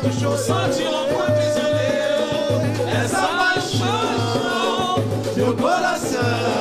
[0.00, 0.38] Sabe o quanto chorei.
[0.38, 2.88] Só te louco prisioneiro.
[3.04, 5.04] Essa paixão.
[5.36, 6.59] Meu coração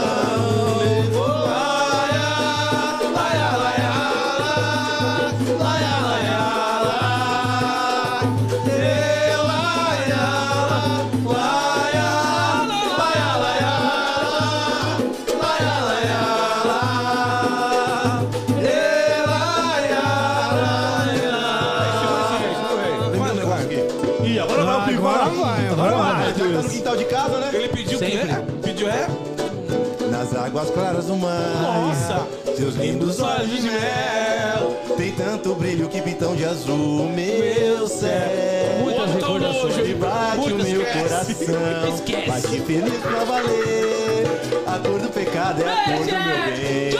[30.59, 31.61] Nas águas claras do mar.
[31.61, 32.27] Nossa.
[32.57, 34.75] Seus lindos olhos de mel.
[34.97, 38.81] Tem tanto brilho que pintam de azul, meu céu.
[38.81, 39.87] Muitas recordações.
[39.87, 41.95] E bate o meu coração.
[41.95, 42.29] Esquece.
[42.29, 44.27] Bate feliz pra valer.
[44.67, 46.91] A cor do pecado é a cor do meu bem.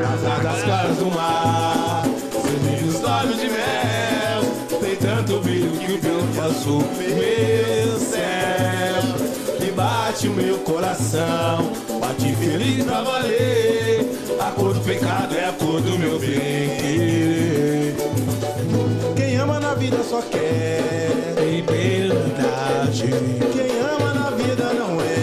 [0.00, 2.04] Nas águas claras do mar.
[2.30, 4.44] Seus lindos olhos de mel.
[4.80, 8.37] Tem tanto brilho que o vento azul, meu céu.
[10.08, 11.70] Bate o meu coração.
[12.00, 14.10] Bate feliz pra valer.
[14.40, 17.94] A cor do pecado é a cor do meu bem.
[19.14, 23.02] Quem ama na vida só quer liberdade.
[23.52, 25.17] Quem ama na vida não é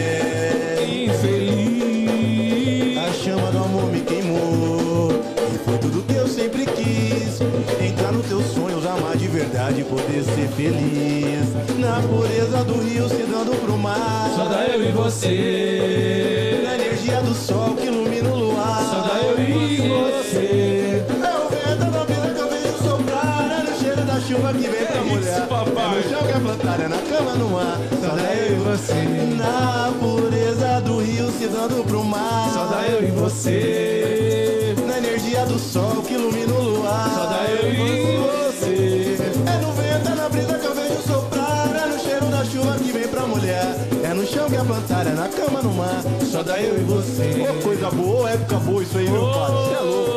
[9.96, 14.92] Poder ser feliz Na pureza do rio se dando pro mar Só dá eu e
[14.92, 16.62] você.
[16.66, 21.06] Na energia do sol que ilumina o luar Só dá eu e você.
[21.08, 24.68] É o vento da vida que eu vejo soprar É no cheiro da chuva que
[24.68, 25.86] vem pra É mulher isso, papai.
[25.86, 28.60] É no chão que é plantar, é na cama, no ar Só dá eu e
[28.60, 28.94] você
[29.38, 34.76] Na pureza do rio se dando pro mar Só dá eu e você.
[34.86, 38.35] Na energia do sol que ilumina o luar Só dá eu e você.
[38.68, 42.78] É no vento, é na brisa que eu vejo soprar É no cheiro da chuva
[42.78, 46.02] que vem pra mulher É no chão que é plantar, é na cama, no mar
[46.32, 49.74] Só dá eu e você Ô, coisa boa, época boa isso aí, meu pai Você
[49.74, 50.16] é louco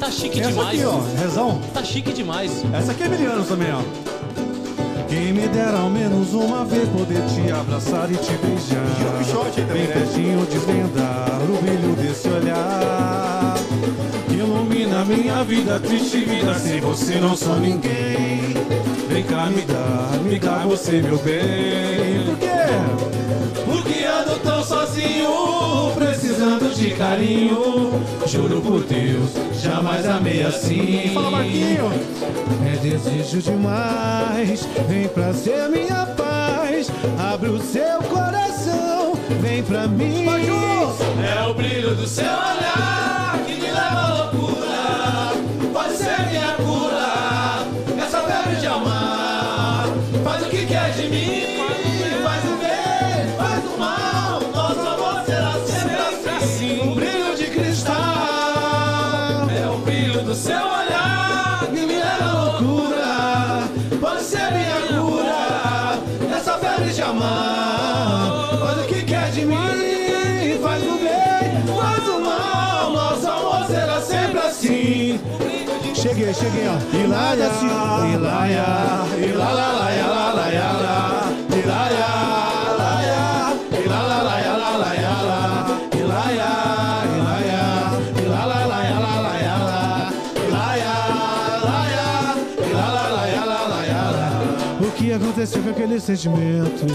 [0.00, 0.80] Tá chique Essa demais.
[0.80, 1.60] aqui, ó, rezão.
[1.72, 2.64] Tá chique demais.
[2.72, 3.82] Essa aqui é Emiliano também, ó.
[5.88, 8.82] menos uma vez poder te abraçar e te beijar.
[9.72, 9.92] Bem né?
[9.92, 13.54] pertinho desvendar o brilho desse olhar.
[14.92, 18.52] Ilumina minha vida, triste vida, sem você não sou ninguém.
[19.08, 22.26] Vem cá me dar, me dá você meu bem.
[22.26, 22.50] Por quê?
[23.64, 28.04] Porque ando tão sozinho, precisando de carinho.
[28.26, 29.30] Juro por Deus,
[29.62, 31.10] jamais amei assim.
[31.14, 31.90] Fala, Marquinho.
[32.70, 36.90] É desejo demais, vem pra ser minha paz.
[37.18, 40.26] Abre o seu coração, vem pra mim.
[40.26, 43.21] É o brilho do seu olhar
[76.32, 76.76] Cheguei, cheguei, ó.
[76.96, 78.66] Ilaia, Ilaia, Ilaia.
[79.18, 79.62] Ilaia.
[81.58, 82.12] Ilaia.
[94.80, 96.86] O que aconteceu com aquele sentimento?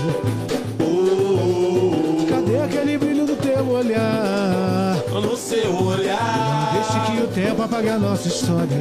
[7.28, 8.78] O tempo apague a nossa história.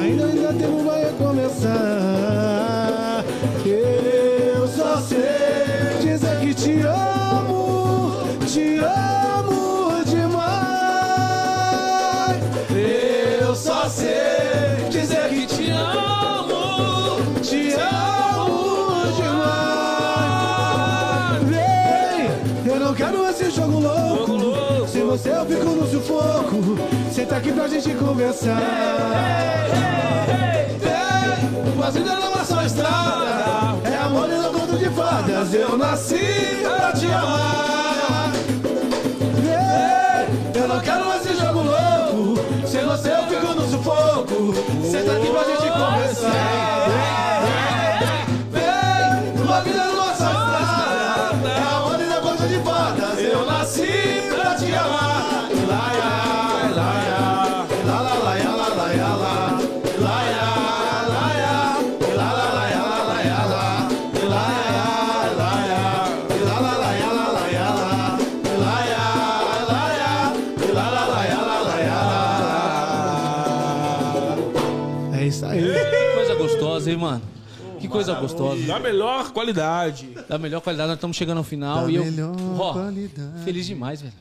[0.00, 1.97] Ainda, ainda tempo vai recomeçar.
[27.28, 28.56] Senta aqui pra gente conversar.
[31.76, 33.26] Mas vida não é só estrada,
[33.84, 35.52] é amor e não conto de fadas.
[35.52, 38.32] Eu nasci pra te amar.
[40.54, 42.66] Eu não quero esse jogo louco.
[42.66, 44.54] Sem você eu fico no sufoco.
[44.90, 46.77] Senta aqui pra gente conversar.
[78.16, 78.66] Coisa gostosa.
[78.66, 80.08] Da melhor qualidade.
[80.28, 82.04] Da melhor qualidade, nós estamos chegando ao final Da e eu.
[82.58, 83.44] Ó, qualidade.
[83.44, 84.12] feliz demais, velho.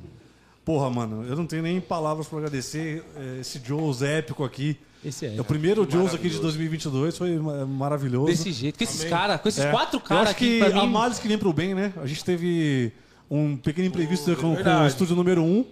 [0.65, 4.77] Porra, mano, eu não tenho nem palavras pra agradecer eh, esse Joes épico aqui.
[5.05, 5.35] Esse é.
[5.37, 8.25] É o primeiro Joes aqui de 2022, foi ma- maravilhoso.
[8.27, 8.77] Desse jeito.
[8.77, 9.71] Com esses caras, com esses É.
[9.71, 10.79] quatro Eu caras acho aqui, que pra mim.
[10.79, 11.93] a males que vem pro bem, né?
[12.01, 12.91] A gente teve
[13.31, 14.87] um pequeno imprevisto com, com o verdade.
[14.89, 15.45] estúdio número 1.
[15.45, 15.65] Um,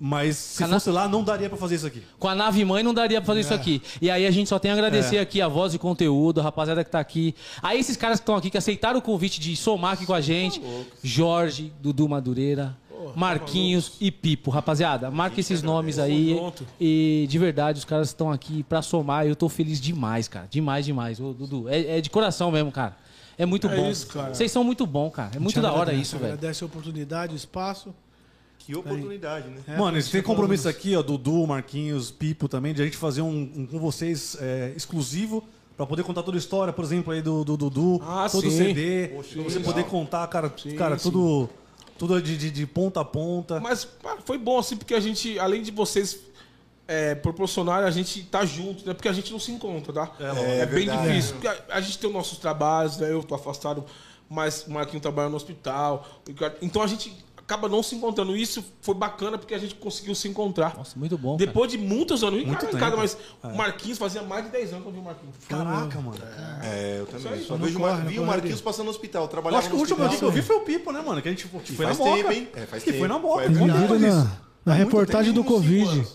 [0.00, 2.02] mas se fosse lá, não daria pra fazer isso aqui.
[2.18, 3.82] Com a nave mãe não daria pra fazer isso aqui.
[4.00, 5.20] E aí a gente só tem a agradecer É.
[5.20, 7.34] aqui a voz e conteúdo, a rapaziada que tá aqui.
[7.62, 10.20] Aí esses caras que estão aqui, que aceitaram o convite de somar aqui com a
[10.20, 10.62] gente.
[11.02, 12.76] Jorge, Dudu Madureira,
[13.16, 14.50] Marquinhos e Pipo.
[14.50, 16.36] Rapaziada, marca esses nomes aí.
[16.80, 19.26] E de verdade, os caras estão aqui pra somar.
[19.26, 20.46] Eu tô feliz demais, cara.
[20.50, 21.20] Demais, demais.
[21.20, 22.96] Ô, Dudu, é, é de coração mesmo, cara.
[23.36, 23.88] É muito É bom.
[23.90, 24.34] isso, cara.
[24.34, 25.30] Vocês são muito bom, cara.
[25.34, 26.32] É muito da hora isso, velho.
[26.34, 27.94] Agradece a oportunidade, o espaço.
[28.68, 29.78] Que oportunidade, né?
[29.78, 33.50] Mano, eles têm compromisso aqui, ó, Dudu, Marquinhos, Pipo também, de a gente fazer um,
[33.56, 35.42] um com vocês é, exclusivo
[35.74, 38.50] pra poder contar toda a história, por exemplo, aí do, do Dudu, Ah, todo o
[38.50, 38.58] sim.
[38.58, 41.48] CD, pra você poder contar, cara, cara, tudo,
[41.96, 43.58] tudo de, de, de ponta a ponta.
[43.58, 43.88] Mas
[44.26, 46.18] foi bom assim, porque a gente, além de vocês
[46.86, 48.92] é, proporcionarem, a gente tá junto, né?
[48.92, 50.12] Porque a gente não se encontra, tá?
[50.20, 51.08] É, bem verdade.
[51.08, 51.36] difícil.
[51.36, 53.10] Porque a, a gente tem os nossos trabalhos, né?
[53.10, 53.86] Eu tô afastado,
[54.28, 56.06] mas o Marquinho trabalha no hospital.
[56.60, 58.36] Então a gente acaba não se encontrando.
[58.36, 60.76] Isso foi bacana porque a gente conseguiu se encontrar.
[60.76, 61.38] Nossa, muito bom.
[61.38, 61.46] cara.
[61.46, 62.96] Depois de muitos anos, Muito Ricardo, tempo.
[62.98, 65.34] mas o Marquinhos fazia mais de 10 anos que eu vi o Marquinhos.
[65.48, 66.18] Caraca, mano.
[66.62, 67.42] É, eu também.
[67.42, 69.22] Só não vejo corre, vi o Marquinhos passando no hospital.
[69.22, 71.22] Eu Trabalhava acho que o último dia que eu vi foi o Pipo, né, mano?
[71.22, 72.16] Que a gente que foi na faz moca.
[72.22, 72.48] tempo, hein?
[72.54, 73.14] É, faz que foi tempo.
[73.14, 73.48] na moca.
[73.48, 74.14] Viram eles.
[74.14, 74.30] na,
[74.66, 76.06] na reportagem do Covid.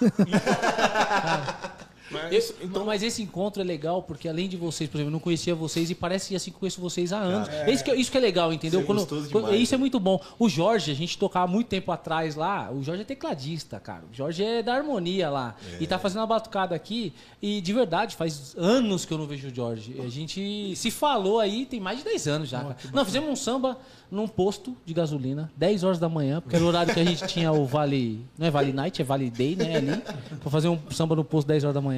[2.10, 5.12] Mas, Eu- então, mas esse encontro é legal porque além de vocês, por exemplo, eu
[5.12, 7.48] não conhecia vocês e parece assim que eu conheço vocês há anos.
[7.48, 8.80] É isso, que, isso que é legal, entendeu?
[8.80, 10.20] Isso é quando, demais, isso é muito bom.
[10.38, 12.70] O Jorge, a gente tocava muito tempo atrás lá.
[12.72, 14.04] O Jorge é tecladista, cara.
[14.12, 15.56] O Jorge é da harmonia lá.
[15.80, 17.12] E tá fazendo uma batucada aqui.
[17.42, 19.96] E de verdade, faz anos que eu não vejo o Jorge.
[20.04, 22.60] A gente se falou aí, tem mais de 10 anos já.
[22.60, 22.76] cara.
[22.92, 23.78] Não, fizemos um samba
[24.10, 27.26] num posto de gasolina, 10 horas da manhã, porque era o horário que a gente
[27.26, 28.24] tinha o Vale.
[28.38, 29.76] Não é Vale Night, é Vale Day, né?
[29.76, 30.02] Ali.
[30.40, 31.95] Pra fazer um samba no posto 10 horas da manhã.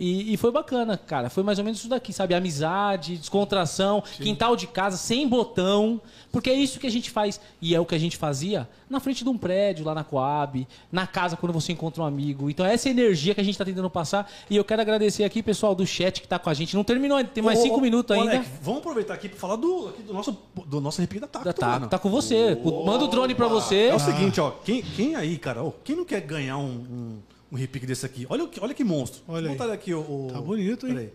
[0.00, 1.28] E, e foi bacana, cara.
[1.28, 2.34] Foi mais ou menos isso daqui, sabe?
[2.34, 6.00] Amizade, descontração, quintal de casa, sem botão.
[6.32, 7.38] Porque é isso que a gente faz.
[7.60, 10.66] E é o que a gente fazia na frente de um prédio, lá na Coab,
[10.90, 12.48] na casa, quando você encontra um amigo.
[12.48, 14.30] Então, essa energia que a gente tá tentando passar.
[14.48, 16.74] E eu quero agradecer aqui, pessoal do chat que tá com a gente.
[16.74, 18.36] Não terminou ainda, tem mais Ô, cinco ô, minutos ô, ainda.
[18.36, 21.26] Alec, vamos aproveitar aqui pra falar do, aqui do nosso, do nosso arrepio da.
[21.26, 22.58] Tá, tá, tá com você.
[22.86, 23.88] Manda o drone pra você.
[23.88, 24.50] É o seguinte, ó.
[24.50, 27.18] Quem, quem aí, cara, ó, quem não quer ganhar um, um,
[27.52, 28.26] um repique desse aqui?
[28.28, 29.22] Olha, o olha que monstro.
[29.28, 29.56] Olha Vou aí.
[29.56, 30.94] botar ele aqui, o, o- Tá bonito, hein?
[30.94, 31.12] Peraí.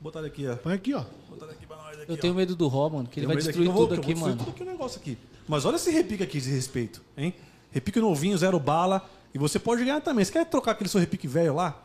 [0.00, 0.56] Botar ele aqui, ó.
[0.56, 1.04] Põe aqui, ó.
[1.30, 2.18] Botar ele aqui pra nós aqui, Eu ó.
[2.18, 4.44] tenho medo do Ró, mano, que ele vai destruir vou- tudo aqui, vou destruir mano.
[4.44, 5.18] tudo aqui o negócio aqui.
[5.48, 7.34] Mas olha esse repique aqui de respeito, hein?
[7.70, 9.08] Repique novinho, zero bala.
[9.34, 10.24] E você pode ganhar também.
[10.24, 11.82] Você quer trocar aquele seu repique velho lá,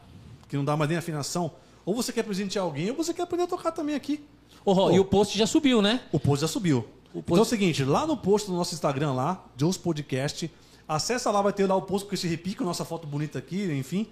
[0.48, 1.51] que não dá mais nem afinação?
[1.85, 4.24] Ou você quer presentear alguém, ou você quer aprender a tocar também aqui.
[4.64, 6.01] Ô, Ró, e o post já subiu, né?
[6.11, 6.85] O post já subiu.
[7.11, 10.51] O Então é o post- seguinte, lá no post do nosso Instagram lá, Joe's Podcast,
[10.90, 14.08] acessa lá, vai ter lá o post com esse repique, nossa foto bonita aqui, enfim.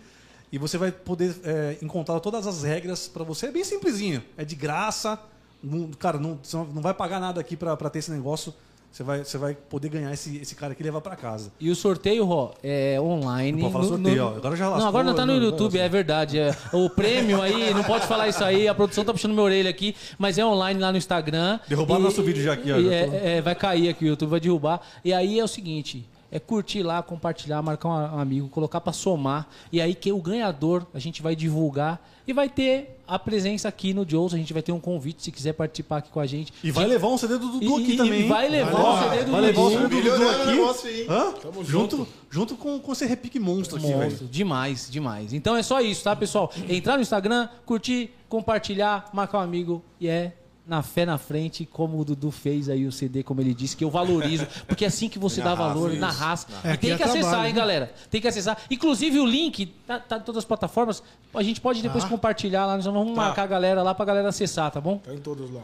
[0.51, 3.47] E você vai poder é, encontrar todas as regras pra você.
[3.47, 4.23] É bem simplesinho.
[4.38, 5.19] É de graça.
[5.61, 8.53] Não- cara, não, você não vai pagar nada aqui pra pra ter esse negócio.
[8.89, 11.51] Você vai, você vai poder ganhar esse, esse cara aqui e levar pra casa.
[11.59, 13.61] E o sorteio, Ró, é online.
[13.61, 14.38] Não pode falar no- sorteio, no- ó.
[14.38, 15.83] Agora já Não, lascou, agora não tá no não, não, YouTube, não.
[15.83, 16.39] é verdade.
[16.39, 16.56] é.
[16.72, 19.93] O prêmio aí, não pode falar isso aí, a produção tá puxando minha orelha aqui,
[20.17, 21.59] mas é online lá no Instagram.
[21.67, 24.39] Derrubaram E- nosso vídeo já aqui, ó, é- é, vai cair aqui, o YouTube vai
[24.39, 24.80] derrubar.
[25.03, 26.07] E aí é o seguinte.
[26.30, 29.47] É curtir lá, compartilhar, marcar um amigo, colocar pra somar.
[29.72, 33.93] E aí que o ganhador a gente vai divulgar e vai ter a presença aqui
[33.93, 34.33] no Joe's.
[34.33, 36.51] A gente vai ter um convite se quiser participar aqui com a gente.
[36.61, 38.25] E vai levar um CD do Dudu aqui e- também.
[38.25, 39.09] e vai levar Vai levar.
[39.14, 39.81] CD do Vai levar o Dudu.
[39.81, 40.45] CD do Dudu aqui.
[40.47, 41.07] negócio aí.
[41.09, 41.31] Hã?
[41.41, 41.97] Tamo junto.
[41.97, 42.07] junto.
[42.30, 44.01] junto com, com esse repique monstro aqui, velho.
[44.03, 45.31] Monstro, demais, demais.
[45.31, 46.51] Então é só isso, tá, pessoal?
[46.67, 50.33] Entrar no Instagram, curtir, compartilhar, marcar um amigo e é
[50.67, 53.83] na fé na frente, como o Dudu fez aí o CD, como ele disse, que
[53.83, 56.47] eu valorizo, porque é assim que você dá valor, na raça.
[56.63, 57.59] É, e tem que é acessar, trabalho, hein, né?
[57.59, 57.93] galera?
[58.11, 58.57] Tem que acessar.
[58.69, 61.01] Inclusive o link tá, tá em todas as plataformas.
[61.33, 62.09] A gente pode depois Tá.
[62.09, 63.21] compartilhar lá, nós vamos Tá.
[63.21, 64.97] marcar a galera lá pra galera acessar, tá bom?
[64.97, 65.61] Tá em todos lá.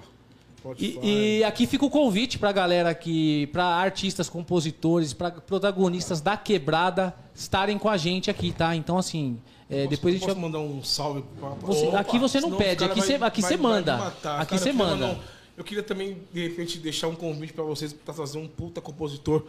[0.80, 6.38] E, e aqui fica o convite pra galera aqui, pra artistas, compositores, pra protagonistas da
[6.38, 8.74] quebrada estarem com a gente aqui, tá?
[8.74, 9.38] Então, assim,
[9.74, 10.44] é, Posso- depois a gente posso vai.
[10.50, 11.50] mandar um salve pra...
[11.50, 13.98] Você- Opa, aqui você não pede, aqui você- aqui você manda.
[13.98, 14.42] matar.
[14.42, 15.06] Aqui você manda.
[15.08, 15.18] um-
[15.58, 19.46] Eu queria também, de repente, deixar um convite pra vocês pra trazer um puta compositor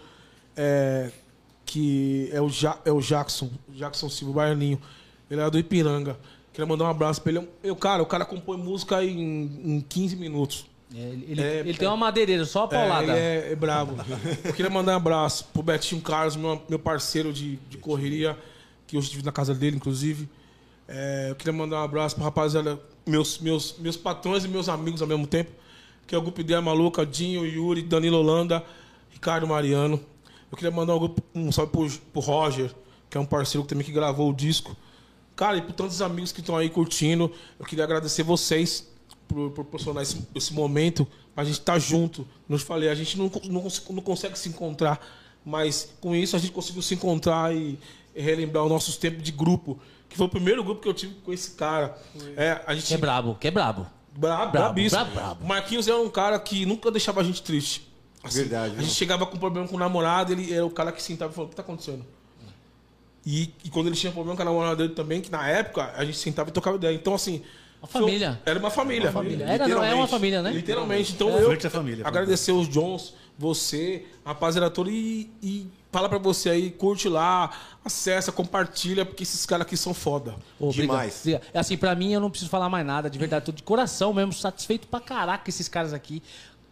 [0.57, 1.11] é,
[1.65, 4.81] que é o, ja, é o Jackson, Jackson Silva, o baianinho.
[5.31, 6.19] Ele é do Ipiranga.
[6.53, 7.49] Queria mandar um abraço pra ele.
[7.63, 10.67] Eu, cara, o cara compõe música em, em 15 minutos.
[10.95, 13.13] É, ele É, ele tem uma madeireira, só a paulada.
[13.17, 13.97] É, ele é, é brabo.
[14.45, 18.39] Eu queria mandar um abraço pro Betinho Carlos, meu, meu parceiro de, de correria,
[18.95, 20.29] que hoje estive na casa dele, inclusive.
[20.87, 25.03] É, eu queria mandar um abraço pra rapaziada, meus, meus, meus patrões e meus amigos
[25.03, 25.51] ao mesmo tempo,
[26.07, 28.65] que é o grupo Ideia Maluca, Dinho, Yuri, Danilo Holanda,
[29.11, 30.01] Ricardo Mariano.
[30.49, 32.73] Eu queria mandar um, um salve pro, pro Roger,
[33.11, 34.77] que é um parceiro também que gravou o disco.
[35.35, 38.89] Cara, e por tantos amigos que estão aí curtindo, eu queria agradecer vocês
[39.27, 41.05] por proporcionar esse, esse momento,
[41.37, 42.25] a gente estar junto.
[42.47, 45.05] Como eu falei, a gente não, não, não consegue se encontrar,
[45.45, 47.77] mas com isso a gente conseguiu se encontrar e
[48.15, 49.79] relembrar os nossos tempos de grupo,
[50.09, 51.97] que foi o primeiro grupo que eu tive com esse cara.
[52.37, 53.87] É, a gente Que é brabo, que é brabo.
[54.17, 55.01] Brabo, Brabo, brabíssimo.
[55.05, 55.45] brabo, brabo.
[55.45, 57.89] O Marquinhos é um cara que nunca deixava a gente triste.
[58.23, 58.95] Assim, Verdade, A gente viu?
[58.95, 61.51] chegava com problema com o namorado, ele era o cara que sentava e falava, o
[61.51, 62.05] que tá acontecendo?
[63.27, 66.05] E, e quando ele tinha problema com a namorada dele também, que na época a
[66.05, 66.95] gente sentava e tocava ideia.
[66.95, 67.43] Então, assim.
[67.81, 68.41] Uma foi- família.
[68.47, 69.13] Era uma família.
[69.13, 69.45] família.
[69.47, 70.11] Era, não, é uma Literalmente.
[70.11, 70.53] família, né?
[70.53, 71.13] Literalmente.
[71.13, 71.43] Então É.
[71.43, 72.07] eu família.
[72.07, 77.53] agradecer os Johns, você, a rapaziada toda e, e fala pra você aí, curte lá,
[77.85, 80.35] acessa, compartilha, porque esses caras aqui são foda.
[80.59, 81.21] Ô, Demais.
[81.21, 81.43] obrigado.
[81.55, 83.45] É Assim, pra mim, eu não preciso falar mais nada, de verdade.
[83.45, 86.21] Tô de coração mesmo, satisfeito pra caraca com esses caras aqui.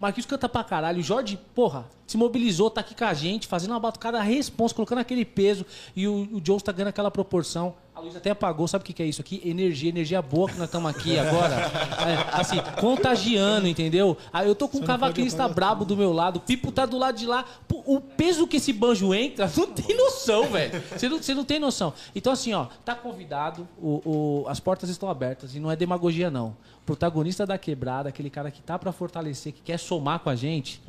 [0.01, 0.99] Marquinhos canta pra caralho.
[0.99, 4.99] O Jorge, porra, se mobilizou, tá aqui com a gente, fazendo uma batucada responsa, colocando
[4.99, 5.65] aquele peso.
[5.95, 7.77] E o, o Jones tá ganhando aquela proporção.
[8.03, 9.41] A luz até apagou, sabe o que, que é isso aqui?
[9.45, 11.53] Energia, energia boa que nós estamos aqui agora.
[12.03, 14.17] É, assim, contagiando, entendeu?
[14.33, 17.17] Aí eu tô com um cavaquinista brabo do meu lado, o Pipo tá do lado
[17.17, 17.45] de lá.
[17.71, 20.83] O peso que esse banjo entra, não tem noção, velho.
[20.91, 21.95] Você não, você não tem noção.
[22.13, 26.29] Então, assim, ó, tá convidado, o, o- as portas estão abertas e não é demagogia,
[26.29, 26.57] não.
[26.85, 30.81] Protagonista da quebrada, aquele cara que tá pra fortalecer, que quer somar com a gente,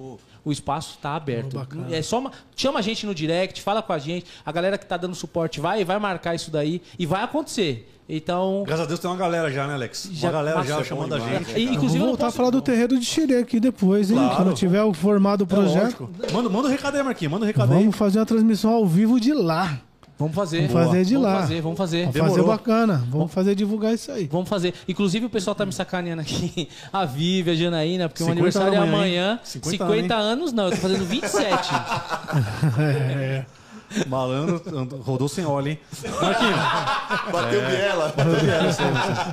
[0.44, 1.56] o espaço tá aberto.
[1.92, 4.26] é só uma- chama a gente no direct, fala com a gente.
[4.46, 6.82] A galera que tá dando suporte vai vai marcar isso daí.
[6.98, 7.90] E vai acontecer.
[8.10, 8.64] Então.
[8.66, 10.10] Graças a Deus tem uma galera já, né, Alex?
[10.12, 11.46] Já- uma galera já é chamando a gente.
[11.46, 14.18] demais, E, inclusive, Vamos voltar posso- a falar do terreiro de Xerê aqui depois, hein?
[14.18, 14.36] Claro.
[14.36, 16.10] Quando tiver o formado o É projeto, lógico.
[16.34, 17.32] Manda, manda o recado aí, Marquinhos.
[17.32, 17.80] Manda o recado aí.
[17.80, 19.80] vamos fazer uma transmissão ao vivo de lá.
[20.18, 20.68] Vamos fazer.
[20.68, 21.40] Vamos fazer de vamos lá.
[21.42, 22.00] Fazer, vamos fazer.
[22.02, 22.36] Vamos Demorou.
[22.36, 23.04] fazer bacana.
[23.10, 24.28] Vamos fazer divulgar isso aí.
[24.32, 24.74] Vamos fazer.
[24.88, 26.70] Inclusive, o pessoal tá me sacaneando aqui.
[26.94, 29.32] A Vivi, a Janaína, porque o 50 aniversário é amanhã, amanhã.
[29.34, 29.40] hein?
[29.44, 31.70] 50, 50 anos, não, eu tô fazendo 27.
[34.08, 35.80] Malandro andou- rodou sem óleo, hein?
[36.22, 36.56] Marquinhos.
[37.32, 38.14] Bateu biela.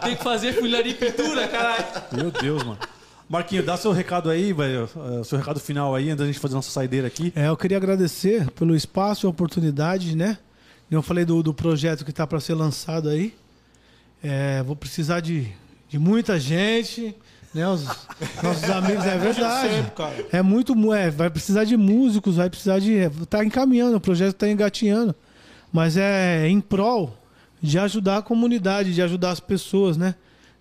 [0.05, 1.85] Tem que fazer funilaria e pintura, caralho.
[2.13, 2.79] Meu Deus, mano.
[3.29, 4.89] Marquinhos, dá seu recado aí, velho.
[5.25, 7.33] Seu recado final aí, antes da gente fazer nossa saideira aqui.
[7.37, 10.37] É, eu queria agradecer pelo espaço e a oportunidade, né?
[10.91, 13.35] Eu falei do, do projeto que está para ser lançado aí.
[14.23, 15.47] É, vou precisar de,
[15.89, 17.15] de muita gente,
[17.55, 17.67] né?
[17.69, 17.85] Os
[18.43, 19.69] nossos amigos, é verdade.
[19.75, 20.27] sempre.
[20.33, 24.33] É muito, mu- é, vai precisar de músicos, vai precisar de, tá encaminhando, o projeto
[24.35, 25.15] está engatinhando,
[25.73, 27.17] mas é em prol
[27.63, 30.15] de ajudar a comunidade, de ajudar as pessoas, né?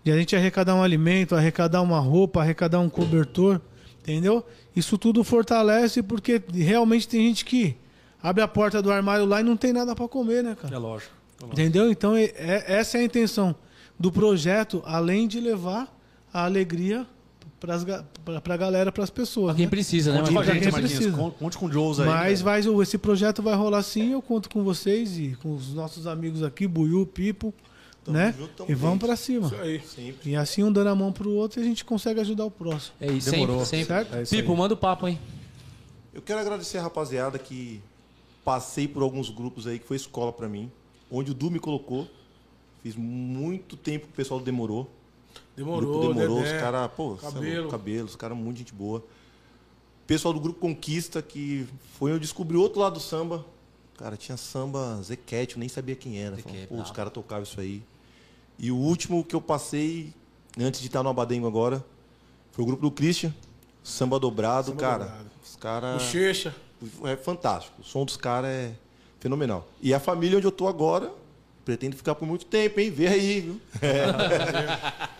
[0.03, 3.59] De a gente arrecadar um alimento, arrecadar uma roupa, arrecadar um cobertor,
[4.01, 4.45] entendeu?
[4.75, 7.75] Isso tudo fortalece porque realmente tem gente que
[8.21, 10.73] abre a porta do armário lá e não tem nada para comer, né, cara?
[10.73, 11.11] É lógico.
[11.39, 11.53] é lógico.
[11.61, 11.91] Entendeu?
[11.91, 13.55] Então, é- é- essa é a intenção
[13.99, 15.93] do projeto, além de levar
[16.33, 17.05] a alegria
[17.59, 19.47] para a galera, para as pessoas.
[19.47, 19.69] Pra quem né?
[19.69, 20.19] precisa, né?
[20.19, 21.33] Conte com a gente, quem Marquinhos.
[21.37, 22.05] Conte com o Joes aí.
[22.05, 22.73] Mas velho.
[22.75, 26.41] vai, esse projeto vai rolar sim, eu conto com vocês e com os nossos amigos
[26.41, 27.53] aqui, Buiu, Pipo,
[28.05, 28.33] Tamo né?
[28.37, 29.47] junto, e vamos para cima.
[29.47, 29.81] Isso aí.
[29.81, 30.31] Sempre.
[30.31, 32.95] E assim, um dando a mão pro outro, a gente consegue ajudar o próximo.
[33.01, 33.65] É isso, Demorou.
[33.65, 33.93] sempre, sempre.
[33.95, 34.15] Certo?
[34.15, 34.57] É isso Pipo, aí.
[34.57, 35.19] manda o papo, hein?
[36.13, 37.81] Eu quero agradecer a rapaziada que
[38.49, 40.71] passei por alguns grupos aí que foi escola pra mim,
[41.11, 42.07] onde o Du me colocou.
[42.81, 44.89] Fiz muito tempo que o pessoal demorou.
[45.53, 46.55] O Demorou, grupo demorou, Dedé.
[46.55, 48.05] os caras, pô, é Cabelo.
[48.05, 49.05] os caras muito gente boa.
[50.07, 51.67] Pessoal do grupo Conquista, que
[51.99, 53.45] foi eu descobri outro lado do samba.
[53.95, 56.37] Cara, tinha samba Zequete, eu nem sabia quem era.
[56.37, 57.83] Zequete, pô, os caras tocavam isso aí.
[58.57, 60.11] E o último que eu passei,
[60.59, 61.85] antes de estar no Abadengo agora,
[62.51, 63.31] foi o grupo do Christian,
[63.83, 65.03] Samba Dobrado, Samba cara.
[65.05, 65.29] Dobrado.
[65.45, 66.01] Os caras.
[66.01, 66.55] Bochecha.
[67.05, 67.81] É fantástico.
[67.81, 68.71] O som dos caras é
[69.19, 69.67] fenomenal.
[69.81, 71.11] E a família onde eu tô agora,
[71.65, 72.89] pretendo ficar por muito tempo, hein?
[72.89, 73.61] Vê aí, viu?
[73.81, 74.05] É.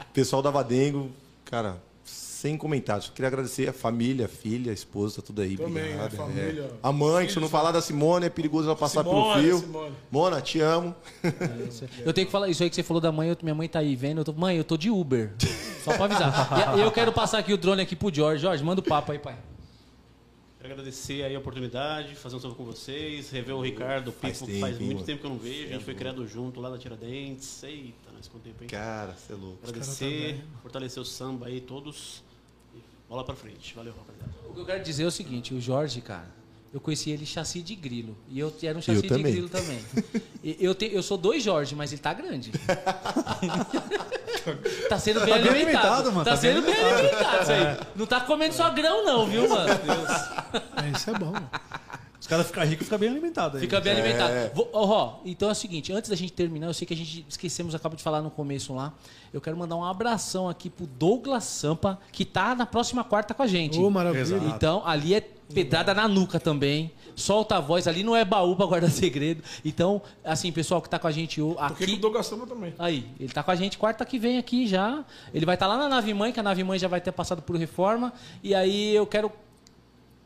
[0.13, 1.11] Pessoal da Vadengo,
[1.45, 3.09] cara, sem comentários.
[3.13, 5.57] Queria agradecer a família, a filha, a esposa, tudo aí.
[5.57, 6.13] Também, obrigado.
[6.13, 6.61] a família.
[6.61, 6.69] É.
[6.81, 9.43] A mãe, que se eu não falar da Simone, é perigoso ela passar Simone, pelo
[9.43, 9.59] fio.
[9.59, 9.95] Simone.
[10.09, 10.95] Mona, te amo.
[12.05, 13.29] Eu tenho que falar isso aí que você falou da mãe.
[13.29, 14.21] eu- minha mãe tá aí vendo.
[14.21, 15.33] Eu tô, mãe, eu tô de Uber.
[15.83, 16.77] Só pra avisar.
[16.77, 18.41] E eu quero passar aqui o drone aqui pro Jorge.
[18.41, 19.35] Jorge, manda o papo aí, pai.
[20.59, 24.39] Quero agradecer aí a oportunidade, fazer um salve com vocês, rever o Ricardo, o Faz
[24.39, 25.05] Pipo, tempo, faz muito mano?
[25.05, 25.69] tempo que eu não vejo.
[25.69, 27.63] A gente foi criado junto lá na Tiradentes.
[27.63, 28.67] Eita, nós com tempo, hein?
[28.69, 29.59] Cara, você é louco.
[29.63, 32.21] Agradecer, fortalecer o samba aí, todos.
[32.75, 33.73] E bola pra frente.
[33.73, 34.33] Valeu, rapaziada.
[34.49, 36.29] O que eu quero dizer é o seguinte: o Jorge, cara,
[36.73, 38.15] eu conheci ele chassi de grilo.
[38.29, 39.31] E eu era um chassi Eu de também.
[39.31, 39.79] grilo também.
[40.43, 42.51] E eu, te- eu sou dois Jorge, mas ele tá grande.
[44.89, 45.87] tá sendo bem Tá bem alimentado.
[45.87, 47.77] alimentado, mano, Tá, tá bem sendo bem alimentado isso aí.
[47.95, 49.69] Não tá comendo só grão, não, viu, mano?
[50.83, 51.33] É, isso é bom.
[52.29, 53.61] Caras ficam ricos e ficam bem alimentados aí.
[53.61, 54.33] Fica bem alimentado.
[54.53, 56.97] Vou- ó, ó, então é o seguinte, antes da gente terminar, eu sei que a
[56.97, 58.93] gente esquecemos, acaba de falar no começo lá.
[59.33, 63.41] Eu quero mandar um abração aqui pro Douglas Sampa, que tá na próxima quarta com
[63.43, 63.79] a gente.
[63.79, 64.21] Ô, maravilha.
[64.21, 64.45] Exato.
[64.45, 66.91] Então, ali é pedrada na nuca também.
[67.15, 69.43] Solta a voz, ali não é baú pra guardar segredo.
[69.65, 71.91] Então, assim, pessoal que tá com a gente o- Porque aqui.
[71.93, 72.73] com o Douglas Samba também.
[72.79, 75.03] Aí, ele tá com a gente quarta que vem aqui já.
[75.33, 77.41] Ele vai estar lá na nave mãe, que a nave mãe já vai ter passado
[77.41, 78.13] por reforma.
[78.43, 79.31] E aí eu quero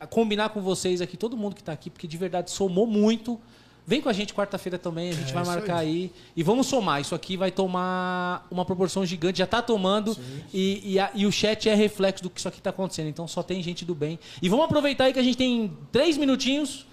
[0.06, 3.40] combinar com vocês aqui, todo mundo que tá aqui, porque de verdade somou muito.
[3.86, 6.10] Vem com a gente quarta-feira também, a gente vai isso marcar aí.
[6.34, 7.02] E vamos somar.
[7.02, 10.16] Isso aqui vai tomar uma proporção gigante, já tá tomando.
[10.54, 13.08] E, e, a- e o chat é reflexo do que isso aqui tá acontecendo.
[13.08, 14.18] Então só tem gente do bem.
[14.40, 16.86] E vamos aproveitar aí que a gente tem três minutinhos.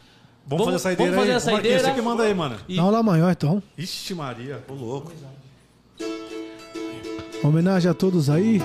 [0.46, 1.38] Vamos, fazer a saideira vamos fazer aí.
[1.38, 1.88] a Marquinhos, saideira.
[1.88, 2.58] Você que manda aí, mano.
[2.68, 3.64] E- Dá aula maior, então.
[3.78, 4.62] Ixi, Maria.
[4.68, 5.14] Ô, louco.
[7.42, 8.60] Homenagem a todos aí.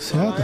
[0.00, 0.42] Certo?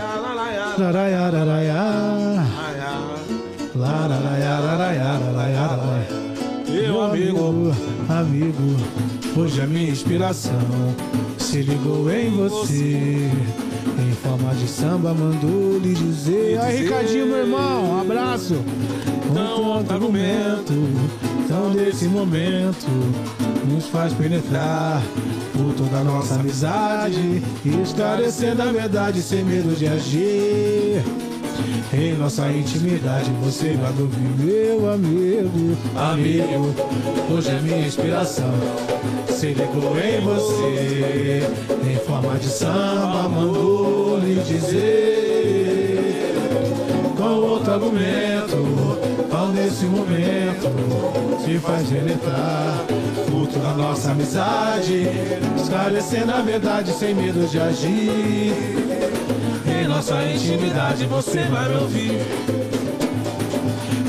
[6.68, 7.74] Meu amigo.
[8.08, 8.76] amigo,
[9.36, 10.52] hoje a minha inspiração
[11.38, 13.30] se ligou em você.
[13.98, 16.60] Em forma de samba, mandou lhe dizer.
[16.60, 18.62] Aí, Ricardinho, meu irmão, um abraço.
[19.30, 22.86] Um tanto argumento, tão desse momento,
[23.68, 25.02] nos faz penetrar
[25.52, 27.42] por toda a nossa amizade,
[27.82, 31.02] esclarecendo a verdade sem medo de agir.
[31.92, 36.74] Em nossa intimidade você vai ouvir meu amigo, amigo.
[37.32, 38.52] Hoje é minha inspiração.
[39.28, 41.42] Se ligou em você,
[41.90, 46.34] em forma de samba, mandou lhe dizer.
[47.16, 49.05] Com outro argumento,
[49.66, 50.70] nesse momento
[51.44, 52.84] se faz penetrar.
[53.26, 55.08] Fruto da nossa amizade,
[55.56, 58.52] esclarecendo a verdade sem medo de agir.
[59.66, 62.20] Em nossa intimidade você vai me ouvir.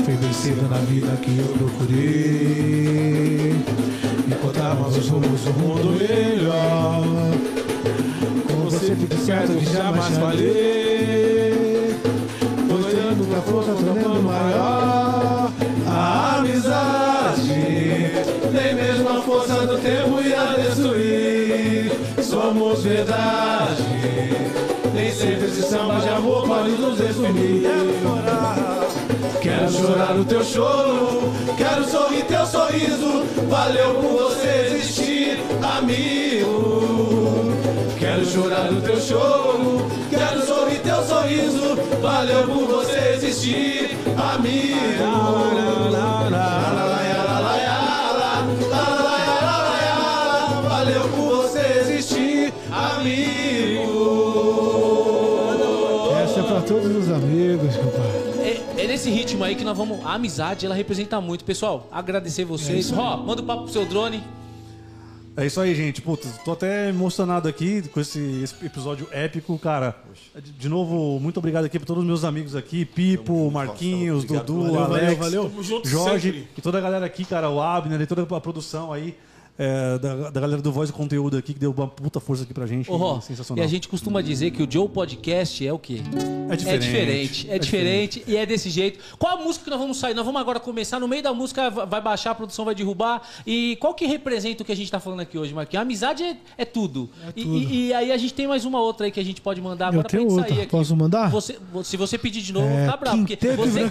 [0.04, 3.56] Foi vencido na vida que eu procurei.
[4.28, 7.02] Encontramos os rumos do mundo melhor.
[8.46, 11.96] Com você fique certo que jamais falhei.
[12.68, 15.37] Mostrando que a força tornando maior.
[16.58, 17.54] Amizade,
[18.52, 21.92] nem mesmo a força do tempo ia destruir.
[22.20, 23.84] Somos verdade.
[24.92, 27.62] Nem sempre esse samba de amor pode nos destruir.
[29.40, 33.24] Quero chorar o teu choro, quero sorrir teu sorriso.
[33.48, 37.52] Valeu por você existir, amigo.
[38.00, 40.57] Quero chorar o teu choro, quero sorrir
[41.08, 41.76] sorriso.
[42.02, 44.78] Valeu por você existir, amigo.
[50.68, 53.88] Valeu por você existir, amigo.
[56.22, 58.28] Essa é pra todos os amigos, compadre.
[58.76, 60.04] É, é nesse ritmo aí que nós vamos.
[60.04, 61.44] A amizade, ela representa muito.
[61.44, 62.92] Pessoal, agradecer vocês.
[62.92, 64.22] Ó, manda o papo pro seu drone.
[65.38, 66.02] É isso aí, gente.
[66.02, 69.94] Putz, tô até emocionado aqui com esse, esse episódio épico, cara.
[70.34, 74.72] De, de novo, muito obrigado aqui pra todos os meus amigos aqui, Pipo, Marquinhos, Dudu,
[74.72, 75.82] valeu, Alex, valeu, valeu.
[75.84, 76.48] Jorge sempre.
[76.58, 79.16] e toda a galera aqui, cara, o Abner e toda a produção aí.
[79.58, 82.54] É, da, da galera do Voz e Conteúdo aqui, que deu uma puta força aqui
[82.54, 82.88] pra gente.
[82.90, 83.62] Ró, sensacional.
[83.62, 86.00] e a gente costuma dizer que o Joe Podcast é o quê?
[86.50, 86.68] É diferente.
[86.68, 89.00] É diferente, é É diferente e é desse jeito.
[89.18, 90.14] Qual a música que nós vamos sair?
[90.14, 90.98] Nós vamos agora começar.
[91.00, 93.22] No meio da música va- vai baixar, a produção vai derrubar.
[93.46, 95.80] E qual que representa o que a gente tá falando aqui hoje, Marquinhos?
[95.80, 97.10] A amizade é, é tudo.
[97.36, 99.60] E- E, e aí a gente tem mais uma outra aí que a gente pode
[99.60, 100.48] mandar Eu agora pra tenho gente outra.
[100.54, 100.70] sair aqui.
[100.70, 101.30] Posso mandar?
[101.30, 103.18] Você, vo- se você pedir de novo, eu É, ficar bravo.
[103.18, 103.80] Porque você...
[103.80, 103.88] E.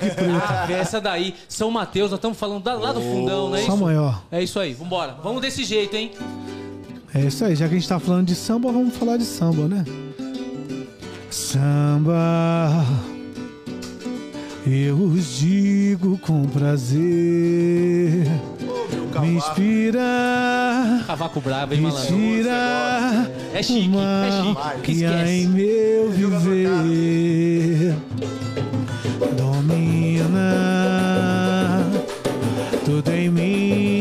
[0.48, 3.74] Ah, essa daí, São Mateus, nós estamos falando da- lá do fundão, não é Só
[3.74, 3.84] isso?
[3.84, 4.24] maior.
[4.32, 5.18] É isso aí, vambora.
[5.24, 6.12] Vamos desse jeito, hein?
[7.16, 9.68] É isso aí, já que a gente tá falando de samba, vamos falar de samba,
[9.68, 9.84] né?
[11.32, 12.86] Samba,
[14.68, 18.28] eu os digo com prazer.
[19.20, 22.16] Me inspira, Cavaco bravo, hein, me malandro?
[22.16, 24.82] tira É chique, o é chique.
[24.84, 25.32] que há Esquece.
[25.32, 27.96] em meu viver.
[29.36, 30.77] Domina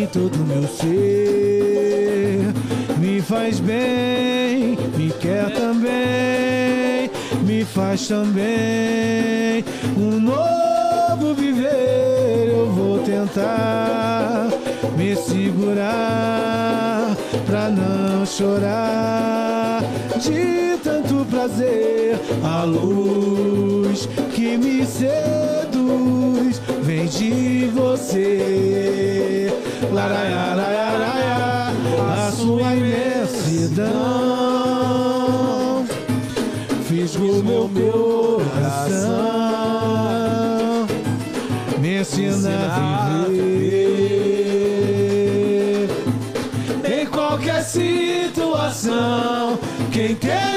[0.06, 2.52] todo meu ser.
[2.98, 7.10] Me faz bem, me quer também,
[7.42, 9.64] me faz também
[9.96, 12.48] um novo viver.
[12.48, 14.48] Eu vou tentar
[14.96, 19.82] me segurar pra não chorar
[20.20, 22.18] de tanto prazer.
[22.42, 29.15] A luz que me seduz vem de você.
[29.92, 31.72] Laraiaraiaraia,
[32.26, 33.86] a sua imensidão
[36.84, 37.68] fisgou meu
[38.54, 39.26] coração,
[41.78, 43.86] me ensina a viver
[46.84, 48.96] em qualquer situação.
[49.92, 50.55] Quem tem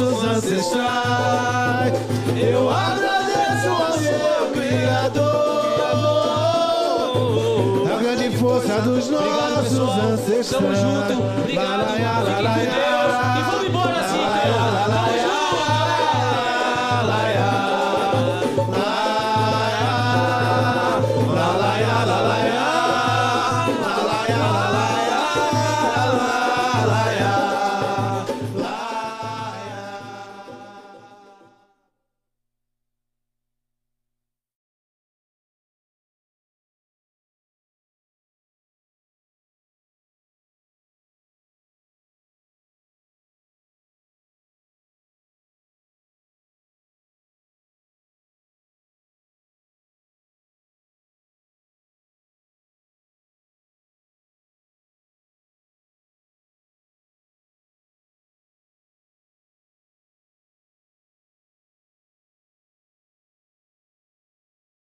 [0.00, 1.92] nossos ancestrais.
[2.36, 5.90] Eu agradeço ao meu Criador,
[7.92, 10.48] a grande força dos nossos ancestrais.
[10.48, 11.12] Tamo junto.
[11.40, 11.68] Obrigado.
[11.68, 13.14] Laraiá, Fiquem com Deus.
[13.36, 13.99] E vamos embora.